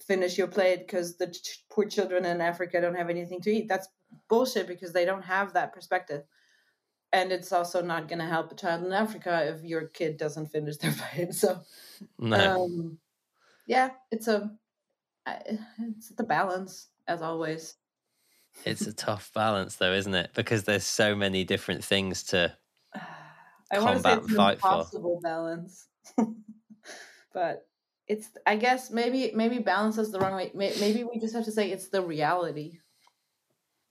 finish 0.00 0.38
your 0.38 0.46
plate 0.46 0.86
because 0.86 1.16
the 1.16 1.28
ch- 1.28 1.64
poor 1.70 1.84
children 1.84 2.24
in 2.24 2.40
Africa 2.40 2.80
don't 2.80 2.94
have 2.94 3.10
anything 3.10 3.40
to 3.42 3.50
eat. 3.50 3.68
That's 3.68 3.88
bullshit 4.28 4.66
because 4.66 4.92
they 4.92 5.04
don't 5.04 5.24
have 5.24 5.52
that 5.52 5.72
perspective. 5.72 6.22
And 7.12 7.32
it's 7.32 7.52
also 7.52 7.82
not 7.82 8.08
going 8.08 8.18
to 8.18 8.26
help 8.26 8.52
a 8.52 8.54
child 8.54 8.84
in 8.84 8.92
Africa 8.92 9.54
if 9.54 9.64
your 9.64 9.88
kid 9.88 10.18
doesn't 10.18 10.48
finish 10.48 10.76
their 10.76 10.92
plate. 11.12 11.34
So, 11.34 11.60
no. 12.18 12.64
um, 12.64 12.98
yeah, 13.66 13.90
it's 14.10 14.28
a 14.28 14.50
it's 15.26 16.08
the 16.10 16.24
balance 16.24 16.88
as 17.06 17.22
always. 17.22 17.76
It's 18.64 18.86
a 18.86 18.92
tough 18.92 19.30
balance, 19.34 19.76
though, 19.76 19.92
isn't 19.92 20.14
it? 20.14 20.30
Because 20.34 20.64
there's 20.64 20.84
so 20.84 21.14
many 21.14 21.44
different 21.44 21.84
things 21.84 22.22
to 22.24 22.56
I 23.70 23.76
combat 23.76 24.22
and 24.22 24.30
fight 24.30 24.60
for. 24.60 24.86
balance, 25.22 25.88
but 27.34 27.68
it's 28.08 28.30
i 28.46 28.56
guess 28.56 28.90
maybe 28.90 29.30
maybe 29.34 29.58
balance 29.58 29.98
is 29.98 30.10
the 30.10 30.18
wrong 30.18 30.34
way 30.34 30.50
maybe 30.54 31.04
we 31.04 31.20
just 31.20 31.34
have 31.34 31.44
to 31.44 31.52
say 31.52 31.70
it's 31.70 31.88
the 31.88 32.02
reality 32.02 32.78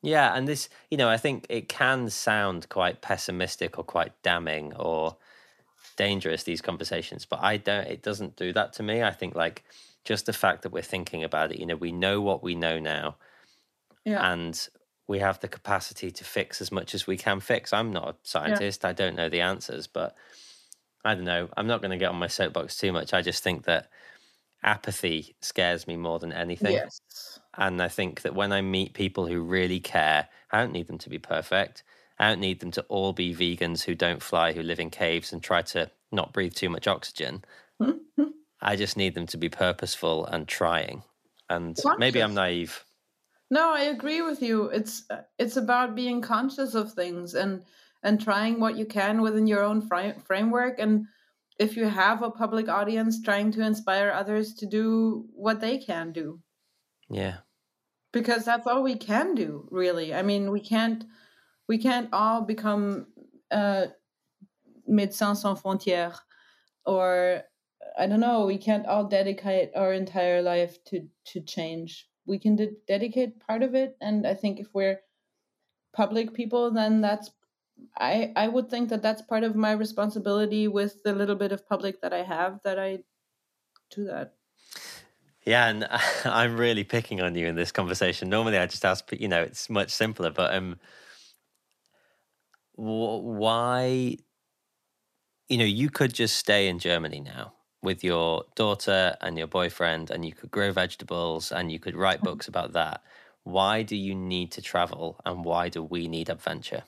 yeah 0.01 0.35
and 0.35 0.47
this 0.47 0.69
you 0.89 0.97
know 0.97 1.07
i 1.07 1.17
think 1.17 1.45
it 1.49 1.69
can 1.69 2.09
sound 2.09 2.67
quite 2.69 3.01
pessimistic 3.01 3.77
or 3.77 3.83
quite 3.83 4.11
damning 4.23 4.73
or 4.75 5.15
dangerous 5.95 6.43
these 6.43 6.61
conversations 6.61 7.25
but 7.25 7.39
i 7.41 7.57
don't 7.57 7.87
it 7.87 8.03
doesn't 8.03 8.35
do 8.35 8.51
that 8.51 8.73
to 8.73 8.83
me 8.83 9.03
i 9.03 9.11
think 9.11 9.35
like 9.35 9.63
just 10.03 10.25
the 10.25 10.33
fact 10.33 10.63
that 10.63 10.71
we're 10.71 10.81
thinking 10.81 11.23
about 11.23 11.51
it 11.51 11.59
you 11.59 11.65
know 11.65 11.75
we 11.75 11.91
know 11.91 12.21
what 12.21 12.43
we 12.43 12.55
know 12.55 12.79
now 12.79 13.15
yeah. 14.07 14.31
and 14.31 14.69
we 15.07 15.19
have 15.19 15.39
the 15.39 15.47
capacity 15.47 16.11
to 16.11 16.23
fix 16.23 16.61
as 16.61 16.71
much 16.71 16.93
as 16.95 17.07
we 17.07 17.17
can 17.17 17.39
fix 17.39 17.73
i'm 17.73 17.91
not 17.91 18.09
a 18.09 18.15
scientist 18.23 18.81
yeah. 18.83 18.89
i 18.89 18.93
don't 18.93 19.15
know 19.15 19.29
the 19.29 19.41
answers 19.41 19.87
but 19.87 20.15
i 21.05 21.13
don't 21.13 21.23
know 21.23 21.49
i'm 21.57 21.67
not 21.67 21.81
going 21.81 21.91
to 21.91 21.97
get 21.97 22.09
on 22.09 22.15
my 22.15 22.27
soapbox 22.27 22.77
too 22.77 22.91
much 22.91 23.13
i 23.13 23.21
just 23.21 23.43
think 23.43 23.65
that 23.65 23.89
apathy 24.63 25.35
scares 25.41 25.87
me 25.87 25.95
more 25.95 26.19
than 26.19 26.33
anything. 26.33 26.73
Yes. 26.73 26.99
And 27.57 27.81
I 27.81 27.87
think 27.87 28.21
that 28.21 28.35
when 28.35 28.51
I 28.51 28.61
meet 28.61 28.93
people 28.93 29.25
who 29.25 29.41
really 29.41 29.79
care, 29.79 30.27
I 30.51 30.59
don't 30.59 30.73
need 30.73 30.87
them 30.87 30.97
to 30.99 31.09
be 31.09 31.19
perfect. 31.19 31.83
I 32.19 32.29
don't 32.29 32.39
need 32.39 32.59
them 32.59 32.71
to 32.71 32.81
all 32.89 33.13
be 33.13 33.33
vegans 33.35 33.83
who 33.83 33.95
don't 33.95 34.21
fly, 34.21 34.53
who 34.53 34.61
live 34.61 34.79
in 34.79 34.89
caves 34.89 35.31
and 35.31 35.41
try 35.41 35.61
to 35.63 35.91
not 36.11 36.33
breathe 36.33 36.53
too 36.53 36.69
much 36.69 36.87
oxygen. 36.87 37.43
Mm-hmm. 37.81 38.23
I 38.61 38.75
just 38.75 38.97
need 38.97 39.13
them 39.13 39.27
to 39.27 39.37
be 39.37 39.49
purposeful 39.49 40.25
and 40.25 40.47
trying. 40.47 41.03
And 41.49 41.77
maybe 41.97 42.21
I'm 42.21 42.33
naive. 42.33 42.83
No, 43.49 43.73
I 43.73 43.83
agree 43.83 44.21
with 44.21 44.41
you. 44.41 44.65
It's 44.65 45.03
uh, 45.09 45.21
it's 45.39 45.57
about 45.57 45.95
being 45.95 46.21
conscious 46.21 46.75
of 46.75 46.93
things 46.93 47.33
and 47.33 47.63
and 48.03 48.21
trying 48.21 48.59
what 48.59 48.77
you 48.77 48.85
can 48.85 49.21
within 49.21 49.47
your 49.47 49.63
own 49.63 49.81
fr- 49.81 50.19
framework 50.25 50.79
and 50.79 51.07
if 51.59 51.75
you 51.75 51.85
have 51.85 52.21
a 52.21 52.29
public 52.29 52.69
audience 52.69 53.21
trying 53.21 53.51
to 53.51 53.61
inspire 53.61 54.11
others 54.11 54.53
to 54.53 54.65
do 54.65 55.25
what 55.33 55.59
they 55.59 55.77
can 55.77 56.11
do. 56.11 56.39
Yeah. 57.09 57.37
Because 58.11 58.45
that's 58.45 58.67
all 58.67 58.83
we 58.83 58.95
can 58.95 59.33
do, 59.33 59.67
really. 59.71 60.13
I 60.13 60.21
mean, 60.21 60.51
we 60.51 60.59
can't 60.59 61.03
we 61.67 61.77
can't 61.77 62.09
all 62.13 62.41
become 62.41 63.07
uh 63.51 63.87
Médecins 64.89 65.37
Sans 65.37 65.59
Frontières 65.61 66.19
or 66.85 67.43
I 67.97 68.07
don't 68.07 68.19
know, 68.19 68.45
we 68.45 68.57
can't 68.57 68.85
all 68.85 69.05
dedicate 69.05 69.71
our 69.75 69.93
entire 69.93 70.41
life 70.41 70.83
to 70.85 71.07
to 71.31 71.41
change. 71.41 72.09
We 72.27 72.39
can 72.39 72.55
de- 72.55 72.75
dedicate 72.87 73.39
part 73.39 73.63
of 73.63 73.73
it, 73.73 73.97
and 74.01 74.27
I 74.27 74.33
think 74.33 74.59
if 74.59 74.67
we're 74.73 74.99
public 75.93 76.33
people, 76.33 76.71
then 76.71 77.01
that's 77.01 77.31
I 77.97 78.31
I 78.35 78.47
would 78.47 78.69
think 78.69 78.89
that 78.89 79.01
that's 79.01 79.21
part 79.21 79.43
of 79.43 79.55
my 79.55 79.71
responsibility 79.71 80.67
with 80.67 81.03
the 81.03 81.13
little 81.13 81.35
bit 81.35 81.51
of 81.51 81.67
public 81.67 82.01
that 82.01 82.13
I 82.13 82.23
have 82.23 82.61
that 82.63 82.79
I 82.79 82.99
do 83.89 84.05
that. 84.05 84.33
Yeah, 85.45 85.67
and 85.67 85.87
I'm 86.25 86.57
really 86.57 86.83
picking 86.83 87.21
on 87.21 87.35
you 87.35 87.47
in 87.47 87.55
this 87.55 87.71
conversation. 87.71 88.29
Normally, 88.29 88.57
I 88.57 88.65
just 88.65 88.85
ask, 88.85 89.09
you 89.11 89.27
know, 89.27 89.41
it's 89.41 89.69
much 89.69 89.91
simpler. 89.91 90.31
But 90.31 90.53
um, 90.53 90.79
why? 92.73 94.17
You 95.47 95.57
know, 95.57 95.65
you 95.65 95.89
could 95.89 96.13
just 96.13 96.35
stay 96.35 96.67
in 96.67 96.77
Germany 96.79 97.21
now 97.21 97.53
with 97.81 98.03
your 98.03 98.43
daughter 98.55 99.15
and 99.21 99.37
your 99.37 99.47
boyfriend 99.47 100.09
and 100.09 100.25
you 100.25 100.33
could 100.33 100.51
grow 100.51 100.71
vegetables 100.71 101.51
and 101.51 101.71
you 101.71 101.79
could 101.79 101.95
write 101.95 102.17
mm-hmm. 102.17 102.25
books 102.25 102.47
about 102.47 102.73
that 102.73 103.01
why 103.43 103.81
do 103.81 103.95
you 103.95 104.13
need 104.13 104.51
to 104.51 104.61
travel 104.61 105.19
and 105.25 105.45
why 105.45 105.69
do 105.69 105.81
we 105.81 106.07
need 106.07 106.29
adventure 106.29 106.83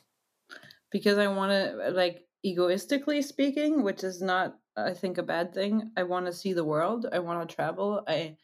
because 0.92 1.18
i 1.18 1.28
want 1.28 1.52
to 1.52 1.92
like 1.92 2.26
egoistically 2.44 3.22
speaking 3.22 3.84
which 3.84 4.04
is 4.04 4.22
not 4.22 4.56
i 4.76 4.94
think 4.94 5.18
a 5.18 5.24
bad 5.24 5.54
thing 5.54 5.92
i 5.96 6.04
want 6.04 6.26
to 6.26 6.34
see 6.34 6.54
the 6.54 6.64
world 6.64 7.06
i 7.14 7.20
want 7.20 7.48
to 7.48 7.56
travel 7.56 8.04
i 8.08 8.36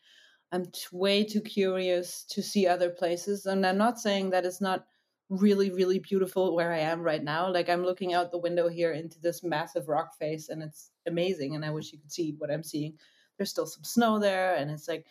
i'm 0.51 0.65
t- 0.65 0.81
way 0.91 1.23
too 1.23 1.41
curious 1.41 2.23
to 2.29 2.41
see 2.41 2.67
other 2.67 2.89
places 2.89 3.45
and 3.45 3.65
i'm 3.65 3.77
not 3.77 3.99
saying 3.99 4.29
that 4.29 4.45
it's 4.45 4.61
not 4.61 4.85
really 5.29 5.71
really 5.71 5.97
beautiful 5.97 6.55
where 6.55 6.71
i 6.71 6.77
am 6.77 7.01
right 7.01 7.23
now 7.23 7.51
like 7.51 7.67
i'm 7.67 7.83
looking 7.83 8.13
out 8.13 8.29
the 8.31 8.37
window 8.37 8.67
here 8.67 8.91
into 8.91 9.19
this 9.19 9.43
massive 9.43 9.87
rock 9.87 10.15
face 10.17 10.49
and 10.49 10.61
it's 10.61 10.91
amazing 11.07 11.55
and 11.55 11.65
i 11.65 11.71
wish 11.71 11.91
you 11.91 11.97
could 11.99 12.11
see 12.11 12.35
what 12.37 12.51
i'm 12.51 12.63
seeing. 12.63 12.93
There's 13.37 13.49
still 13.49 13.65
some 13.65 13.83
snow 13.83 14.19
there 14.19 14.55
and 14.55 14.71
it's 14.71 14.87
like 14.87 15.05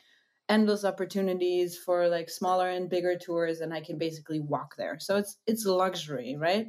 endless 0.49 0.85
opportunities 0.85 1.77
for 1.77 2.09
like 2.09 2.31
smaller 2.31 2.71
and 2.71 2.89
bigger 2.89 3.19
tours 3.19 3.61
and 3.61 3.75
i 3.75 3.81
can 3.81 3.99
basically 3.99 4.41
walk 4.41 4.77
there. 4.77 4.99
So 5.01 5.17
it's 5.17 5.37
it's 5.47 5.67
luxury 5.67 6.37
right? 6.39 6.69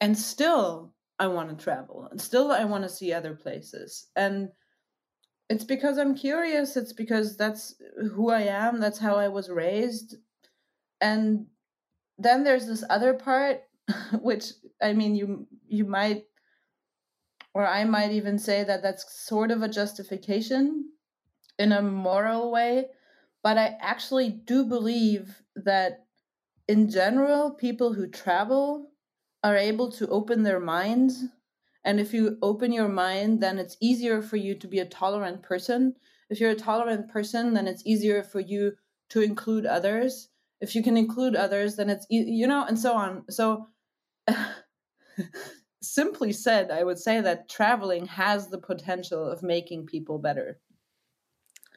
And 0.00 0.18
still 0.18 0.92
i 1.18 1.28
want 1.28 1.56
to 1.56 1.64
travel 1.64 2.08
and 2.10 2.20
still 2.20 2.50
i 2.50 2.64
want 2.64 2.82
to 2.82 2.90
see 2.90 3.12
other 3.12 3.34
places. 3.34 4.08
And 4.16 4.48
it's 5.48 5.64
because 5.64 5.98
i'm 5.98 6.16
curious 6.16 6.76
it's 6.76 6.92
because 6.92 7.36
that's 7.36 7.74
who 8.14 8.30
i 8.30 8.40
am 8.40 8.80
that's 8.80 8.98
how 8.98 9.14
i 9.14 9.28
was 9.28 9.48
raised. 9.48 10.16
And 11.00 11.46
then 12.18 12.44
there's 12.44 12.66
this 12.66 12.84
other 12.90 13.14
part 13.14 13.62
which 14.20 14.52
i 14.82 14.92
mean 14.92 15.14
you 15.14 15.46
you 15.66 15.84
might 15.84 16.24
or 17.54 17.66
i 17.66 17.84
might 17.84 18.10
even 18.10 18.38
say 18.38 18.64
that 18.64 18.82
that's 18.82 19.26
sort 19.26 19.50
of 19.50 19.62
a 19.62 19.68
justification 19.68 20.90
in 21.58 21.72
a 21.72 21.82
moral 21.82 22.50
way 22.50 22.86
but 23.42 23.58
i 23.58 23.76
actually 23.80 24.30
do 24.30 24.64
believe 24.64 25.42
that 25.56 26.04
in 26.68 26.90
general 26.90 27.50
people 27.50 27.92
who 27.92 28.06
travel 28.06 28.90
are 29.42 29.56
able 29.56 29.92
to 29.92 30.08
open 30.08 30.42
their 30.42 30.60
minds 30.60 31.24
and 31.84 32.00
if 32.00 32.14
you 32.14 32.38
open 32.40 32.72
your 32.72 32.88
mind 32.88 33.42
then 33.42 33.58
it's 33.58 33.76
easier 33.80 34.22
for 34.22 34.36
you 34.36 34.54
to 34.54 34.66
be 34.66 34.78
a 34.78 34.86
tolerant 34.86 35.42
person. 35.42 35.94
If 36.30 36.40
you're 36.40 36.50
a 36.50 36.56
tolerant 36.56 37.10
person 37.10 37.52
then 37.52 37.68
it's 37.68 37.86
easier 37.86 38.22
for 38.22 38.40
you 38.40 38.72
to 39.10 39.20
include 39.20 39.66
others 39.66 40.30
if 40.64 40.74
you 40.74 40.82
can 40.82 40.96
include 40.96 41.36
others 41.36 41.76
then 41.76 41.90
it's 41.90 42.06
you 42.10 42.46
know 42.46 42.64
and 42.64 42.78
so 42.78 42.94
on. 42.94 43.24
So 43.30 43.68
simply 45.82 46.32
said 46.32 46.70
i 46.70 46.82
would 46.82 46.98
say 46.98 47.20
that 47.20 47.46
traveling 47.48 48.06
has 48.06 48.48
the 48.48 48.56
potential 48.56 49.28
of 49.28 49.42
making 49.42 49.84
people 49.84 50.18
better. 50.18 50.58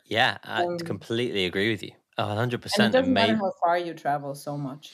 Yeah 0.06 0.38
i 0.44 0.64
um, 0.64 0.78
completely 0.80 1.46
agree 1.46 1.70
with 1.70 1.84
you. 1.84 1.92
100% 2.18 2.80
and 2.80 2.88
it 2.88 2.98
doesn't 2.98 3.14
matter 3.14 3.36
how 3.36 3.52
far 3.62 3.78
you 3.78 3.94
travel 3.94 4.34
so 4.34 4.58
much. 4.58 4.94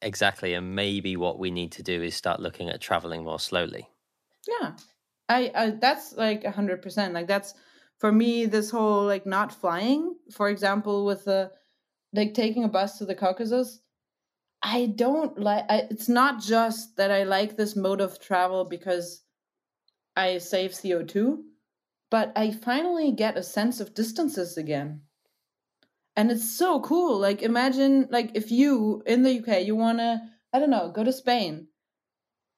Exactly 0.00 0.54
and 0.54 0.74
maybe 0.74 1.16
what 1.16 1.38
we 1.38 1.50
need 1.50 1.72
to 1.72 1.82
do 1.82 2.02
is 2.02 2.14
start 2.14 2.40
looking 2.40 2.68
at 2.70 2.80
traveling 2.80 3.24
more 3.24 3.40
slowly. 3.40 3.88
Yeah. 4.48 4.72
I, 5.28 5.50
I 5.54 5.70
that's 5.70 6.16
like 6.16 6.42
100% 6.42 7.12
like 7.12 7.26
that's 7.26 7.54
for 7.98 8.12
me 8.12 8.46
this 8.46 8.70
whole 8.70 9.04
like 9.04 9.26
not 9.26 9.52
flying 9.52 10.16
for 10.30 10.48
example 10.48 11.04
with 11.04 11.24
the 11.24 11.50
like 12.12 12.34
taking 12.34 12.64
a 12.64 12.68
bus 12.68 12.98
to 12.98 13.06
the 13.06 13.14
Caucasus, 13.14 13.80
I 14.62 14.86
don't 14.94 15.38
like. 15.38 15.64
It's 15.68 16.08
not 16.08 16.40
just 16.40 16.96
that 16.96 17.10
I 17.10 17.24
like 17.24 17.56
this 17.56 17.74
mode 17.74 18.00
of 18.00 18.20
travel 18.20 18.64
because 18.64 19.22
I 20.14 20.38
save 20.38 20.78
CO 20.80 21.02
two, 21.02 21.44
but 22.10 22.32
I 22.36 22.52
finally 22.52 23.12
get 23.12 23.36
a 23.36 23.42
sense 23.42 23.80
of 23.80 23.94
distances 23.94 24.56
again, 24.56 25.02
and 26.14 26.30
it's 26.30 26.48
so 26.56 26.80
cool. 26.80 27.18
Like 27.18 27.42
imagine 27.42 28.08
like 28.10 28.30
if 28.34 28.50
you 28.52 29.02
in 29.06 29.22
the 29.22 29.40
UK 29.40 29.66
you 29.66 29.74
wanna 29.74 30.30
I 30.52 30.60
don't 30.60 30.70
know 30.70 30.92
go 30.94 31.02
to 31.02 31.12
Spain, 31.12 31.66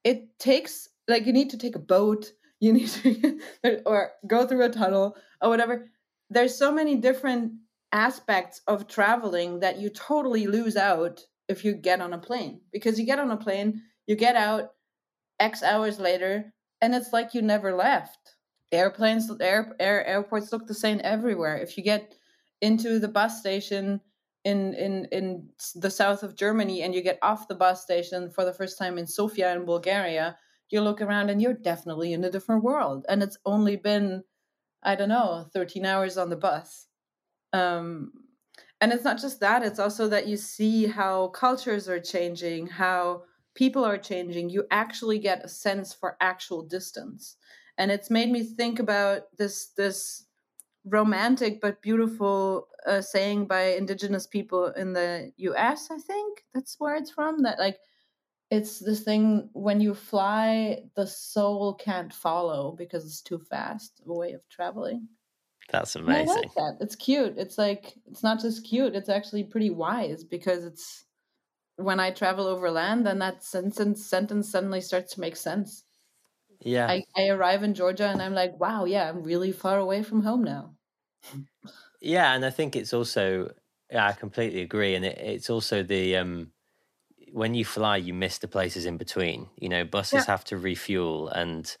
it 0.03 0.37
takes 0.37 0.89
like 1.07 1.25
you 1.25 1.33
need 1.33 1.49
to 1.51 1.57
take 1.57 1.75
a 1.75 1.79
boat, 1.79 2.31
you 2.59 2.71
need 2.73 2.89
to 2.89 3.39
or 3.85 4.11
go 4.27 4.45
through 4.45 4.63
a 4.63 4.69
tunnel 4.69 5.15
or 5.41 5.49
whatever. 5.49 5.89
There's 6.29 6.55
so 6.55 6.71
many 6.71 6.95
different 6.97 7.53
aspects 7.91 8.61
of 8.67 8.87
traveling 8.87 9.59
that 9.59 9.79
you 9.79 9.89
totally 9.89 10.47
lose 10.47 10.75
out 10.75 11.21
if 11.47 11.63
you 11.63 11.73
get 11.73 12.01
on 12.01 12.13
a 12.13 12.17
plane 12.17 12.59
because 12.73 12.99
you 12.99 13.05
get 13.05 13.19
on 13.19 13.31
a 13.31 13.37
plane 13.37 13.81
you 14.07 14.15
get 14.15 14.35
out 14.35 14.71
x 15.39 15.63
hours 15.63 15.99
later 15.99 16.53
and 16.81 16.93
it's 16.93 17.13
like 17.13 17.33
you 17.33 17.41
never 17.41 17.75
left. 17.75 18.35
Airplanes 18.71 19.31
air, 19.39 19.75
air 19.79 20.05
airports 20.05 20.51
look 20.51 20.67
the 20.67 20.73
same 20.73 20.99
everywhere. 21.03 21.57
If 21.57 21.77
you 21.77 21.83
get 21.83 22.15
into 22.61 22.99
the 22.99 23.07
bus 23.07 23.39
station 23.39 24.01
in 24.43 24.73
in 24.73 25.05
in 25.11 25.49
the 25.75 25.89
south 25.89 26.21
of 26.21 26.35
germany 26.35 26.83
and 26.83 26.93
you 26.93 27.01
get 27.01 27.17
off 27.23 27.47
the 27.47 27.55
bus 27.55 27.81
station 27.81 28.29
for 28.29 28.45
the 28.45 28.53
first 28.53 28.77
time 28.77 28.99
in 28.99 29.07
sofia 29.07 29.51
in 29.55 29.65
bulgaria 29.65 30.37
you 30.69 30.81
look 30.81 31.01
around 31.01 31.29
and 31.29 31.41
you're 31.41 31.53
definitely 31.53 32.13
in 32.13 32.23
a 32.23 32.31
different 32.31 32.63
world. 32.63 33.05
And 33.09 33.21
it's 33.23 33.37
only 33.45 33.75
been 33.75 34.23
i 34.83 34.95
don't 34.95 35.09
know 35.09 35.47
13 35.53 35.85
hours 35.85 36.17
on 36.17 36.29
the 36.29 36.35
bus 36.35 36.87
um, 37.55 38.11
and 38.81 38.91
it's 38.91 39.05
not 39.05 39.19
just 39.19 39.39
that, 39.39 39.63
it's 39.63 39.79
also 39.79 40.07
that 40.09 40.27
you 40.27 40.35
see 40.35 40.85
how 40.85 41.29
cultures 41.29 41.87
are 41.87 41.99
changing, 41.99 42.67
how 42.67 43.23
people 43.55 43.85
are 43.85 43.97
changing. 43.97 44.49
You 44.49 44.65
actually 44.69 45.19
get 45.19 45.45
a 45.45 45.47
sense 45.47 45.93
for 45.93 46.17
actual 46.19 46.61
distance. 46.61 47.37
And 47.77 47.91
it's 47.91 48.09
made 48.09 48.29
me 48.29 48.43
think 48.43 48.79
about 48.79 49.23
this 49.37 49.67
this 49.77 50.25
romantic 50.85 51.61
but 51.61 51.81
beautiful 51.81 52.67
uh, 52.85 53.01
saying 53.01 53.47
by 53.47 53.63
indigenous 53.63 54.27
people 54.27 54.67
in 54.67 54.93
the 54.93 55.31
US, 55.37 55.89
I 55.89 55.97
think 55.97 56.43
that's 56.53 56.75
where 56.77 56.95
it's 56.95 57.11
from, 57.11 57.41
that 57.43 57.57
like 57.57 57.77
it's 58.51 58.79
this 58.79 59.01
thing 59.01 59.49
when 59.53 59.81
you 59.81 59.93
fly, 59.93 60.83
the 60.95 61.07
soul 61.07 61.73
can't 61.73 62.13
follow 62.13 62.73
because 62.77 63.05
it's 63.05 63.21
too 63.21 63.39
fast 63.39 64.01
a 64.05 64.13
way 64.13 64.33
of 64.33 64.47
traveling. 64.49 65.07
That's 65.71 65.95
amazing. 65.95 66.29
I 66.29 66.33
like 66.33 66.53
that. 66.55 66.77
It's 66.79 66.95
cute. 66.95 67.35
It's 67.37 67.57
like 67.57 67.93
it's 68.05 68.23
not 68.23 68.39
just 68.39 68.67
cute. 68.67 68.95
It's 68.95 69.09
actually 69.09 69.43
pretty 69.43 69.69
wise 69.69 70.23
because 70.23 70.63
it's 70.63 71.05
when 71.77 71.99
I 71.99 72.11
travel 72.11 72.47
over 72.47 72.71
land, 72.71 73.05
then 73.05 73.19
that 73.19 73.43
sentence 73.43 74.05
sentence 74.05 74.49
suddenly 74.49 74.81
starts 74.81 75.13
to 75.15 75.21
make 75.21 75.35
sense. 75.35 75.83
Yeah. 76.61 76.87
I, 76.87 77.03
I 77.17 77.27
arrive 77.27 77.63
in 77.63 77.73
Georgia 77.73 78.07
and 78.07 78.21
I'm 78.21 78.33
like, 78.33 78.59
wow, 78.59 78.85
yeah, 78.85 79.09
I'm 79.09 79.23
really 79.23 79.51
far 79.51 79.77
away 79.77 80.03
from 80.03 80.21
home 80.21 80.43
now. 80.43 80.75
yeah, 82.01 82.33
and 82.33 82.45
I 82.45 82.49
think 82.49 82.75
it's 82.75 82.93
also 82.93 83.51
yeah, 83.91 84.07
I 84.07 84.13
completely 84.13 84.61
agree. 84.61 84.95
And 84.95 85.05
it, 85.05 85.17
it's 85.17 85.49
also 85.49 85.83
the 85.83 86.17
um 86.17 86.51
when 87.31 87.53
you 87.53 87.65
fly, 87.65 87.97
you 87.97 88.13
miss 88.13 88.37
the 88.37 88.47
places 88.47 88.85
in 88.85 88.97
between. 88.97 89.47
You 89.57 89.69
know, 89.69 89.83
buses 89.83 90.25
yeah. 90.25 90.31
have 90.31 90.45
to 90.45 90.57
refuel 90.57 91.27
and 91.29 91.75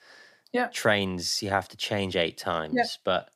yeah. 0.51 0.67
trains 0.67 1.41
you 1.41 1.49
have 1.49 1.67
to 1.69 1.77
change 1.77 2.15
eight 2.15 2.37
times. 2.37 2.75
Yeah. 2.75 2.83
But 3.03 3.29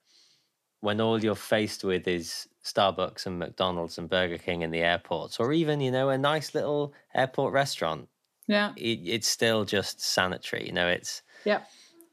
when 0.82 1.02
all 1.02 1.24
you're 1.24 1.36
faced 1.36 1.84
with 1.84 2.08
is 2.08 2.48
Starbucks 2.64 3.26
and 3.26 3.40
McDonald's 3.40 3.98
and 3.98 4.10
Burger 4.10 4.38
King 4.38 4.62
in 4.62 4.72
the 4.72 4.82
airports, 4.82 5.40
or 5.40 5.54
even 5.54 5.82
you 5.82 5.92
know 5.92 6.10
a 6.10 6.18
nice 6.18 6.54
little 6.56 6.94
airport 7.14 7.54
restaurant. 7.54 8.10
Yeah, 8.48 8.74
it, 8.76 9.00
it's 9.06 9.28
still 9.28 9.66
just 9.66 10.02
sanitary. 10.02 10.66
You 10.68 10.74
know, 10.74 10.88
it's 10.88 11.24
yeah, 11.46 11.66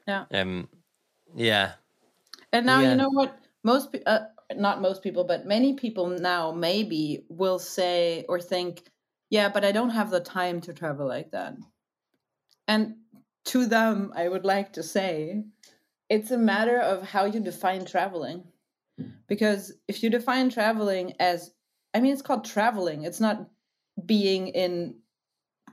yeah, 0.07 0.25
um, 0.31 0.69
yeah. 1.35 1.75
And 2.51 2.65
now 2.65 2.81
Yeah. 2.81 2.89
you 2.91 2.95
know 2.95 3.09
what 3.09 3.39
most 3.63 3.95
uh, 4.05 4.25
not 4.55 4.81
most 4.81 5.01
people, 5.03 5.23
but 5.23 5.45
many 5.45 5.73
people 5.75 6.07
now 6.07 6.51
maybe 6.51 7.25
will 7.29 7.59
say 7.59 8.25
or 8.29 8.39
think, 8.41 8.89
yeah, 9.29 9.49
but 9.49 9.63
I 9.65 9.71
don't 9.71 9.91
have 9.91 10.09
the 10.09 10.19
time 10.21 10.61
to 10.61 10.73
travel 10.73 11.07
like 11.07 11.31
that. 11.31 11.55
And 12.67 12.97
to 13.45 13.65
them, 13.65 14.13
I 14.15 14.29
would 14.29 14.45
like 14.45 14.71
to 14.73 14.83
say, 14.83 15.43
it's 16.09 16.31
a 16.31 16.37
matter 16.37 16.79
of 16.79 17.03
how 17.03 17.25
you 17.25 17.39
define 17.41 17.85
traveling. 17.85 18.51
Because 19.27 19.73
if 19.87 20.03
you 20.03 20.09
define 20.09 20.49
traveling 20.49 21.13
as, 21.19 21.51
I 21.93 21.99
mean, 21.99 22.13
it's 22.13 22.21
called 22.21 22.45
traveling. 22.45 23.03
It's 23.03 23.19
not 23.19 23.49
being 24.05 24.47
in 24.49 24.95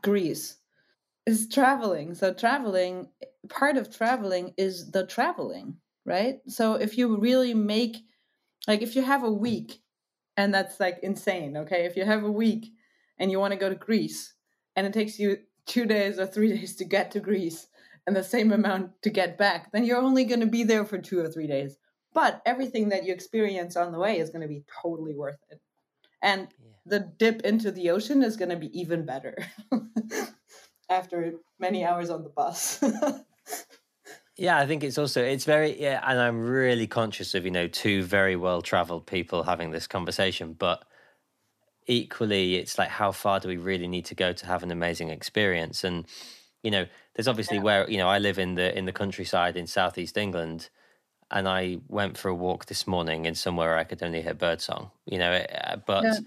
Greece. 0.03 0.57
It's 1.27 1.49
traveling. 1.49 2.15
So 2.15 2.33
traveling, 2.33 3.09
part 3.49 3.77
of 3.77 3.95
traveling 3.95 4.53
is 4.57 4.91
the 4.91 5.07
traveling, 5.07 5.77
right? 6.05 6.39
So 6.49 6.75
if 6.75 6.99
you 6.99 7.17
really 7.17 7.55
make, 7.55 7.97
like, 8.67 8.83
if 8.83 8.97
you 8.97 9.03
have 9.03 9.23
a 9.23 9.31
week, 9.31 9.81
and 10.37 10.53
that's 10.53 10.81
like 10.81 10.99
insane, 11.03 11.57
okay? 11.59 11.85
If 11.85 11.97
you 11.97 12.05
have 12.05 12.25
a 12.25 12.31
week 12.31 12.73
and 13.19 13.31
you 13.31 13.39
want 13.39 13.53
to 13.53 13.59
go 13.59 13.69
to 13.69 13.75
Greece, 13.75 14.35
and 14.77 14.87
it 14.87 14.93
takes 14.93 15.19
you 15.19 15.39
two 15.67 15.87
days 15.87 16.19
or 16.19 16.27
three 16.27 16.53
days 16.57 16.77
to 16.77 16.85
get 16.85 17.13
to 17.13 17.21
Greece, 17.21 17.69
and 18.07 18.15
the 18.15 18.23
same 18.23 18.53
amount 18.53 18.91
to 19.03 19.11
get 19.11 19.39
back, 19.39 19.73
then 19.73 19.85
you're 19.85 19.99
only 19.99 20.25
going 20.25 20.41
to 20.41 20.47
be 20.47 20.65
there 20.65 20.85
for 20.85 20.99
two 20.99 21.21
or 21.21 21.29
three 21.29 21.47
days. 21.47 21.79
But 22.15 22.41
everything 22.47 22.89
that 22.91 23.05
you 23.05 23.13
experience 23.13 23.77
on 23.77 23.93
the 23.93 23.99
way 23.99 24.19
is 24.19 24.31
going 24.31 24.43
to 24.43 24.49
be 24.49 24.65
totally 24.83 25.15
worth 25.15 25.39
it. 25.51 25.61
And 26.23 26.49
Yeah. 26.59 26.71
the 26.87 27.01
dip 27.01 27.43
into 27.43 27.71
the 27.71 27.91
ocean 27.91 28.23
is 28.23 28.37
going 28.37 28.51
to 28.51 28.57
be 28.57 28.79
even 28.79 29.05
better 29.05 29.37
after 30.89 31.35
many 31.59 31.85
hours 31.85 32.09
on 32.11 32.23
the 32.23 32.31
bus. 32.31 32.83
Yeah, 34.37 34.59
I 34.59 34.67
think 34.67 34.83
it's 34.83 34.99
also 34.99 35.23
it's 35.23 35.45
very 35.45 35.81
yeah, 35.81 36.01
and 36.03 36.19
I'm 36.19 36.41
really 36.41 36.89
conscious 36.89 37.35
of 37.37 37.45
you 37.45 37.53
know 37.53 37.69
two 37.69 38.03
very 38.03 38.35
well 38.35 38.63
traveled 38.63 39.07
people 39.07 39.45
having 39.45 39.71
this 39.71 39.87
conversation, 39.87 40.55
but 40.55 40.85
equally 41.87 42.57
it's 42.57 42.79
like 42.79 42.89
how 42.89 43.13
far 43.13 43.41
do 43.41 43.49
we 43.49 43.57
really 43.57 43.87
need 43.87 44.05
to 44.07 44.15
go 44.15 44.33
to 44.33 44.47
have 44.47 44.63
an 44.63 44.71
amazing 44.71 45.11
experience? 45.11 45.85
And 45.85 46.07
you 46.63 46.71
know, 46.71 46.87
there's 47.15 47.29
obviously 47.29 47.59
Yeah. 47.59 47.63
where 47.63 47.91
you 47.91 47.99
know 47.99 48.09
I 48.09 48.19
live 48.19 48.39
in 48.39 48.55
the 48.57 48.77
in 48.77 48.87
the 48.87 48.93
countryside 48.93 49.57
in 49.57 49.67
southeast 49.69 50.17
England, 50.17 50.69
and 51.35 51.49
I 51.49 51.81
went 51.89 52.19
for 52.19 52.31
a 52.31 52.35
walk 52.37 52.67
this 52.67 52.87
morning 52.87 53.27
in 53.27 53.37
somewhere 53.37 53.77
I 53.79 53.85
could 53.85 54.03
only 54.05 54.23
hear 54.23 54.35
birdsong. 54.35 54.93
You 55.07 55.19
know, 55.19 55.33
uh, 55.35 55.77
but 55.87 56.05
Yeah. 56.05 56.21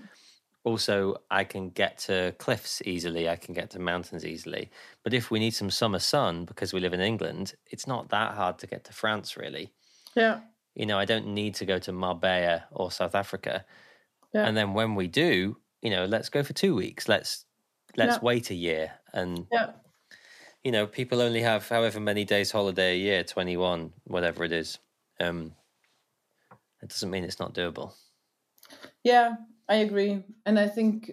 also 0.63 1.17
I 1.31 1.43
can 1.45 1.69
get 1.71 1.97
to 2.07 2.35
cliffs 2.39 2.81
easily, 2.85 3.29
I 3.29 3.37
can 3.37 3.53
get 3.55 3.71
to 3.71 3.79
mountains 3.79 4.25
easily. 4.25 4.71
But 5.03 5.13
if 5.13 5.31
we 5.31 5.39
need 5.39 5.55
some 5.55 5.71
summer 5.71 5.99
sun 5.99 6.45
because 6.45 6.73
we 6.73 6.81
live 6.81 6.93
in 6.93 7.01
England, 7.01 7.55
it's 7.71 7.87
not 7.87 8.09
that 8.09 8.35
hard 8.35 8.59
to 8.59 8.67
get 8.67 8.83
to 8.85 8.93
France 8.93 9.37
really. 9.37 9.73
yeah. 10.15 10.41
You 10.75 10.85
know, 10.85 10.99
I 10.99 11.05
don't 11.05 11.27
need 11.33 11.55
to 11.55 11.65
go 11.65 11.79
to 11.79 11.91
Marbella 11.91 12.67
or 12.71 12.91
South 12.91 13.15
Africa. 13.15 13.65
Yeah. 14.33 14.47
And 14.47 14.55
then 14.57 14.73
when 14.73 14.95
we 14.95 15.07
do, 15.07 15.57
you 15.81 15.89
know, 15.89 16.05
let's 16.05 16.29
go 16.29 16.43
for 16.43 16.53
2 16.53 16.75
weeks. 16.75 17.07
Let's 17.09 17.45
let's 17.97 18.17
Yeah. 18.17 18.21
wait 18.21 18.49
a 18.51 18.55
year 18.55 18.99
and 19.13 19.47
Yeah. 19.51 19.73
you 20.63 20.71
know, 20.71 20.85
people 20.87 21.21
only 21.21 21.41
have 21.41 21.67
however 21.69 21.99
many 21.99 22.25
days 22.25 22.51
holiday 22.51 22.95
a 22.95 22.97
year, 22.97 23.23
21, 23.23 23.93
whatever 24.05 24.43
it 24.43 24.51
is. 24.51 24.79
Um 25.19 25.55
it 26.81 26.89
doesn't 26.89 27.09
mean 27.09 27.23
it's 27.23 27.39
not 27.39 27.53
doable. 27.53 27.93
Yeah, 29.03 29.35
I 29.69 29.75
agree. 29.75 30.23
And 30.45 30.59
I 30.59 30.67
think 30.67 31.11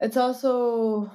it's 0.00 0.16
also 0.16 1.06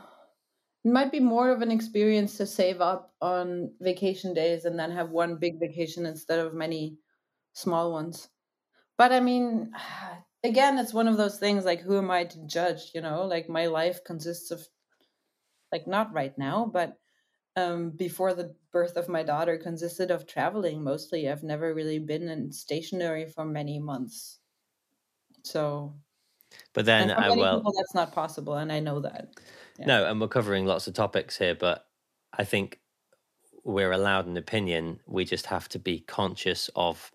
it 0.83 0.91
might 0.91 1.11
be 1.11 1.19
more 1.19 1.51
of 1.51 1.61
an 1.61 1.71
experience 1.71 2.37
to 2.37 2.45
save 2.47 2.81
up 2.81 3.15
on 3.21 3.75
vacation 3.81 4.33
days 4.33 4.65
and 4.65 4.79
then 4.79 4.91
have 4.91 5.11
one 5.11 5.37
big 5.37 5.59
vacation 5.59 6.05
instead 6.05 6.39
of 6.39 6.53
many 6.53 6.99
small 7.53 7.91
ones. 7.91 8.29
But 8.97 9.13
I 9.13 9.21
mean, 9.21 9.73
again, 10.43 10.79
it's 10.79 10.93
one 10.95 11.07
of 11.07 11.17
those 11.17 11.39
things 11.39 11.65
like 11.65 11.81
who 11.81 11.97
am 11.97 12.11
I 12.11 12.25
to 12.25 12.47
judge, 12.47 12.91
you 12.95 13.01
know? 13.01 13.25
Like 13.25 13.49
my 13.49 13.67
life 13.67 14.03
consists 14.05 14.51
of 14.51 14.67
like 15.71 15.87
not 15.87 16.13
right 16.13 16.37
now, 16.37 16.65
but 16.65 16.99
um 17.55 17.91
before 17.91 18.33
the 18.33 18.55
birth 18.71 18.97
of 18.97 19.09
my 19.09 19.23
daughter 19.23 19.57
consisted 19.57 20.11
of 20.11 20.27
traveling 20.27 20.83
mostly. 20.83 21.29
I've 21.29 21.43
never 21.43 21.73
really 21.73 21.99
been 21.99 22.27
in 22.29 22.51
stationary 22.51 23.25
for 23.27 23.45
many 23.45 23.79
months. 23.79 24.39
So 25.43 25.99
But 26.75 26.85
then 26.85 27.11
I 27.11 27.31
well 27.31 27.61
people, 27.61 27.73
that's 27.75 27.93
not 27.95 28.13
possible, 28.13 28.55
and 28.55 28.71
I 28.71 28.79
know 28.79 28.99
that. 29.01 29.33
Yeah. 29.77 29.85
No, 29.85 30.05
and 30.09 30.19
we're 30.19 30.27
covering 30.27 30.65
lots 30.65 30.87
of 30.87 30.93
topics 30.93 31.37
here, 31.37 31.55
but 31.55 31.87
I 32.33 32.43
think 32.43 32.81
we're 33.63 33.91
allowed 33.91 34.27
an 34.27 34.37
opinion. 34.37 35.01
We 35.07 35.25
just 35.25 35.47
have 35.47 35.69
to 35.71 35.79
be 35.79 36.01
conscious 36.01 36.69
of 36.75 37.11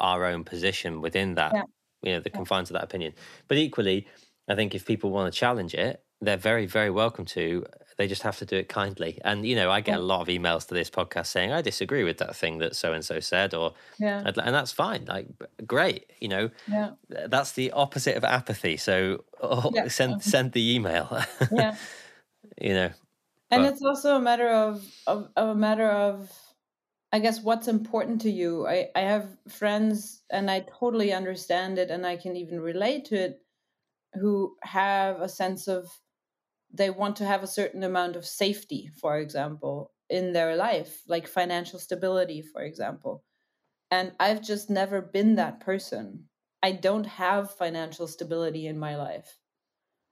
our 0.00 0.24
own 0.26 0.44
position 0.44 1.00
within 1.00 1.34
that, 1.36 1.54
Yeah. 1.54 1.62
you 2.02 2.12
know, 2.12 2.20
the 2.20 2.30
Yeah. 2.32 2.40
confines 2.40 2.70
of 2.70 2.74
that 2.74 2.84
opinion. 2.84 3.14
But 3.48 3.58
equally, 3.58 4.08
I 4.48 4.54
think 4.56 4.74
if 4.74 4.86
people 4.86 5.10
want 5.10 5.32
to 5.32 5.38
challenge 5.38 5.74
it, 5.74 6.04
they're 6.20 6.36
very, 6.38 6.66
very 6.66 6.90
welcome 6.90 7.24
to. 7.26 7.66
They 7.98 8.06
just 8.06 8.22
have 8.22 8.38
to 8.38 8.46
do 8.46 8.56
it 8.56 8.68
kindly. 8.68 9.20
And, 9.24 9.44
you 9.44 9.56
know, 9.56 9.72
I 9.72 9.80
get 9.80 9.98
a 9.98 10.02
lot 10.02 10.20
of 10.20 10.28
emails 10.28 10.68
to 10.68 10.74
this 10.74 10.88
podcast 10.88 11.26
saying, 11.26 11.52
I 11.52 11.62
disagree 11.62 12.04
with 12.04 12.18
that 12.18 12.36
thing 12.36 12.58
that 12.58 12.76
so 12.76 12.92
and 12.92 13.04
so 13.04 13.18
said, 13.18 13.54
or, 13.54 13.74
Yeah, 13.98 14.22
and 14.24 14.54
that's 14.54 14.70
fine. 14.70 15.04
Like, 15.06 15.26
great. 15.66 16.10
You 16.20 16.28
know, 16.28 16.50
yeah, 16.68 16.90
that's 17.08 17.52
the 17.52 17.72
opposite 17.72 18.16
of 18.16 18.22
apathy. 18.22 18.76
So 18.76 19.24
oh, 19.42 19.72
Yeah. 19.74 19.88
send, 19.98 20.22
send 20.22 20.52
the 20.52 20.74
email, 20.76 21.22
yeah. 21.52 21.76
you 22.60 22.72
know. 22.72 22.90
And 23.50 23.64
But- 23.64 23.72
it's 23.72 23.82
also 23.82 24.14
a 24.14 24.20
matter 24.20 24.48
of, 24.48 24.84
of, 25.08 25.28
of 25.36 25.48
a 25.48 25.54
matter 25.56 25.90
of, 25.90 26.30
I 27.12 27.18
guess, 27.18 27.42
what's 27.42 27.66
important 27.66 28.20
to 28.20 28.30
you. 28.30 28.66
I, 28.68 28.90
I 28.94 29.00
have 29.00 29.26
friends, 29.48 30.22
and 30.30 30.48
I 30.50 30.60
totally 30.60 31.12
understand 31.12 31.78
it, 31.78 31.90
and 31.90 32.06
I 32.06 32.16
can 32.16 32.36
even 32.36 32.60
relate 32.60 33.06
to 33.06 33.16
it, 33.16 33.42
who 34.14 34.54
have 34.62 35.20
a 35.20 35.28
sense 35.28 35.66
of 35.68 35.88
they 36.70 36.90
want 36.90 37.16
to 37.16 37.24
have 37.26 37.42
a 37.42 37.46
certain 37.48 37.82
amount 37.82 38.16
of 38.16 38.26
safety, 38.26 38.90
for 39.00 39.18
example, 39.18 39.92
in 40.10 40.32
their 40.32 40.56
life, 40.56 41.02
like 41.08 41.26
financial 41.28 41.78
stability, 41.78 42.42
for 42.42 42.62
example. 42.62 43.24
And 43.90 44.12
I've 44.20 44.42
just 44.42 44.70
never 44.70 45.02
been 45.02 45.36
that 45.36 45.60
person. 45.60 46.28
I 46.62 46.72
don't 46.72 47.06
have 47.06 47.54
financial 47.56 48.06
stability 48.08 48.66
in 48.66 48.78
my 48.78 48.96
life. 48.96 49.38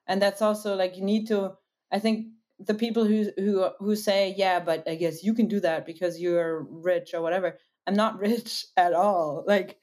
And 0.06 0.20
that's 0.22 0.42
also 0.42 0.74
like 0.76 0.96
you 0.96 1.04
need 1.04 1.26
to 1.28 1.56
I 1.92 1.98
think 1.98 2.28
the 2.58 2.74
people 2.74 3.04
who 3.04 3.30
who 3.36 3.70
who 3.78 3.96
say, 3.96 4.34
"Yeah, 4.36 4.60
but 4.60 4.88
I 4.88 4.94
guess 4.96 5.22
you 5.22 5.34
can 5.34 5.46
do 5.48 5.60
that 5.60 5.84
because 5.86 6.20
you're 6.20 6.62
rich 6.64 7.14
or 7.14 7.20
whatever." 7.22 7.58
I'm 7.86 7.94
not 7.94 8.18
rich 8.28 8.66
at 8.76 8.92
all. 8.94 9.44
Like 9.46 9.78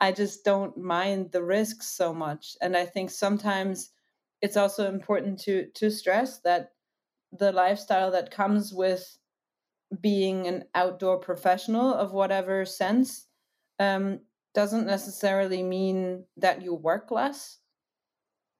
I 0.00 0.12
just 0.12 0.44
don't 0.44 0.76
mind 0.76 1.32
the 1.32 1.42
risks 1.42 1.88
so 1.88 2.14
much. 2.14 2.56
And 2.60 2.76
I 2.76 2.86
think 2.86 3.10
sometimes 3.10 3.90
it's 4.40 4.56
also 4.56 4.88
important 4.88 5.40
to 5.40 5.68
to 5.74 5.90
stress 5.90 6.40
that 6.40 6.72
the 7.32 7.52
lifestyle 7.52 8.10
that 8.12 8.30
comes 8.30 8.72
with 8.72 9.18
being 10.00 10.46
an 10.46 10.64
outdoor 10.74 11.18
professional 11.18 11.92
of 11.94 12.12
whatever 12.12 12.64
sense 12.64 13.26
um, 13.78 14.20
doesn't 14.54 14.86
necessarily 14.86 15.62
mean 15.62 16.24
that 16.36 16.62
you 16.62 16.74
work 16.74 17.10
less. 17.10 17.58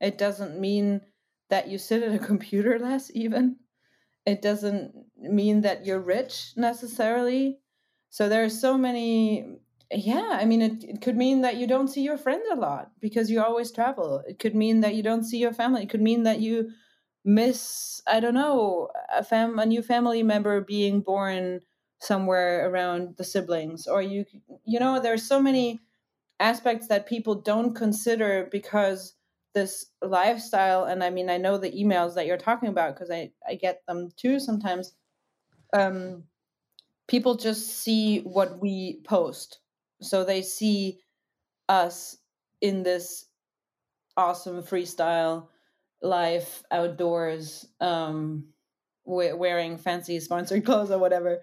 It 0.01 0.17
doesn't 0.17 0.59
mean 0.59 1.01
that 1.51 1.69
you 1.69 1.79
sit 1.79 2.03
at 2.03 2.15
a 2.15 2.19
computer 2.27 2.79
less, 2.79 3.11
even. 3.15 3.57
It 4.27 4.43
doesn't 4.43 4.93
mean 5.17 5.63
that 5.63 5.87
you're 5.87 6.01
rich 6.01 6.53
necessarily. 6.57 7.59
So 8.11 8.29
there 8.29 8.45
are 8.45 8.51
so 8.51 8.77
many. 8.77 9.59
Yeah, 9.91 10.29
I 10.33 10.45
mean, 10.45 10.61
it, 10.61 10.85
it 10.85 11.01
could 11.01 11.17
mean 11.17 11.41
that 11.41 11.57
you 11.57 11.67
don't 11.67 11.89
see 11.89 12.03
your 12.03 12.19
friends 12.19 12.47
a 12.51 12.57
lot 12.57 12.91
because 13.01 13.31
you 13.31 13.43
always 13.43 13.73
travel. 13.73 14.23
It 14.29 14.39
could 14.39 14.55
mean 14.55 14.81
that 14.81 14.95
you 14.95 15.03
don't 15.03 15.25
see 15.25 15.39
your 15.39 15.53
family. 15.55 15.83
It 15.85 15.89
could 15.89 16.03
mean 16.03 16.25
that 16.25 16.41
you 16.41 16.73
miss, 17.25 18.03
I 18.07 18.21
don't 18.21 18.35
know, 18.35 18.91
a 19.11 19.25
fam, 19.25 19.59
a 19.59 19.65
new 19.65 19.81
family 19.83 20.23
member 20.23 20.61
being 20.61 21.01
born 21.01 21.63
somewhere 22.01 22.69
around 22.71 23.17
the 23.17 23.25
siblings, 23.25 23.87
or 23.87 24.03
you, 24.03 24.25
you 24.67 24.79
know, 24.79 25.01
there's 25.01 25.27
so 25.27 25.41
many 25.41 25.81
aspects 26.41 26.89
that 26.89 27.07
people 27.07 27.37
don't 27.37 27.75
consider 27.75 28.49
because 28.53 29.15
this 29.55 29.87
lifestyle 30.03 30.85
and 30.85 31.05
i 31.05 31.11
mean 31.11 31.31
i 31.31 31.37
know 31.39 31.59
the 31.59 31.71
emails 31.73 32.15
that 32.15 32.27
you're 32.27 32.37
talking 32.39 32.69
about 32.69 32.95
because 32.95 33.11
i 33.11 33.31
i 33.49 33.55
get 33.55 33.83
them 33.89 34.11
too 34.17 34.41
sometimes 34.41 34.95
um 35.75 36.25
people 37.09 37.37
just 37.37 37.69
see 37.69 38.21
what 38.21 38.61
we 38.61 39.01
post 39.05 39.61
so 40.01 40.25
they 40.25 40.43
see 40.43 40.99
us 41.69 42.17
in 42.61 42.83
this 42.83 43.27
awesome 44.17 44.63
freestyle 44.63 45.49
life 46.03 46.63
outdoors 46.71 47.67
um 47.81 48.45
we- 49.05 49.33
wearing 49.33 49.77
fancy 49.79 50.19
sponsored 50.21 50.65
clothes 50.67 50.91
or 50.91 50.99
whatever 50.99 51.43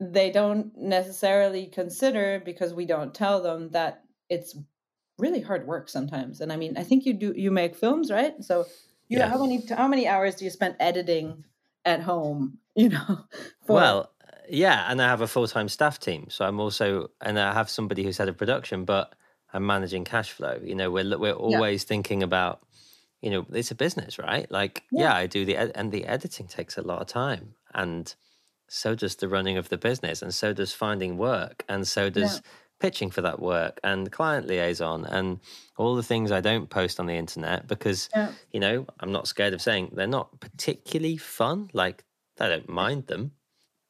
they 0.00 0.30
don't 0.30 0.76
necessarily 0.76 1.66
consider 1.66 2.42
because 2.44 2.74
we 2.74 2.84
don't 2.84 3.14
tell 3.14 3.42
them 3.42 3.70
that 3.70 4.02
it's 4.28 4.56
really 5.18 5.40
hard 5.40 5.66
work 5.66 5.88
sometimes 5.88 6.40
and 6.40 6.52
i 6.52 6.56
mean 6.56 6.76
i 6.76 6.82
think 6.82 7.06
you 7.06 7.14
do 7.14 7.32
you 7.36 7.50
make 7.50 7.74
films 7.76 8.10
right 8.10 8.42
so 8.42 8.64
you 9.08 9.18
Yeah. 9.18 9.28
how 9.28 9.38
many 9.38 9.64
how 9.66 9.86
many 9.88 10.08
hours 10.08 10.34
do 10.34 10.44
you 10.44 10.50
spend 10.50 10.76
editing 10.80 11.44
at 11.84 12.00
home 12.00 12.58
you 12.74 12.88
know 12.88 13.24
for 13.66 13.74
Well, 13.74 14.13
yeah, 14.48 14.86
and 14.90 15.00
I 15.00 15.08
have 15.08 15.20
a 15.20 15.26
full 15.26 15.46
time 15.46 15.68
staff 15.68 15.98
team. 15.98 16.26
So 16.30 16.44
I'm 16.44 16.60
also, 16.60 17.10
and 17.20 17.38
I 17.38 17.52
have 17.52 17.70
somebody 17.70 18.04
who's 18.04 18.18
head 18.18 18.28
of 18.28 18.36
production, 18.36 18.84
but 18.84 19.14
I'm 19.52 19.66
managing 19.66 20.04
cash 20.04 20.32
flow. 20.32 20.60
You 20.62 20.74
know, 20.74 20.90
we're 20.90 21.18
we're 21.18 21.32
always 21.32 21.84
yeah. 21.84 21.88
thinking 21.88 22.22
about, 22.22 22.60
you 23.20 23.30
know, 23.30 23.46
it's 23.52 23.70
a 23.70 23.74
business, 23.74 24.18
right? 24.18 24.50
Like, 24.50 24.82
yeah, 24.90 25.02
yeah 25.02 25.14
I 25.14 25.26
do 25.26 25.44
the 25.44 25.56
ed- 25.56 25.72
and 25.74 25.92
the 25.92 26.06
editing 26.06 26.46
takes 26.46 26.76
a 26.76 26.82
lot 26.82 27.00
of 27.00 27.06
time, 27.06 27.54
and 27.74 28.14
so 28.68 28.94
does 28.94 29.16
the 29.16 29.28
running 29.28 29.56
of 29.56 29.68
the 29.68 29.78
business, 29.78 30.22
and 30.22 30.34
so 30.34 30.52
does 30.52 30.72
finding 30.72 31.16
work, 31.18 31.64
and 31.68 31.86
so 31.86 32.10
does. 32.10 32.36
Yeah. 32.36 32.50
Pitching 32.80 33.10
for 33.10 33.22
that 33.22 33.40
work 33.40 33.78
and 33.82 34.10
client 34.10 34.46
liaison 34.46 35.06
and 35.06 35.38
all 35.78 35.94
the 35.94 36.02
things 36.02 36.30
I 36.30 36.40
don't 36.40 36.68
post 36.68 37.00
on 37.00 37.06
the 37.06 37.14
internet 37.14 37.66
because, 37.66 38.10
you 38.52 38.60
know, 38.60 38.84
I'm 39.00 39.12
not 39.12 39.26
scared 39.28 39.54
of 39.54 39.62
saying 39.62 39.92
they're 39.94 40.06
not 40.08 40.38
particularly 40.40 41.16
fun. 41.16 41.70
Like, 41.72 42.04
I 42.38 42.48
don't 42.48 42.68
mind 42.68 43.06
them, 43.06 43.30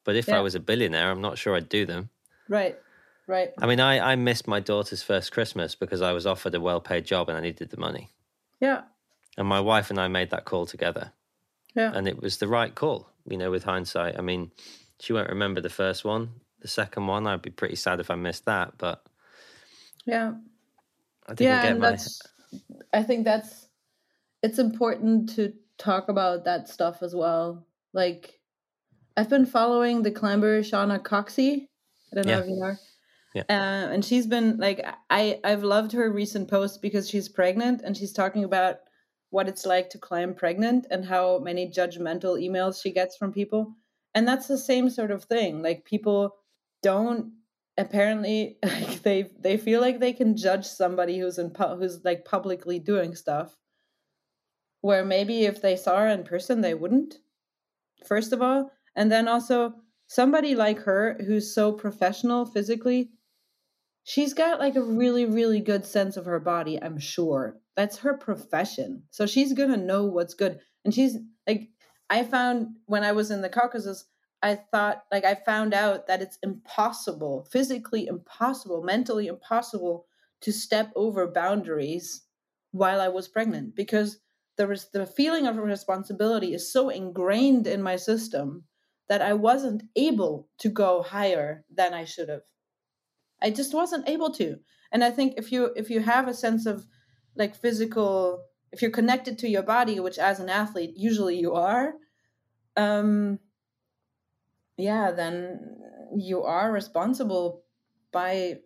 but 0.05 0.15
if 0.15 0.29
yeah. 0.29 0.37
I 0.37 0.41
was 0.41 0.55
a 0.55 0.59
billionaire, 0.59 1.11
I'm 1.11 1.21
not 1.21 1.37
sure 1.37 1.55
I'd 1.55 1.67
do 1.67 1.85
them. 1.85 2.09
Right. 2.47 2.77
Right. 3.27 3.51
I 3.57 3.65
mean, 3.65 3.79
I, 3.79 4.11
I 4.11 4.15
missed 4.15 4.47
my 4.47 4.59
daughter's 4.59 5.01
first 5.01 5.31
Christmas 5.31 5.73
because 5.73 6.01
I 6.01 6.11
was 6.11 6.27
offered 6.27 6.53
a 6.53 6.61
well 6.61 6.79
paid 6.79 7.05
job 7.05 7.27
and 7.27 7.37
I 7.37 7.41
needed 7.41 7.71
the 7.71 7.77
money. 7.77 8.11
Yeah. 8.61 8.83
And 9.37 9.47
my 9.47 9.59
wife 9.59 9.89
and 9.89 9.99
I 9.99 10.07
made 10.07 10.29
that 10.29 10.45
call 10.45 10.65
together. 10.65 11.11
Yeah. 11.75 11.91
And 11.93 12.07
it 12.07 12.21
was 12.21 12.37
the 12.37 12.47
right 12.47 12.73
call, 12.73 13.09
you 13.27 13.37
know, 13.37 13.49
with 13.51 13.63
hindsight. 13.63 14.17
I 14.17 14.21
mean, 14.21 14.51
she 14.99 15.11
won't 15.11 15.29
remember 15.29 15.59
the 15.59 15.69
first 15.69 16.05
one. 16.05 16.29
The 16.61 16.67
second 16.67 17.07
one, 17.07 17.27
I'd 17.27 17.41
be 17.41 17.49
pretty 17.49 17.75
sad 17.75 17.99
if 17.99 18.11
I 18.11 18.15
missed 18.15 18.45
that. 18.45 18.77
But 18.77 19.03
yeah. 20.05 20.33
I 21.27 21.33
didn't 21.33 21.51
yeah, 21.51 21.63
get 21.63 21.79
my. 21.79 21.97
I 22.93 23.03
think 23.03 23.25
that's, 23.25 23.67
it's 24.43 24.59
important 24.59 25.35
to 25.35 25.53
talk 25.77 26.09
about 26.09 26.45
that 26.45 26.69
stuff 26.69 27.01
as 27.01 27.15
well. 27.15 27.65
Like, 27.91 28.39
I've 29.17 29.29
been 29.29 29.45
following 29.45 30.01
the 30.01 30.11
climber 30.11 30.61
Shauna 30.61 31.01
Coxsey. 31.01 31.67
I 32.11 32.15
don't 32.15 32.27
know 32.27 32.33
yeah. 32.33 32.39
if 32.39 32.47
you 32.47 32.55
know. 32.57 32.75
Yeah. 33.33 33.43
Uh, 33.49 33.93
and 33.93 34.05
she's 34.05 34.27
been 34.27 34.57
like 34.57 34.85
I 35.09 35.39
I've 35.43 35.63
loved 35.63 35.91
her 35.91 36.09
recent 36.09 36.49
post 36.49 36.81
because 36.81 37.09
she's 37.09 37.27
pregnant 37.27 37.81
and 37.81 37.95
she's 37.95 38.13
talking 38.13 38.43
about 38.43 38.77
what 39.29 39.49
it's 39.49 39.65
like 39.65 39.89
to 39.89 39.97
climb 39.97 40.33
pregnant 40.33 40.87
and 40.89 41.03
how 41.03 41.39
many 41.39 41.69
judgmental 41.69 42.39
emails 42.41 42.81
she 42.81 42.91
gets 42.93 43.17
from 43.17 43.33
people. 43.33 43.75
And 44.13 44.27
that's 44.27 44.47
the 44.47 44.57
same 44.57 44.89
sort 44.89 45.11
of 45.11 45.25
thing. 45.25 45.61
Like 45.61 45.83
people 45.83 46.35
don't 46.81 47.33
apparently 47.77 48.57
like 48.63 49.01
they 49.01 49.29
they 49.39 49.57
feel 49.57 49.81
like 49.81 49.99
they 49.99 50.13
can 50.13 50.37
judge 50.37 50.65
somebody 50.65 51.19
who's 51.19 51.37
in 51.37 51.49
pu- 51.49 51.75
who's 51.75 52.03
like 52.05 52.25
publicly 52.25 52.79
doing 52.79 53.15
stuff 53.15 53.55
where 54.81 55.03
maybe 55.03 55.45
if 55.45 55.61
they 55.61 55.75
saw 55.75 55.99
her 55.99 56.07
in 56.07 56.23
person 56.23 56.61
they 56.61 56.73
wouldn't 56.73 57.15
first 58.05 58.31
of 58.31 58.41
all 58.41 58.71
and 58.95 59.11
then 59.11 59.27
also 59.27 59.73
somebody 60.07 60.55
like 60.55 60.79
her 60.79 61.17
who's 61.25 61.53
so 61.53 61.71
professional 61.71 62.45
physically, 62.45 63.09
she's 64.03 64.33
got 64.33 64.59
like 64.59 64.75
a 64.75 64.81
really, 64.81 65.25
really 65.25 65.59
good 65.59 65.85
sense 65.85 66.15
of 66.17 66.25
her 66.25 66.39
body, 66.39 66.81
I'm 66.81 66.99
sure. 66.99 67.57
That's 67.75 67.97
her 67.97 68.15
profession. 68.15 69.03
So 69.11 69.25
she's 69.25 69.53
going 69.53 69.71
to 69.71 69.77
know 69.77 70.05
what's 70.05 70.33
good. 70.33 70.59
And 70.85 70.93
she's 70.93 71.17
like, 71.47 71.69
I 72.09 72.23
found 72.23 72.67
when 72.85 73.03
I 73.03 73.11
was 73.11 73.31
in 73.31 73.41
the 73.41 73.49
Caucasus, 73.49 74.05
I 74.43 74.55
thought, 74.55 75.03
like, 75.11 75.25
I 75.25 75.33
found 75.33 75.73
out 75.73 76.05
that 76.05 76.21
it's 76.21 76.37
impossible, 76.43 77.47
physically 77.51 78.05
impossible, 78.05 78.83
mentally 78.83 79.25
impossible 79.25 80.05
to 80.41 80.51
step 80.51 80.91
over 80.95 81.27
boundaries 81.27 82.21
while 82.71 83.01
I 83.01 83.07
was 83.07 83.27
pregnant 83.27 83.75
because 83.75 84.19
there 84.57 84.67
was 84.67 84.89
the 84.91 85.05
feeling 85.05 85.47
of 85.47 85.57
responsibility 85.57 86.53
is 86.53 86.71
so 86.71 86.89
ingrained 86.89 87.65
in 87.65 87.81
my 87.81 87.95
system 87.95 88.65
that 89.07 89.21
I 89.21 89.33
wasn't 89.33 89.83
able 89.95 90.49
to 90.59 90.69
go 90.69 91.03
higher 91.03 91.63
than 91.73 91.93
I 91.93 92.05
should 92.05 92.29
have. 92.29 92.41
I 93.41 93.51
just 93.51 93.73
wasn't 93.73 94.09
able 94.09 94.31
to. 94.33 94.57
And 94.91 95.03
I 95.03 95.11
think 95.11 95.35
if 95.37 95.51
you 95.51 95.71
if 95.75 95.89
you 95.89 95.99
have 96.01 96.27
a 96.27 96.33
sense 96.33 96.65
of 96.65 96.85
like 97.35 97.55
physical 97.55 98.43
if 98.71 98.81
you're 98.81 98.91
connected 98.91 99.37
to 99.39 99.49
your 99.49 99.63
body, 99.63 99.99
which 99.99 100.17
as 100.17 100.39
an 100.39 100.49
athlete 100.49 100.93
usually 100.95 101.37
you 101.37 101.53
are, 101.53 101.93
um 102.75 103.39
yeah, 104.77 105.11
then 105.11 105.77
you 106.17 106.43
are 106.43 106.71
responsible 106.71 107.63
by 108.11 108.59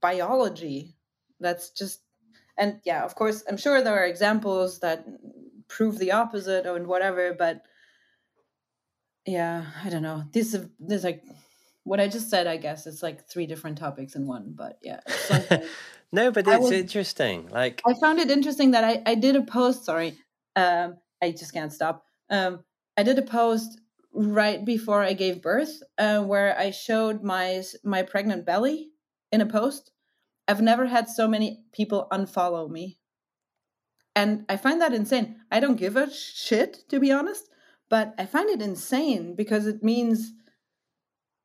biology. 0.00 0.96
That's 1.40 1.70
just 1.70 2.02
and 2.58 2.80
yeah, 2.84 3.04
of 3.04 3.14
course, 3.14 3.42
I'm 3.48 3.56
sure 3.56 3.80
there 3.80 3.98
are 3.98 4.04
examples 4.04 4.80
that 4.80 5.06
prove 5.68 5.98
the 5.98 6.12
opposite 6.12 6.66
or 6.66 6.78
whatever, 6.84 7.32
but 7.32 7.62
yeah 9.26 9.66
i 9.84 9.88
don't 9.88 10.02
know. 10.02 10.24
This 10.32 10.54
is 10.54 10.66
this 10.78 11.04
like 11.04 11.22
what 11.84 11.98
i 11.98 12.06
just 12.06 12.28
said 12.28 12.46
i 12.46 12.58
guess 12.58 12.86
it's 12.86 13.02
like 13.02 13.26
three 13.28 13.46
different 13.46 13.78
topics 13.78 14.14
in 14.14 14.26
one 14.26 14.52
but 14.54 14.78
yeah 14.82 15.00
no 16.12 16.30
but 16.30 16.46
it's 16.46 16.60
was, 16.60 16.72
interesting 16.72 17.48
like 17.48 17.80
i 17.86 17.94
found 17.94 18.18
it 18.18 18.30
interesting 18.30 18.72
that 18.72 18.84
i 18.84 19.02
i 19.06 19.14
did 19.14 19.34
a 19.34 19.42
post 19.42 19.86
sorry 19.86 20.14
um 20.56 20.96
i 21.22 21.30
just 21.30 21.54
can't 21.54 21.72
stop 21.72 22.04
um 22.28 22.62
i 22.98 23.02
did 23.02 23.18
a 23.18 23.22
post 23.22 23.80
right 24.12 24.62
before 24.64 25.02
i 25.02 25.14
gave 25.14 25.40
birth 25.40 25.82
uh, 25.96 26.20
where 26.20 26.56
i 26.58 26.70
showed 26.70 27.22
my 27.22 27.62
my 27.82 28.02
pregnant 28.02 28.44
belly 28.44 28.90
in 29.32 29.40
a 29.40 29.46
post. 29.46 29.92
I've 30.48 30.60
never 30.60 30.86
had 30.86 31.08
so 31.08 31.28
many 31.28 31.62
people 31.72 32.08
unfollow 32.12 32.68
me. 32.68 32.98
And 34.16 34.44
i 34.48 34.56
find 34.56 34.80
that 34.80 34.92
insane. 34.92 35.36
I 35.50 35.60
don't 35.60 35.76
give 35.76 35.96
a 35.96 36.12
shit 36.12 36.88
to 36.88 36.98
be 36.98 37.12
honest 37.12 37.48
but 37.90 38.14
I 38.16 38.24
find 38.24 38.48
it 38.48 38.62
insane 38.62 39.34
because 39.34 39.66
it 39.66 39.82
means 39.82 40.32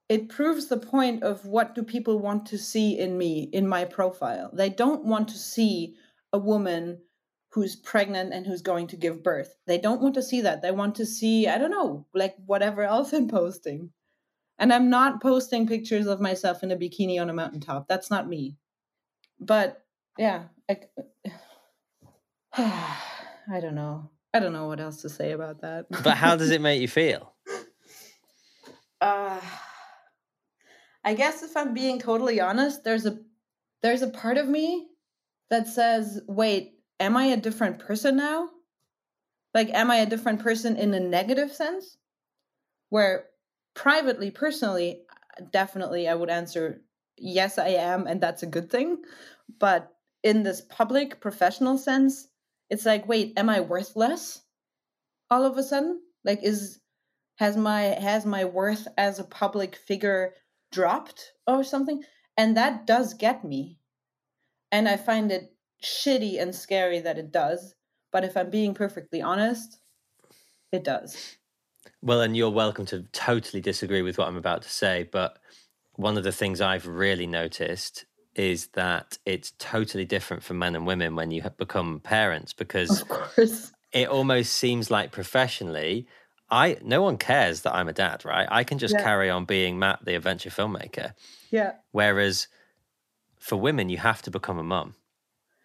it 0.07 0.29
proves 0.29 0.67
the 0.67 0.77
point 0.77 1.23
of 1.23 1.45
what 1.45 1.73
do 1.73 1.81
people 1.81 2.19
want 2.19 2.45
to 2.47 2.57
see 2.59 2.97
in 2.97 3.17
me, 3.17 3.49
in 3.51 3.67
my 3.67 3.83
profile. 3.83 4.51
They 4.53 4.69
don't 4.69 5.03
want 5.03 5.27
to 5.29 5.37
see 5.37 5.95
a 6.31 6.37
woman 6.37 7.01
who's 7.49 7.75
pregnant 7.75 8.31
and 8.31 8.45
who's 8.45 8.61
going 8.61 8.85
to 8.87 8.97
give 8.97 9.23
birth. 9.23 9.55
They 9.65 9.79
don't 9.79 10.01
want 10.01 10.13
to 10.15 10.21
see 10.21 10.41
that. 10.41 10.61
They 10.61 10.71
want 10.71 10.95
to 10.95 11.05
see, 11.05 11.47
I 11.47 11.57
don't 11.57 11.71
know, 11.71 12.05
like 12.13 12.35
whatever 12.45 12.83
else 12.83 13.11
I'm 13.11 13.27
posting. 13.27 13.89
And 14.59 14.71
I'm 14.71 14.89
not 14.89 15.21
posting 15.21 15.67
pictures 15.67 16.05
of 16.05 16.21
myself 16.21 16.61
in 16.61 16.71
a 16.71 16.77
bikini 16.77 17.19
on 17.19 17.29
a 17.29 17.33
mountaintop. 17.33 17.87
That's 17.87 18.11
not 18.11 18.29
me. 18.29 18.55
But 19.39 19.83
yeah, 20.17 20.43
I, 20.69 20.79
I 23.51 23.59
don't 23.59 23.75
know. 23.75 24.11
I 24.35 24.39
don't 24.39 24.51
know 24.51 24.67
what 24.67 24.81
else 24.81 25.01
to 25.03 25.09
say 25.09 25.31
about 25.31 25.61
that. 25.61 25.85
but 26.03 26.17
how 26.17 26.35
does 26.35 26.51
it 26.51 26.59
make 26.67 26.81
you 26.81 26.89
feel? 26.89 27.31
Uh, 28.99 29.39
I 31.05 31.13
guess 31.13 31.41
if 31.41 31.55
I'm 31.55 31.73
being 31.73 31.99
totally 31.99 32.41
honest, 32.41 32.83
there's 32.83 33.05
a 33.05 33.17
there's 33.81 34.01
a 34.01 34.09
part 34.09 34.37
of 34.37 34.49
me 34.49 34.87
that 35.49 35.69
says, 35.69 36.19
"Wait, 36.27 36.73
am 36.99 37.15
I 37.15 37.27
a 37.27 37.37
different 37.37 37.79
person 37.79 38.17
now?" 38.17 38.49
Like 39.53 39.69
am 39.69 39.89
I 39.89 39.97
a 39.97 40.05
different 40.05 40.41
person 40.41 40.75
in 40.75 40.93
a 40.93 40.99
negative 40.99 41.53
sense? 41.53 41.97
Where 42.89 43.27
privately, 43.73 44.31
personally, 44.31 45.03
definitely 45.51 46.09
I 46.09 46.15
would 46.15 46.29
answer 46.29 46.81
yes, 47.15 47.57
I 47.57 47.69
am 47.69 48.05
and 48.05 48.19
that's 48.19 48.43
a 48.43 48.47
good 48.47 48.69
thing. 48.69 48.97
But 49.59 49.93
in 50.23 50.43
this 50.43 50.59
public 50.59 51.21
professional 51.21 51.77
sense, 51.77 52.27
it's 52.69 52.85
like 52.85 53.07
wait 53.07 53.33
am 53.37 53.49
i 53.49 53.59
worthless 53.59 54.41
all 55.29 55.45
of 55.45 55.57
a 55.57 55.63
sudden? 55.63 56.01
Like 56.23 56.43
is 56.43 56.79
has 57.37 57.57
my 57.57 57.81
has 57.81 58.25
my 58.25 58.45
worth 58.45 58.87
as 58.97 59.19
a 59.19 59.23
public 59.23 59.75
figure 59.75 60.33
dropped 60.71 61.33
or 61.47 61.63
something? 61.63 62.03
And 62.37 62.57
that 62.57 62.85
does 62.85 63.13
get 63.13 63.43
me. 63.43 63.79
And 64.71 64.87
i 64.89 64.97
find 64.97 65.31
it 65.31 65.53
shitty 65.83 66.41
and 66.41 66.53
scary 66.53 66.99
that 66.99 67.17
it 67.17 67.31
does. 67.31 67.75
But 68.11 68.23
if 68.23 68.37
i'm 68.37 68.49
being 68.49 68.73
perfectly 68.73 69.21
honest 69.21 69.79
it 70.71 70.83
does. 70.83 71.37
Well 72.01 72.21
and 72.21 72.35
you're 72.35 72.49
welcome 72.49 72.85
to 72.87 73.03
totally 73.13 73.61
disagree 73.61 74.01
with 74.01 74.17
what 74.17 74.27
i'm 74.27 74.37
about 74.37 74.61
to 74.63 74.69
say 74.69 75.07
but 75.11 75.37
one 75.95 76.17
of 76.17 76.23
the 76.23 76.31
things 76.31 76.61
i've 76.61 76.87
really 76.87 77.27
noticed 77.27 78.05
is 78.35 78.67
that 78.67 79.17
it's 79.25 79.53
totally 79.59 80.05
different 80.05 80.43
for 80.43 80.53
men 80.53 80.75
and 80.75 80.85
women 80.85 81.15
when 81.15 81.31
you 81.31 81.41
become 81.57 81.99
parents 82.01 82.53
because 82.53 83.01
of 83.01 83.07
course. 83.07 83.71
it 83.91 84.07
almost 84.09 84.53
seems 84.53 84.91
like 84.91 85.11
professionally 85.11 86.05
i 86.49 86.77
no 86.83 87.01
one 87.01 87.17
cares 87.17 87.61
that 87.61 87.73
i'm 87.73 87.87
a 87.87 87.93
dad 87.93 88.23
right? 88.25 88.47
I 88.51 88.63
can 88.63 88.77
just 88.77 88.93
yeah. 88.93 89.03
carry 89.03 89.29
on 89.29 89.45
being 89.45 89.79
matt 89.79 90.03
the 90.03 90.15
adventure 90.15 90.49
filmmaker. 90.49 91.13
Yeah. 91.51 91.73
Whereas 91.91 92.47
for 93.39 93.55
women 93.55 93.89
you 93.89 93.97
have 93.97 94.21
to 94.23 94.31
become 94.31 94.57
a 94.57 94.63
mum. 94.63 94.95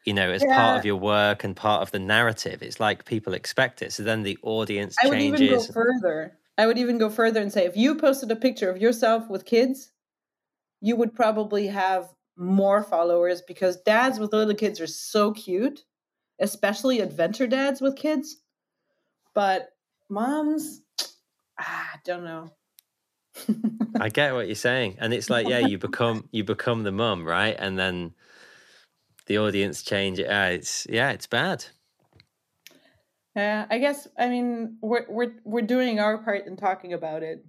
You 0.05 0.15
know 0.15 0.31
as 0.31 0.43
yeah. 0.43 0.57
part 0.57 0.79
of 0.79 0.87
your 0.87 0.97
work 0.97 1.45
and 1.45 1.55
part 1.55 1.83
of 1.83 1.91
the 1.91 1.99
narrative. 1.99 2.63
It's 2.63 2.81
like 2.81 3.05
people 3.05 3.35
expect 3.35 3.83
it. 3.83 3.93
So 3.93 4.03
then 4.03 4.23
the 4.23 4.39
audience 4.43 4.97
I 5.03 5.11
changes 5.11 5.31
would 5.33 5.41
even 5.43 5.59
go 5.59 5.65
further. 5.73 6.39
I 6.57 6.67
would 6.67 6.79
even 6.79 6.99
go 6.99 7.11
further 7.11 7.41
and 7.41 7.53
say 7.53 7.67
if 7.67 7.77
you 7.77 7.97
posted 7.97 8.31
a 8.31 8.37
picture 8.37 8.71
of 8.71 8.81
yourself 8.81 9.29
with 9.29 9.45
kids 9.45 9.93
you 10.81 10.97
would 10.97 11.15
probably 11.15 11.67
have 11.67 12.09
more 12.41 12.83
followers 12.83 13.43
because 13.43 13.77
dads 13.83 14.19
with 14.19 14.33
little 14.33 14.55
kids 14.55 14.81
are 14.81 14.87
so 14.87 15.33
cute, 15.33 15.85
especially 16.41 17.01
adventure 17.01 17.47
dads 17.47 17.81
with 17.83 17.97
kids. 17.97 18.39
But 19.35 19.69
moms, 20.09 20.81
ah, 21.61 21.91
I 21.95 21.99
don't 22.05 22.25
know. 22.25 22.51
I 24.01 24.09
get 24.09 24.33
what 24.33 24.47
you're 24.47 24.55
saying, 24.55 24.97
and 24.99 25.13
it's 25.13 25.29
like, 25.29 25.47
yeah, 25.47 25.59
you 25.59 25.79
become 25.79 26.29
you 26.33 26.43
become 26.43 26.83
the 26.83 26.93
mum, 26.93 27.25
right? 27.27 27.55
And 27.59 27.79
then 27.79 28.15
the 29.27 29.39
audience 29.39 29.83
change. 29.83 30.19
Yeah, 30.19 30.49
it's 30.49 30.87
yeah, 30.89 31.11
it's 31.11 31.27
bad. 31.27 31.67
Yeah, 33.37 33.67
I 33.71 33.79
guess 33.79 34.09
I 34.19 34.29
mean 34.29 34.79
we're 34.81 35.07
we're 35.09 35.35
we're 35.45 35.63
doing 35.63 36.01
our 36.01 36.19
part 36.19 36.47
in 36.47 36.57
talking 36.57 36.95
about 36.95 37.23
it, 37.23 37.45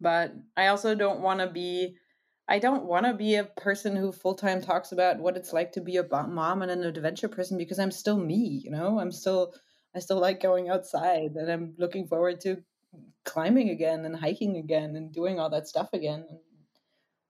but 0.00 0.34
I 0.56 0.66
also 0.66 0.94
don't 0.94 1.20
want 1.20 1.40
to 1.40 1.46
be. 1.46 1.96
I 2.46 2.58
don't 2.58 2.84
want 2.84 3.06
to 3.06 3.14
be 3.14 3.36
a 3.36 3.44
person 3.44 3.96
who 3.96 4.12
full 4.12 4.34
time 4.34 4.60
talks 4.60 4.92
about 4.92 5.18
what 5.18 5.36
it's 5.36 5.52
like 5.52 5.72
to 5.72 5.80
be 5.80 5.96
a 5.96 6.26
mom 6.26 6.62
and 6.62 6.70
an 6.70 6.84
adventure 6.84 7.28
person 7.28 7.56
because 7.56 7.78
I'm 7.78 7.90
still 7.90 8.18
me. 8.18 8.60
You 8.64 8.70
know, 8.70 8.98
I'm 8.98 9.12
still 9.12 9.54
I 9.94 10.00
still 10.00 10.20
like 10.20 10.42
going 10.42 10.68
outside, 10.68 11.36
and 11.36 11.50
I'm 11.50 11.74
looking 11.78 12.06
forward 12.06 12.40
to 12.42 12.62
climbing 13.24 13.70
again 13.70 14.04
and 14.04 14.14
hiking 14.14 14.56
again 14.56 14.96
and 14.96 15.12
doing 15.12 15.40
all 15.40 15.50
that 15.50 15.68
stuff 15.68 15.88
again. 15.92 16.26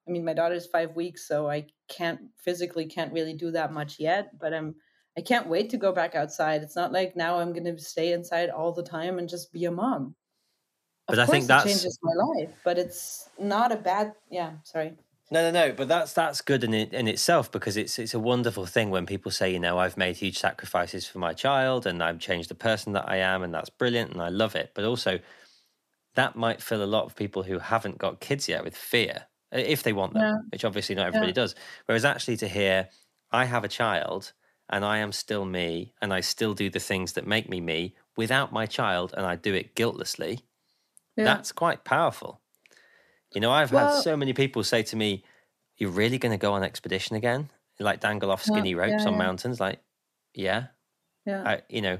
I 0.06 0.10
mean, 0.10 0.24
my 0.24 0.34
daughter's 0.34 0.66
five 0.66 0.96
weeks, 0.96 1.26
so 1.28 1.48
I 1.48 1.66
can't 1.88 2.20
physically 2.36 2.86
can't 2.86 3.12
really 3.12 3.34
do 3.34 3.50
that 3.52 3.72
much 3.72 4.00
yet. 4.00 4.38
But 4.38 4.52
I'm 4.52 4.74
I 5.16 5.20
can't 5.20 5.46
wait 5.46 5.70
to 5.70 5.76
go 5.76 5.92
back 5.92 6.14
outside. 6.14 6.62
It's 6.62 6.76
not 6.76 6.92
like 6.92 7.14
now 7.14 7.38
I'm 7.38 7.52
going 7.52 7.64
to 7.64 7.78
stay 7.78 8.12
inside 8.12 8.50
all 8.50 8.72
the 8.72 8.82
time 8.82 9.18
and 9.18 9.28
just 9.28 9.52
be 9.52 9.64
a 9.64 9.70
mom. 9.70 10.16
Of 11.06 11.16
but 11.16 11.18
I 11.20 11.26
think 11.26 11.46
that 11.46 11.64
changes 11.64 11.98
my 12.02 12.12
life. 12.14 12.50
But 12.64 12.78
it's 12.78 13.28
not 13.38 13.70
a 13.70 13.76
bad. 13.76 14.14
Yeah, 14.30 14.54
sorry. 14.64 14.96
No, 15.30 15.50
no, 15.50 15.50
no. 15.50 15.72
But 15.72 15.88
that's 15.88 16.12
that's 16.12 16.40
good 16.40 16.64
in 16.64 16.74
it, 16.74 16.92
in 16.92 17.08
itself 17.08 17.50
because 17.50 17.76
it's 17.76 17.98
it's 17.98 18.14
a 18.14 18.20
wonderful 18.20 18.66
thing 18.66 18.90
when 18.90 19.06
people 19.06 19.30
say, 19.30 19.52
you 19.52 19.58
know, 19.58 19.78
I've 19.78 19.96
made 19.96 20.16
huge 20.16 20.38
sacrifices 20.38 21.06
for 21.06 21.18
my 21.18 21.32
child 21.32 21.86
and 21.86 22.02
I've 22.02 22.18
changed 22.18 22.50
the 22.50 22.54
person 22.54 22.92
that 22.92 23.08
I 23.08 23.16
am, 23.16 23.42
and 23.42 23.52
that's 23.52 23.70
brilliant, 23.70 24.12
and 24.12 24.20
I 24.20 24.28
love 24.28 24.54
it. 24.54 24.72
But 24.74 24.84
also, 24.84 25.18
that 26.14 26.36
might 26.36 26.62
fill 26.62 26.82
a 26.82 26.86
lot 26.86 27.06
of 27.06 27.16
people 27.16 27.42
who 27.42 27.58
haven't 27.58 27.98
got 27.98 28.20
kids 28.20 28.48
yet 28.48 28.64
with 28.64 28.76
fear 28.76 29.26
if 29.50 29.82
they 29.82 29.92
want 29.92 30.14
them, 30.14 30.22
yeah. 30.22 30.34
which 30.50 30.64
obviously 30.64 30.94
not 30.94 31.06
everybody 31.06 31.30
yeah. 31.30 31.34
does. 31.34 31.54
Whereas 31.86 32.04
actually 32.04 32.36
to 32.38 32.48
hear, 32.48 32.88
I 33.30 33.44
have 33.44 33.64
a 33.64 33.68
child 33.68 34.32
and 34.68 34.84
I 34.84 34.98
am 34.98 35.12
still 35.12 35.44
me 35.44 35.92
and 36.00 36.12
I 36.12 36.20
still 36.20 36.54
do 36.54 36.70
the 36.70 36.80
things 36.80 37.12
that 37.12 37.26
make 37.26 37.48
me 37.48 37.60
me 37.60 37.94
without 38.16 38.52
my 38.52 38.66
child 38.66 39.14
and 39.16 39.26
I 39.26 39.36
do 39.36 39.54
it 39.54 39.74
guiltlessly, 39.74 40.40
yeah. 41.16 41.24
that's 41.24 41.52
quite 41.52 41.84
powerful. 41.84 42.40
You 43.34 43.40
know, 43.40 43.50
I've 43.50 43.72
well, 43.72 43.88
had 43.88 44.02
so 44.02 44.16
many 44.16 44.32
people 44.32 44.62
say 44.64 44.82
to 44.84 44.96
me, 44.96 45.24
You're 45.76 45.90
really 45.90 46.18
going 46.18 46.32
to 46.32 46.38
go 46.38 46.52
on 46.52 46.62
expedition 46.62 47.16
again? 47.16 47.50
Like 47.80 48.00
dangle 48.00 48.30
off 48.30 48.44
skinny 48.44 48.74
ropes 48.74 49.04
on 49.04 49.18
mountains? 49.18 49.60
Like, 49.60 49.80
yeah. 50.32 50.66
Yeah. 51.26 51.42
I, 51.44 51.62
you 51.68 51.82
know, 51.82 51.98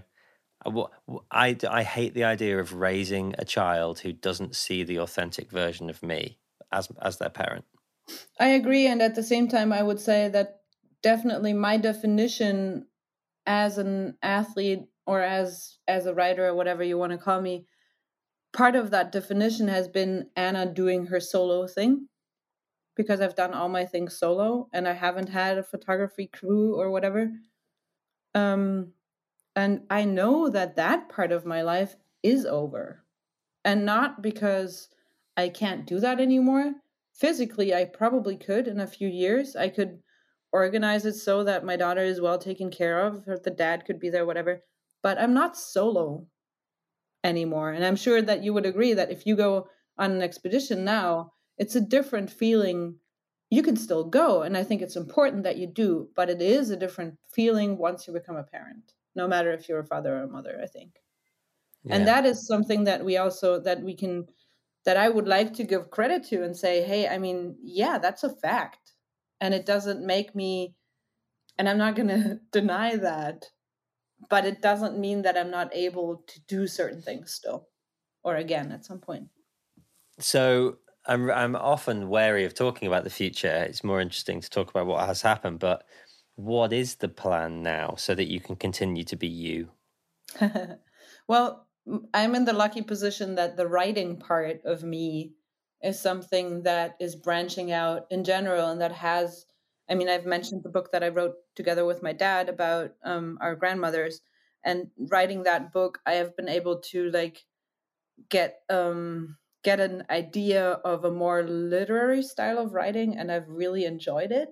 I, 1.30 1.57
I 1.68 1.82
hate 1.82 2.14
the 2.14 2.24
idea 2.24 2.59
of 2.59 2.72
raising 2.72 3.35
a 3.39 3.45
child 3.45 4.01
who 4.01 4.12
doesn't 4.12 4.57
see 4.57 4.82
the 4.82 4.99
authentic 4.99 5.51
version 5.51 5.91
of 5.91 6.03
me 6.03 6.39
as 6.72 6.89
as 7.01 7.18
their 7.18 7.30
parent. 7.30 7.64
I 8.39 8.49
agree, 8.49 8.87
and 8.87 9.01
at 9.03 9.14
the 9.14 9.22
same 9.22 9.49
time, 9.49 9.72
I 9.72 9.82
would 9.82 10.01
say 10.01 10.28
that 10.28 10.61
definitely 11.03 11.53
my 11.53 11.76
definition 11.76 12.87
as 13.47 13.78
an 13.78 14.16
athlete 14.22 14.85
or 15.07 15.20
as 15.20 15.78
as 15.87 16.07
a 16.07 16.14
writer 16.14 16.47
or 16.47 16.55
whatever 16.55 16.82
you 16.82 16.99
want 16.99 17.12
to 17.12 17.18
call 17.18 17.41
me, 17.41 17.66
part 18.55 18.76
of 18.76 18.90
that 18.92 19.12
definition 19.12 19.68
has 19.68 19.88
been 19.88 20.28
Ana 20.36 20.72
doing 20.72 21.07
her 21.07 21.20
solo 21.20 21.66
thing 21.66 22.09
because 22.96 23.20
I've 23.20 23.34
done 23.34 23.52
all 23.52 23.68
my 23.68 23.84
things 23.84 24.16
solo 24.16 24.68
and 24.72 24.88
I 24.88 24.92
haven't 24.92 25.28
had 25.28 25.59
a 25.59 25.62
photography 25.62 26.28
crew 26.28 26.78
or 26.80 26.90
whatever. 26.90 27.30
Um, 28.34 28.92
and 29.57 29.82
I 29.90 30.05
know 30.05 30.48
that 30.48 30.76
that 30.76 31.09
part 31.09 31.32
of 31.32 31.44
my 31.44 31.62
life 31.62 31.96
is 32.22 32.46
over. 32.46 33.05
And 33.64 33.84
not 33.84 34.22
because 34.22 34.88
I 35.36 35.48
can't 35.48 35.86
do 35.86 35.98
that 36.00 36.20
anymore. 36.20 36.74
Physically, 37.12 37.74
I 37.74 37.84
probably 37.84 38.36
could 38.36 38.68
in 38.68 38.80
a 38.80 38.86
few 38.86 39.09
years. 39.09 39.57
I 39.57 39.68
could 39.68 39.98
organize 40.52 41.05
it 41.05 41.14
so 41.14 41.42
that 41.44 41.64
my 41.64 41.76
daughter 41.76 42.02
is 42.02 42.20
well 42.20 42.38
taken 42.38 42.70
care 42.70 43.05
of, 43.07 43.26
or 43.26 43.38
the 43.38 43.50
dad 43.50 43.84
could 43.84 43.98
be 43.98 44.11
there, 44.11 44.26
whatever. 44.26 44.62
But 45.02 45.18
I'm 45.18 45.34
not 45.34 45.57
solo 45.57 46.26
anymore. 47.25 47.72
And 47.72 47.85
I'm 47.85 47.97
sure 47.97 48.22
that 48.22 48.45
you 48.45 48.55
would 48.55 48.66
agree 48.66 48.95
that 48.95 49.11
if 49.11 49.27
you 49.27 49.35
go 49.35 49.66
on 49.99 50.12
an 50.12 50.22
expedition 50.22 50.85
now, 50.85 51.33
it's 51.59 51.75
a 51.75 51.81
different 51.81 52.31
feeling. 52.31 52.97
You 53.51 53.62
can 53.62 53.77
still 53.77 54.05
go, 54.05 54.43
and 54.43 54.57
I 54.57 54.62
think 54.62 54.83
it's 54.83 54.97
important 54.97 55.43
that 55.45 55.57
you 55.57 55.66
do, 55.66 56.09
but 56.14 56.31
it 56.31 56.41
is 56.41 56.70
a 56.70 56.77
different 56.77 57.16
feeling 57.33 57.79
once 57.79 58.07
you 58.07 58.12
become 58.12 58.37
a 58.37 58.43
parent 58.43 58.93
no 59.14 59.29
matter 59.29 59.53
if 59.53 59.68
you're 59.68 59.81
a 59.81 59.87
father 59.87 60.18
or 60.18 60.22
a 60.22 60.29
mother 60.29 60.59
i 60.62 60.66
think 60.66 61.01
yeah. 61.85 61.95
and 61.95 62.07
that 62.07 62.25
is 62.25 62.47
something 62.47 62.85
that 62.85 63.05
we 63.05 63.16
also 63.16 63.61
that 63.61 63.83
we 63.83 63.95
can 63.95 64.27
that 64.85 64.97
i 64.97 65.09
would 65.09 65.29
like 65.29 65.53
to 65.55 65.64
give 65.64 65.91
credit 65.91 66.25
to 66.25 66.43
and 66.43 66.57
say 66.57 66.83
hey 66.83 67.09
i 67.09 67.18
mean 67.18 67.57
yeah 67.62 67.99
that's 67.99 68.25
a 68.25 68.37
fact 68.37 68.93
and 69.41 69.55
it 69.55 69.66
doesn't 69.66 70.05
make 70.05 70.35
me 70.35 70.75
and 71.59 71.68
i'm 71.68 71.79
not 71.79 71.97
going 71.97 72.09
to 72.09 72.41
deny 72.53 72.97
that 72.97 73.47
but 74.31 74.45
it 74.45 74.62
doesn't 74.62 74.99
mean 74.99 75.23
that 75.23 75.37
i'm 75.37 75.51
not 75.51 75.75
able 75.75 76.25
to 76.27 76.41
do 76.49 76.67
certain 76.67 77.01
things 77.01 77.33
still 77.33 77.69
or 78.23 78.37
again 78.37 78.73
at 78.73 78.85
some 78.85 78.99
point 78.99 79.29
so 80.19 80.79
i'm 81.07 81.31
i'm 81.31 81.57
often 81.57 82.09
wary 82.09 82.45
of 82.45 82.55
talking 82.55 82.89
about 82.89 83.05
the 83.05 83.11
future 83.11 83.65
it's 83.69 83.85
more 83.85 84.01
interesting 84.01 84.41
to 84.41 84.51
talk 84.51 84.71
about 84.71 84.87
what 84.87 85.07
has 85.07 85.23
happened 85.23 85.59
but 85.59 85.85
what 86.37 86.73
is 86.73 86.97
the 86.97 87.09
plan 87.09 87.62
now 87.62 87.95
so 87.97 88.15
that 88.15 88.31
you 88.31 88.41
can 88.41 88.57
continue 88.57 89.05
to 89.05 89.17
be 89.17 89.29
you? 89.29 89.71
well, 91.29 91.67
I'm 92.12 92.35
in 92.35 92.45
the 92.45 92.53
lucky 92.53 92.83
position 92.83 93.37
that 93.37 93.57
the 93.57 93.69
writing 93.69 94.17
part 94.19 94.61
of 94.65 94.83
me 94.83 95.35
is 95.83 96.01
something 96.01 96.62
that 96.62 96.97
is 96.99 97.15
branching 97.15 97.71
out 97.71 98.07
in 98.11 98.25
general 98.25 98.71
and 98.71 98.81
that 98.81 98.93
has 98.93 99.47
I 99.89 99.95
mean, 99.95 100.09
I've 100.09 100.26
mentioned 100.26 100.62
the 100.62 100.70
book 100.70 100.93
that 100.93 101.05
I 101.05 101.09
wrote 101.09 101.37
together 101.55 101.85
with 101.85 102.03
my 102.03 102.12
dad 102.12 102.49
about 102.49 102.95
um, 103.05 103.39
our 103.41 103.55
grandmothers, 103.57 104.20
and 104.64 104.91
writing 104.99 105.43
that 105.43 105.72
book, 105.72 106.01
I 106.07 106.14
have 106.14 106.37
been 106.37 106.49
able 106.49 106.80
to 106.93 107.11
like 107.11 107.45
get 108.28 108.62
um, 108.70 109.39
get 109.64 109.80
an 109.80 110.05
idea 110.11 110.72
of 110.72 111.05
a 111.05 111.11
more 111.11 111.43
literary 111.45 112.22
style 112.22 112.59
of 112.59 112.74
writing, 112.74 113.16
and 113.16 113.32
I've 113.32 113.49
really 113.49 113.85
enjoyed 113.85 114.32
it 114.32 114.51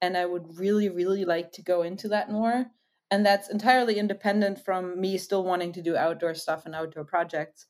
and 0.00 0.16
I 0.16 0.26
would 0.26 0.58
really, 0.58 0.88
really 0.88 1.24
like 1.24 1.52
to 1.52 1.62
go 1.62 1.82
into 1.82 2.08
that 2.08 2.30
more. 2.30 2.66
And 3.10 3.24
that's 3.24 3.48
entirely 3.48 3.98
independent 3.98 4.62
from 4.64 5.00
me 5.00 5.18
still 5.18 5.44
wanting 5.44 5.72
to 5.72 5.82
do 5.82 5.96
outdoor 5.96 6.34
stuff 6.34 6.66
and 6.66 6.74
outdoor 6.74 7.04
projects. 7.04 7.66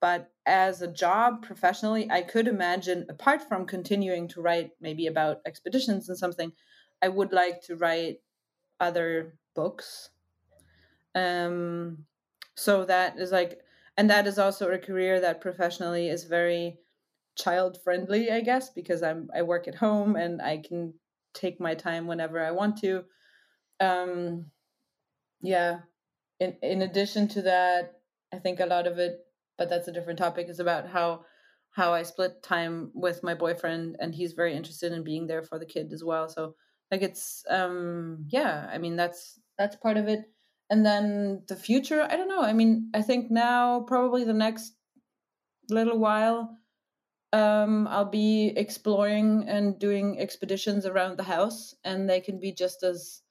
But 0.00 0.30
as 0.46 0.80
a 0.80 0.92
job 0.92 1.42
professionally, 1.42 2.08
I 2.10 2.22
could 2.22 2.46
imagine, 2.46 3.06
apart 3.08 3.48
from 3.48 3.66
continuing 3.66 4.28
to 4.28 4.40
write 4.40 4.70
maybe 4.80 5.06
about 5.06 5.40
expeditions 5.44 6.08
and 6.08 6.16
something, 6.16 6.52
I 7.02 7.08
would 7.08 7.32
like 7.32 7.62
to 7.62 7.76
write 7.76 8.20
other 8.80 9.34
books. 9.54 10.10
Um, 11.14 12.04
so 12.54 12.84
that 12.84 13.18
is 13.18 13.32
like, 13.32 13.60
and 13.96 14.10
that 14.10 14.26
is 14.26 14.38
also 14.38 14.70
a 14.70 14.78
career 14.78 15.20
that 15.20 15.40
professionally 15.40 16.08
is 16.08 16.24
very 16.24 16.78
child 17.36 17.78
friendly, 17.82 18.30
I 18.30 18.40
guess, 18.40 18.70
because 18.70 19.02
I'm 19.02 19.30
I 19.34 19.42
work 19.42 19.68
at 19.68 19.74
home 19.74 20.16
and 20.16 20.42
I 20.42 20.58
can 20.58 20.94
take 21.34 21.60
my 21.60 21.74
time 21.74 22.06
whenever 22.06 22.44
I 22.44 22.50
want 22.50 22.78
to. 22.78 23.04
Um, 23.80 24.46
yeah. 25.40 25.80
In 26.40 26.56
in 26.62 26.82
addition 26.82 27.28
to 27.28 27.42
that, 27.42 28.00
I 28.32 28.38
think 28.38 28.60
a 28.60 28.66
lot 28.66 28.86
of 28.86 28.98
it, 28.98 29.26
but 29.58 29.68
that's 29.68 29.88
a 29.88 29.92
different 29.92 30.18
topic, 30.18 30.48
is 30.48 30.60
about 30.60 30.88
how 30.88 31.24
how 31.70 31.92
I 31.92 32.02
split 32.02 32.42
time 32.42 32.90
with 32.94 33.22
my 33.22 33.34
boyfriend, 33.34 33.96
and 34.00 34.14
he's 34.14 34.32
very 34.32 34.54
interested 34.56 34.92
in 34.92 35.04
being 35.04 35.26
there 35.26 35.42
for 35.42 35.58
the 35.58 35.66
kid 35.66 35.92
as 35.92 36.02
well. 36.04 36.28
So 36.28 36.54
like 36.90 37.02
it's 37.02 37.44
um 37.50 38.24
yeah, 38.28 38.68
I 38.72 38.78
mean 38.78 38.96
that's 38.96 39.38
that's 39.58 39.76
part 39.76 39.96
of 39.96 40.08
it. 40.08 40.20
And 40.70 40.84
then 40.84 41.44
the 41.48 41.56
future, 41.56 42.02
I 42.02 42.16
don't 42.16 42.28
know. 42.28 42.42
I 42.42 42.52
mean, 42.52 42.90
I 42.94 43.02
think 43.02 43.30
now 43.30 43.80
probably 43.86 44.24
the 44.24 44.34
next 44.34 44.74
little 45.70 45.98
while 45.98 46.56
um, 47.32 47.86
I'll 47.88 48.10
be 48.10 48.52
exploring 48.56 49.44
and 49.48 49.78
doing 49.78 50.18
expeditions 50.18 50.86
around 50.86 51.18
the 51.18 51.24
house, 51.24 51.74
and 51.84 52.08
they 52.08 52.20
can 52.20 52.40
be 52.40 52.52
just 52.52 52.82
as 52.82 53.22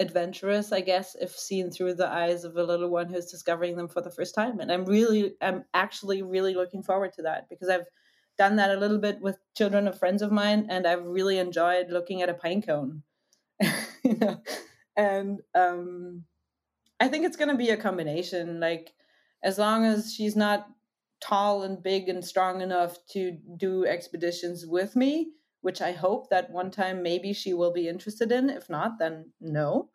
adventurous, 0.00 0.72
I 0.72 0.80
guess, 0.80 1.14
if 1.20 1.30
seen 1.30 1.70
through 1.70 1.94
the 1.94 2.08
eyes 2.08 2.44
of 2.44 2.56
a 2.56 2.64
little 2.64 2.88
one 2.88 3.08
who's 3.08 3.30
discovering 3.30 3.76
them 3.76 3.86
for 3.86 4.00
the 4.00 4.10
first 4.10 4.34
time. 4.34 4.58
And 4.58 4.72
I'm 4.72 4.86
really, 4.86 5.34
I'm 5.42 5.64
actually 5.74 6.22
really 6.22 6.54
looking 6.54 6.82
forward 6.82 7.12
to 7.14 7.22
that 7.22 7.48
because 7.50 7.68
I've 7.68 7.86
done 8.38 8.56
that 8.56 8.70
a 8.70 8.80
little 8.80 8.98
bit 8.98 9.20
with 9.20 9.38
children 9.54 9.86
of 9.86 9.98
friends 9.98 10.22
of 10.22 10.32
mine, 10.32 10.66
and 10.70 10.86
I've 10.86 11.04
really 11.04 11.38
enjoyed 11.38 11.90
looking 11.90 12.22
at 12.22 12.30
a 12.30 12.34
pine 12.34 12.62
cone. 12.62 13.02
you 13.60 14.16
know, 14.18 14.40
and 14.96 15.40
um, 15.54 16.24
I 16.98 17.08
think 17.08 17.26
it's 17.26 17.36
going 17.36 17.50
to 17.50 17.56
be 17.56 17.68
a 17.68 17.76
combination. 17.76 18.58
Like, 18.58 18.94
as 19.42 19.58
long 19.58 19.84
as 19.84 20.14
she's 20.14 20.36
not 20.36 20.66
tall 21.20 21.62
and 21.62 21.82
big 21.82 22.08
and 22.08 22.24
strong 22.24 22.62
enough 22.62 22.96
to 23.10 23.36
do 23.58 23.84
expeditions 23.84 24.64
with 24.66 24.96
me, 24.96 25.32
which 25.60 25.80
I 25.80 25.92
hope 25.92 26.30
that 26.30 26.50
one 26.50 26.70
time 26.70 27.02
maybe 27.02 27.32
she 27.32 27.54
will 27.54 27.72
be 27.72 27.88
interested 27.88 28.32
in. 28.32 28.50
If 28.50 28.68
not, 28.70 28.98
then 28.98 29.32
no. 29.40 29.90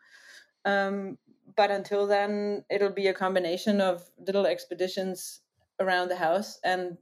Um, 0.63 1.18
but 1.55 1.72
until 1.72 2.07
then, 2.07 2.66
it'll 2.70 2.91
be 2.91 3.07
a 3.07 3.13
combination 3.13 3.82
of 3.82 4.09
little 4.18 4.45
expeditions 4.45 5.41
around 5.80 6.09
the 6.09 6.16
house. 6.16 6.59
And 6.63 6.97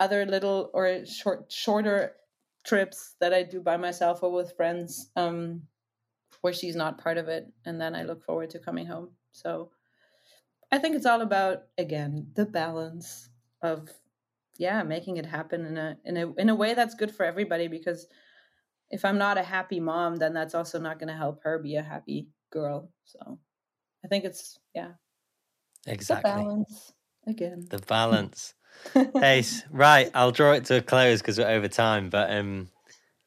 other 0.00 0.26
little 0.26 0.70
or 0.74 1.04
short 1.06 1.50
shorter 1.50 2.16
trips 2.64 3.14
that 3.20 3.32
I 3.32 3.42
do 3.42 3.60
by 3.60 3.76
myself 3.76 4.22
or 4.22 4.32
with 4.32 4.56
friends 4.56 5.10
um, 5.16 5.62
where 6.40 6.52
she's 6.52 6.76
not 6.76 6.98
part 6.98 7.18
of 7.18 7.28
it. 7.28 7.46
And 7.64 7.80
then 7.80 7.94
I 7.94 8.02
look 8.02 8.24
forward 8.24 8.50
to 8.50 8.58
coming 8.58 8.86
home. 8.86 9.10
So 9.32 9.70
I 10.70 10.78
think 10.78 10.96
it's 10.96 11.06
all 11.06 11.22
about, 11.22 11.62
again, 11.78 12.28
the 12.34 12.44
balance 12.44 13.30
of 13.62 13.88
yeah 14.58 14.82
making 14.82 15.16
it 15.16 15.26
happen 15.26 15.64
in 15.64 15.76
a 15.76 15.96
in 16.04 16.16
a 16.16 16.32
in 16.34 16.48
a 16.48 16.54
way 16.54 16.74
that's 16.74 16.94
good 16.94 17.14
for 17.14 17.24
everybody 17.24 17.68
because 17.68 18.06
if 18.90 19.04
i'm 19.04 19.18
not 19.18 19.38
a 19.38 19.42
happy 19.42 19.80
mom 19.80 20.16
then 20.16 20.32
that's 20.32 20.54
also 20.54 20.78
not 20.78 20.98
going 20.98 21.08
to 21.08 21.14
help 21.14 21.42
her 21.42 21.58
be 21.58 21.76
a 21.76 21.82
happy 21.82 22.28
girl 22.50 22.90
so 23.04 23.38
i 24.04 24.08
think 24.08 24.24
it's 24.24 24.58
yeah. 24.74 24.92
Exactly. 25.86 26.30
the 26.30 26.36
balance 26.36 26.92
again. 27.26 27.66
The 27.70 27.78
balance. 27.78 28.54
Ace 29.22 29.62
right 29.70 30.10
i'll 30.14 30.32
draw 30.32 30.52
it 30.52 30.66
to 30.66 30.76
a 30.76 30.82
close 30.82 31.22
because 31.22 31.38
we're 31.38 31.48
over 31.48 31.66
time 31.66 32.10
but 32.10 32.30
um 32.30 32.68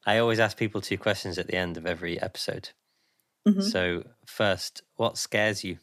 i 0.06 0.18
always 0.18 0.38
ask 0.38 0.56
people 0.56 0.80
two 0.80 0.96
questions 0.96 1.38
at 1.38 1.48
the 1.48 1.54
end 1.56 1.76
of 1.76 1.86
every 1.86 2.20
episode. 2.20 2.70
Mm-hmm. 3.48 3.62
so 3.62 4.04
first 4.26 4.82
what 4.96 5.16
scares 5.18 5.64
you 5.64 5.78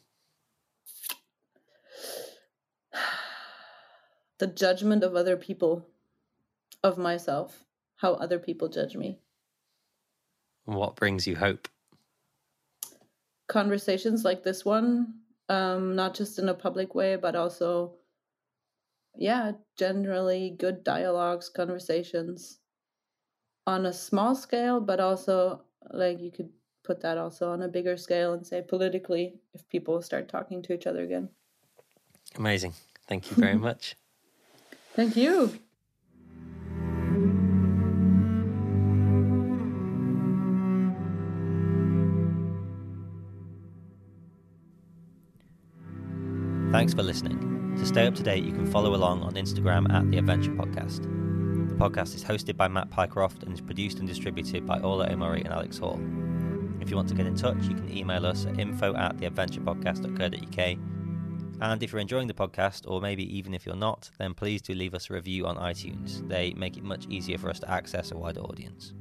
the 4.39 4.47
judgment 4.47 5.03
of 5.03 5.15
other 5.15 5.37
people, 5.37 5.87
of 6.83 6.97
myself, 6.97 7.63
how 7.97 8.13
other 8.13 8.39
people 8.39 8.69
judge 8.69 8.95
me. 8.95 9.19
What 10.65 10.95
brings 10.95 11.25
you 11.25 11.35
hope? 11.35 11.67
Conversations 13.47 14.25
like 14.25 14.43
this 14.43 14.65
one, 14.65 15.13
um, 15.49 15.95
not 15.95 16.13
just 16.13 16.39
in 16.39 16.49
a 16.49 16.53
public 16.53 16.93
way, 16.93 17.15
but 17.15 17.35
also, 17.35 17.95
yeah, 19.15 19.53
generally 19.77 20.55
good 20.59 20.83
dialogues, 20.83 21.49
conversations 21.49 22.59
on 23.65 23.85
a 23.85 23.93
small 23.93 24.35
scale, 24.35 24.79
but 24.81 24.99
also 24.99 25.61
like 25.91 26.19
you 26.19 26.31
could 26.31 26.49
put 26.83 27.01
that 27.01 27.17
also 27.17 27.51
on 27.51 27.61
a 27.63 27.67
bigger 27.67 27.97
scale 27.97 28.33
and 28.33 28.45
say 28.45 28.61
politically 28.61 29.35
if 29.53 29.67
people 29.69 30.01
start 30.01 30.29
talking 30.29 30.61
to 30.61 30.73
each 30.73 30.87
other 30.87 31.03
again. 31.03 31.29
Amazing. 32.35 32.73
Thank 33.07 33.29
you 33.29 33.37
very 33.37 33.55
much. 33.67 33.95
Thank 34.97 35.15
you. 35.15 35.51
Thanks 46.71 46.95
for 46.95 47.03
listening. 47.03 47.75
To 47.77 47.85
stay 47.85 48.07
up 48.07 48.15
to 48.15 48.23
date, 48.23 48.43
you 48.43 48.51
can 48.51 48.65
follow 48.65 48.95
along 48.95 49.21
on 49.21 49.35
Instagram 49.35 49.87
at 49.93 50.09
The 50.09 50.17
Adventure 50.17 50.49
Podcast. 50.53 51.03
The 51.69 51.75
podcast 51.75 52.15
is 52.15 52.23
hosted 52.23 52.57
by 52.57 52.67
Matt 52.67 52.89
Pycroft 52.89 53.43
and 53.43 53.53
is 53.53 53.61
produced 53.61 53.99
and 53.99 54.07
distributed 54.07 54.65
by 54.65 54.79
Orla 54.79 55.09
Omori 55.09 55.43
and 55.43 55.53
Alex 55.53 55.77
Hall. 55.77 56.01
If 56.81 56.89
you 56.89 56.95
want 56.95 57.07
to 57.09 57.15
get 57.15 57.27
in 57.27 57.35
touch, 57.35 57.63
you 57.65 57.75
can 57.75 57.95
email 57.95 58.25
us 58.25 58.47
at 58.47 58.59
info 58.59 58.95
at 58.95 59.17
theadventurepodcast.co.uk 59.17 60.79
and 61.61 61.81
if 61.81 61.91
you're 61.91 62.01
enjoying 62.01 62.27
the 62.27 62.33
podcast, 62.33 62.89
or 62.89 63.01
maybe 63.01 63.23
even 63.37 63.53
if 63.53 63.65
you're 63.65 63.75
not, 63.75 64.09
then 64.19 64.33
please 64.33 64.61
do 64.61 64.73
leave 64.73 64.93
us 64.93 65.09
a 65.09 65.13
review 65.13 65.45
on 65.45 65.57
iTunes. 65.57 66.27
They 66.27 66.53
make 66.53 66.77
it 66.77 66.83
much 66.83 67.07
easier 67.09 67.37
for 67.37 67.49
us 67.49 67.59
to 67.59 67.69
access 67.69 68.11
a 68.11 68.17
wider 68.17 68.41
audience. 68.41 68.93